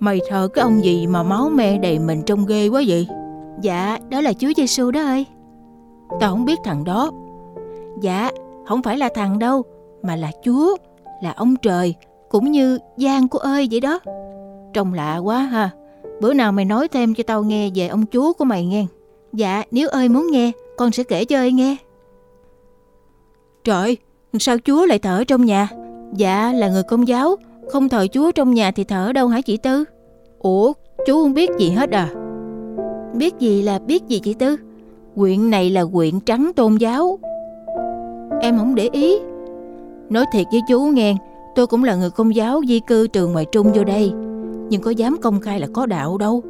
Mày 0.00 0.20
thờ 0.28 0.48
cái 0.54 0.62
ông 0.62 0.84
gì 0.84 1.06
mà 1.06 1.22
máu 1.22 1.48
me 1.48 1.78
đầy 1.78 1.98
mình 1.98 2.22
trông 2.26 2.46
ghê 2.46 2.68
quá 2.68 2.82
vậy? 2.86 3.06
Dạ, 3.62 3.98
đó 4.10 4.20
là 4.20 4.32
Chúa 4.32 4.52
Giêsu 4.56 4.90
đó 4.90 5.00
ơi. 5.00 5.26
Tao 6.20 6.30
không 6.30 6.44
biết 6.44 6.58
thằng 6.64 6.84
đó 6.84 7.10
Dạ 8.00 8.30
không 8.66 8.82
phải 8.82 8.98
là 8.98 9.08
thằng 9.14 9.38
đâu 9.38 9.62
Mà 10.02 10.16
là 10.16 10.30
Chúa 10.44 10.76
Là 11.22 11.32
ông 11.32 11.56
trời 11.56 11.94
Cũng 12.28 12.50
như 12.50 12.78
Giang 12.96 13.28
của 13.28 13.38
ơi 13.38 13.68
vậy 13.70 13.80
đó 13.80 14.00
Trông 14.72 14.94
lạ 14.94 15.16
quá 15.16 15.38
ha 15.38 15.70
Bữa 16.22 16.34
nào 16.34 16.52
mày 16.52 16.64
nói 16.64 16.88
thêm 16.88 17.14
cho 17.14 17.24
tao 17.26 17.42
nghe 17.42 17.70
về 17.74 17.88
ông 17.88 18.04
Chúa 18.12 18.32
của 18.32 18.44
mày 18.44 18.66
nghe. 18.66 18.86
Dạ 19.32 19.62
nếu 19.70 19.88
ơi 19.88 20.08
muốn 20.08 20.26
nghe 20.30 20.52
Con 20.76 20.92
sẽ 20.92 21.02
kể 21.02 21.24
cho 21.24 21.36
ơi 21.36 21.52
nghe. 21.52 21.76
Trời 23.64 23.96
Sao 24.38 24.56
Chúa 24.64 24.86
lại 24.86 24.98
thở 24.98 25.24
trong 25.24 25.44
nhà? 25.44 25.68
Dạ 26.16 26.52
là 26.52 26.68
người 26.68 26.82
công 26.82 27.08
giáo. 27.08 27.36
Không 27.72 27.88
thờ 27.88 28.06
Chúa 28.12 28.30
trong 28.32 28.54
nhà 28.54 28.70
thì 28.70 28.84
thở 28.84 29.12
đâu 29.12 29.28
hả 29.28 29.40
chị 29.40 29.56
Tư? 29.56 29.84
Ủa 30.38 30.72
chú 31.06 31.22
không 31.22 31.34
biết 31.34 31.50
gì 31.58 31.70
hết 31.70 31.90
à? 31.90 32.08
Biết 33.14 33.34
gì 33.38 33.62
là 33.62 33.78
biết 33.78 34.02
gì 34.08 34.18
chị 34.18 34.34
Tư? 34.34 34.56
Quyện 35.16 35.50
này 35.50 35.70
là 35.70 35.84
quyện 35.92 36.20
trắng 36.20 36.52
tôn 36.56 36.76
giáo. 36.76 37.18
Em 38.40 38.58
không 38.58 38.74
để 38.74 38.88
ý. 38.92 39.18
Nói 40.10 40.24
thiệt 40.32 40.46
với 40.52 40.60
chú 40.68 40.80
nghe 40.80 41.14
Tôi 41.54 41.66
cũng 41.66 41.84
là 41.84 41.94
người 41.94 42.10
công 42.10 42.34
giáo 42.34 42.60
di 42.68 42.80
cư 42.80 43.06
trường 43.06 43.32
ngoài 43.32 43.46
trung 43.52 43.72
vô 43.74 43.84
đây 43.84 44.12
nhưng 44.68 44.80
có 44.80 44.90
dám 44.90 45.16
công 45.22 45.40
khai 45.40 45.60
là 45.60 45.66
có 45.72 45.86
đạo 45.86 46.18
đâu 46.18 46.42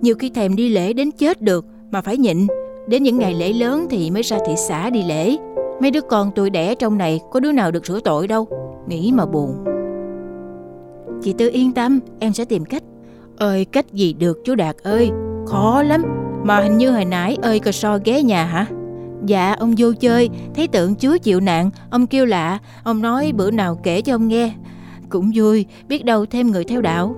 Nhiều 0.00 0.14
khi 0.18 0.30
thèm 0.30 0.56
đi 0.56 0.68
lễ 0.68 0.92
đến 0.92 1.10
chết 1.10 1.42
được 1.42 1.64
Mà 1.90 2.00
phải 2.00 2.16
nhịn 2.16 2.46
Đến 2.90 3.02
những 3.02 3.18
ngày 3.18 3.34
lễ 3.34 3.52
lớn 3.52 3.86
thì 3.90 4.10
mới 4.10 4.22
ra 4.22 4.38
thị 4.46 4.54
xã 4.56 4.90
đi 4.90 5.02
lễ. 5.02 5.36
Mấy 5.80 5.90
đứa 5.90 6.00
con 6.00 6.30
tuổi 6.34 6.50
đẻ 6.50 6.74
trong 6.74 6.98
này 6.98 7.20
có 7.30 7.40
đứa 7.40 7.52
nào 7.52 7.70
được 7.70 7.86
sửa 7.86 8.00
tội 8.00 8.28
đâu. 8.28 8.48
Nghĩ 8.88 9.12
mà 9.14 9.26
buồn. 9.26 9.64
Chị 11.22 11.32
Tư 11.32 11.50
yên 11.52 11.72
tâm, 11.72 12.00
em 12.18 12.32
sẽ 12.32 12.44
tìm 12.44 12.64
cách. 12.64 12.82
Ơi 13.36 13.64
cách 13.64 13.92
gì 13.92 14.12
được 14.12 14.38
chú 14.44 14.54
Đạt 14.54 14.76
ơi, 14.82 15.10
khó 15.46 15.82
lắm. 15.82 16.02
Mà 16.44 16.60
hình 16.60 16.78
như 16.78 16.90
hồi 16.90 17.04
nãy 17.04 17.36
ơi 17.42 17.60
cờ 17.60 17.72
so 17.72 17.98
ghé 18.04 18.22
nhà 18.22 18.44
hả? 18.44 18.66
Dạ 19.26 19.52
ông 19.52 19.74
vô 19.78 19.92
chơi 20.00 20.28
Thấy 20.54 20.68
tượng 20.68 20.94
chúa 20.94 21.18
chịu 21.18 21.40
nạn 21.40 21.70
Ông 21.90 22.06
kêu 22.06 22.26
lạ 22.26 22.58
Ông 22.84 23.02
nói 23.02 23.32
bữa 23.36 23.50
nào 23.50 23.80
kể 23.82 24.02
cho 24.02 24.14
ông 24.14 24.28
nghe 24.28 24.52
Cũng 25.08 25.30
vui 25.34 25.66
Biết 25.88 26.04
đâu 26.04 26.26
thêm 26.26 26.50
người 26.50 26.64
theo 26.64 26.80
đạo 26.80 27.14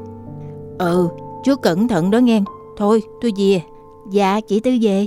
Ừ 0.83 1.09
chú 1.45 1.55
cẩn 1.57 1.89
thận 1.89 2.11
đó 2.11 2.18
nghe. 2.18 2.43
Thôi 2.76 3.03
tôi 3.20 3.33
về. 3.37 3.62
Dạ 4.11 4.41
chị 4.41 4.61
Tư 4.61 4.70
về. 4.83 5.07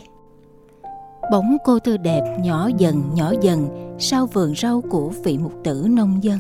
Bóng 1.32 1.58
cô 1.66 1.80
Tư 1.80 1.98
đẹp 1.98 2.38
nhỏ 2.44 2.70
dần 2.78 3.02
nhỏ 3.16 3.34
dần 3.42 3.68
Sau 4.00 4.26
vườn 4.26 4.54
rau 4.56 4.82
của 4.82 5.12
vị 5.24 5.38
mục 5.38 5.54
tử 5.64 5.88
nông 5.90 6.24
dân. 6.24 6.40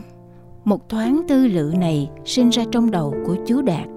Một 0.63 0.89
thoáng 0.89 1.21
tư 1.27 1.47
lự 1.47 1.73
này 1.77 2.09
sinh 2.25 2.49
ra 2.49 2.63
trong 2.71 2.91
đầu 2.91 3.13
của 3.27 3.35
chú 3.45 3.61
Đạt. 3.61 3.87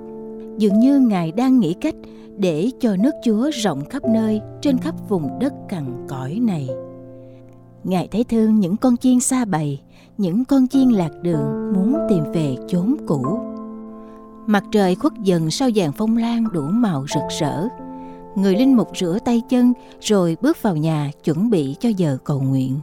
Dường 0.59 0.79
như 0.79 0.99
Ngài 0.99 1.33
đang 1.33 1.61
nghĩ 1.61 1.75
cách 1.81 1.95
để 2.37 2.71
cho 2.81 2.97
nước 2.97 3.15
Chúa 3.25 3.51
rộng 3.51 3.85
khắp 3.85 4.03
nơi 4.05 4.41
trên 4.63 4.79
khắp 4.79 4.95
vùng 5.09 5.39
đất 5.39 5.53
cằn 5.69 6.07
cõi 6.09 6.39
này. 6.43 6.69
Ngài 7.85 8.09
thấy 8.09 8.25
thương 8.25 8.61
những 8.61 8.77
con 8.77 8.97
chiên 8.97 9.21
xa 9.21 9.45
bầy, 9.45 9.81
những 10.19 10.45
con 10.45 10.69
chiên 10.69 10.89
lạc 10.89 11.11
đường 11.23 11.73
muốn 11.75 11.97
tìm 12.09 12.25
về 12.33 12.57
chốn 12.69 12.97
cũ. 13.07 13.48
Mặt 14.49 14.65
trời 14.73 14.95
khuất 14.95 15.13
dần 15.23 15.51
sau 15.51 15.71
dàn 15.77 15.93
phong 15.93 16.17
lan 16.17 16.45
đủ 16.53 16.63
màu 16.63 17.07
rực 17.15 17.23
rỡ. 17.41 17.69
Người 18.35 18.57
linh 18.57 18.77
mục 18.77 18.89
rửa 18.97 19.19
tay 19.25 19.43
chân, 19.49 19.73
rồi 20.01 20.37
bước 20.41 20.63
vào 20.63 20.77
nhà 20.77 21.11
chuẩn 21.25 21.51
bị 21.51 21.77
cho 21.81 21.89
giờ 21.89 22.19
cầu 22.25 22.41
nguyện. 22.41 22.81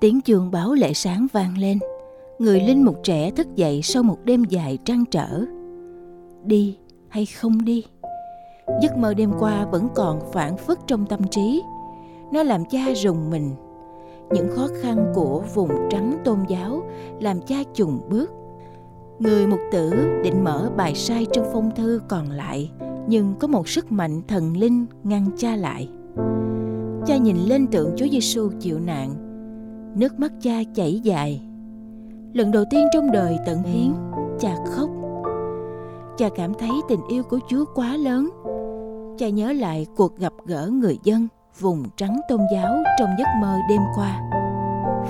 Tiếng 0.00 0.20
chuông 0.20 0.50
báo 0.50 0.74
lễ 0.74 0.92
sáng 0.92 1.26
vang 1.32 1.58
lên– 1.58 1.78
người 2.38 2.60
linh 2.60 2.84
mục 2.84 2.96
trẻ 3.02 3.30
thức 3.30 3.56
dậy 3.56 3.82
sau 3.82 4.02
một 4.02 4.18
đêm 4.24 4.44
dài 4.44 4.78
trăn 4.84 5.04
trở. 5.10 5.44
Đi 6.44 6.78
hay 7.08 7.26
không 7.26 7.64
đi? 7.64 7.84
Giấc 8.82 8.96
mơ 8.96 9.14
đêm 9.14 9.32
qua 9.38 9.66
vẫn 9.72 9.88
còn 9.94 10.20
phản 10.32 10.56
phất 10.56 10.78
trong 10.86 11.06
tâm 11.06 11.20
trí. 11.30 11.62
Nó 12.32 12.42
làm 12.42 12.64
cha 12.64 12.84
rùng 12.96 13.30
mình 13.30 13.50
những 14.32 14.48
khó 14.56 14.68
khăn 14.80 15.12
của 15.14 15.42
vùng 15.54 15.70
trắng 15.90 16.18
tôn 16.24 16.38
giáo, 16.48 16.82
làm 17.20 17.40
cha 17.40 17.56
chùng 17.74 18.00
bước. 18.10 18.30
Người 19.18 19.46
mục 19.46 19.60
tử 19.72 19.90
định 20.24 20.44
mở 20.44 20.70
bài 20.76 20.94
sai 20.94 21.26
trong 21.32 21.46
phong 21.52 21.70
thư 21.76 22.00
còn 22.08 22.30
lại, 22.30 22.70
nhưng 23.08 23.34
có 23.40 23.48
một 23.48 23.68
sức 23.68 23.92
mạnh 23.92 24.22
thần 24.28 24.56
linh 24.56 24.86
ngăn 25.04 25.26
cha 25.36 25.56
lại. 25.56 25.88
Cha 27.06 27.16
nhìn 27.16 27.36
lên 27.36 27.66
tượng 27.66 27.90
chúa 27.96 28.06
giêsu 28.12 28.50
chịu 28.60 28.78
nạn, 28.78 29.14
nước 29.96 30.20
mắt 30.20 30.32
cha 30.40 30.62
chảy 30.74 31.00
dài. 31.00 31.42
Lần 32.32 32.50
đầu 32.50 32.64
tiên 32.70 32.86
trong 32.92 33.12
đời 33.12 33.38
tận 33.46 33.62
hiến, 33.62 33.92
cha 34.40 34.56
khóc. 34.66 34.90
Cha 36.16 36.28
cảm 36.34 36.54
thấy 36.54 36.70
tình 36.88 37.00
yêu 37.08 37.22
của 37.22 37.38
chúa 37.48 37.64
quá 37.74 37.96
lớn. 37.96 38.30
Cha 39.18 39.28
nhớ 39.28 39.52
lại 39.52 39.86
cuộc 39.96 40.18
gặp 40.18 40.32
gỡ 40.46 40.70
người 40.72 40.98
dân 41.04 41.28
vùng 41.60 41.84
trắng 41.96 42.20
tôn 42.28 42.40
giáo 42.52 42.74
trong 42.98 43.08
giấc 43.18 43.26
mơ 43.40 43.58
đêm 43.68 43.80
qua. 43.96 44.20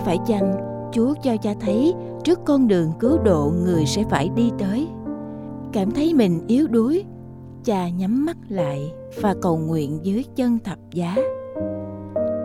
Phải 0.04 0.18
chăng 0.26 0.54
chúa 0.92 1.14
cho 1.22 1.36
cha 1.36 1.50
thấy 1.60 1.94
trước 2.24 2.40
con 2.44 2.68
đường 2.68 2.92
cứu 2.98 3.18
độ 3.18 3.52
người 3.64 3.86
sẽ 3.86 4.04
phải 4.10 4.28
đi 4.28 4.50
tới? 4.58 4.88
Cảm 5.72 5.90
thấy 5.90 6.14
mình 6.14 6.44
yếu 6.46 6.66
đuối 6.66 7.04
cha 7.64 7.88
nhắm 7.88 8.26
mắt 8.26 8.36
lại 8.48 8.92
và 9.20 9.34
cầu 9.42 9.56
nguyện 9.56 9.98
dưới 10.02 10.24
chân 10.36 10.58
thập 10.64 10.78
giá. 10.90 11.16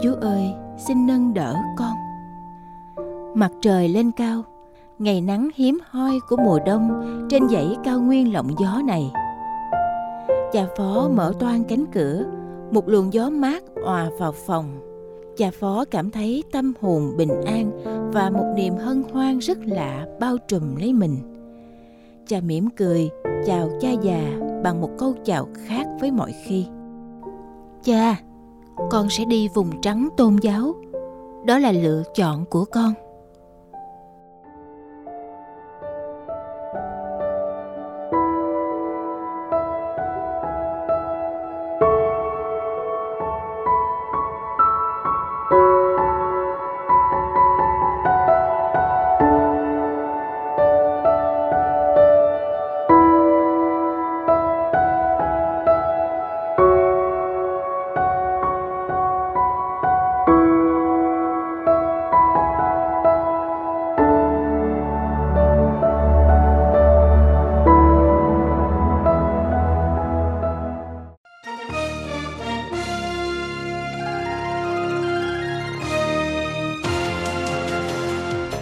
Chúa 0.04 0.16
ơi 0.22 0.54
xin 0.88 1.08
nâng 1.08 1.34
đỡ 1.34 1.56
con. 1.78 1.94
Mặt 3.36 3.52
trời 3.62 3.88
lên 3.88 4.12
cao 4.12 4.44
ngày 5.00 5.22
nắng 5.22 5.50
hiếm 5.56 5.80
hoi 5.90 6.20
của 6.30 6.38
mùa 6.38 6.60
đông 6.66 7.04
trên 7.30 7.50
dãy 7.50 7.78
cao 7.84 8.00
nguyên 8.00 8.34
lộng 8.34 8.50
gió 8.60 8.82
này. 8.86 9.12
Cha 10.52 10.66
phó 10.78 11.10
mở 11.14 11.34
toan 11.40 11.64
cánh 11.64 11.86
cửa, 11.92 12.24
một 12.72 12.90
luồng 12.90 13.14
gió 13.14 13.30
mát 13.30 13.64
òa 13.84 14.10
vào 14.20 14.32
phòng. 14.32 14.66
Cha 15.38 15.52
phó 15.60 15.86
cảm 15.92 16.12
thấy 16.12 16.44
tâm 16.52 16.74
hồn 16.82 17.18
bình 17.18 17.42
an 17.46 17.72
và 18.14 18.30
một 18.30 18.54
niềm 18.56 18.76
hân 18.76 19.04
hoan 19.12 19.40
rất 19.40 19.58
lạ 19.66 20.08
bao 20.20 20.38
trùm 20.48 20.76
lấy 20.76 20.94
mình. 20.94 21.18
Cha 22.28 22.42
mỉm 22.42 22.70
cười, 22.78 23.10
chào 23.46 23.70
cha 23.82 23.90
già 24.02 24.40
bằng 24.64 24.82
một 24.82 24.90
câu 24.98 25.14
chào 25.26 25.48
khác 25.66 25.88
với 26.00 26.12
mọi 26.12 26.34
khi. 26.46 26.66
Cha, 27.84 28.20
con 28.92 29.10
sẽ 29.10 29.26
đi 29.26 29.48
vùng 29.54 29.82
trắng 29.82 30.10
tôn 30.18 30.36
giáo. 30.42 30.76
Đó 31.46 31.58
là 31.58 31.72
lựa 31.72 32.04
chọn 32.16 32.46
của 32.46 32.66
con. 32.66 32.94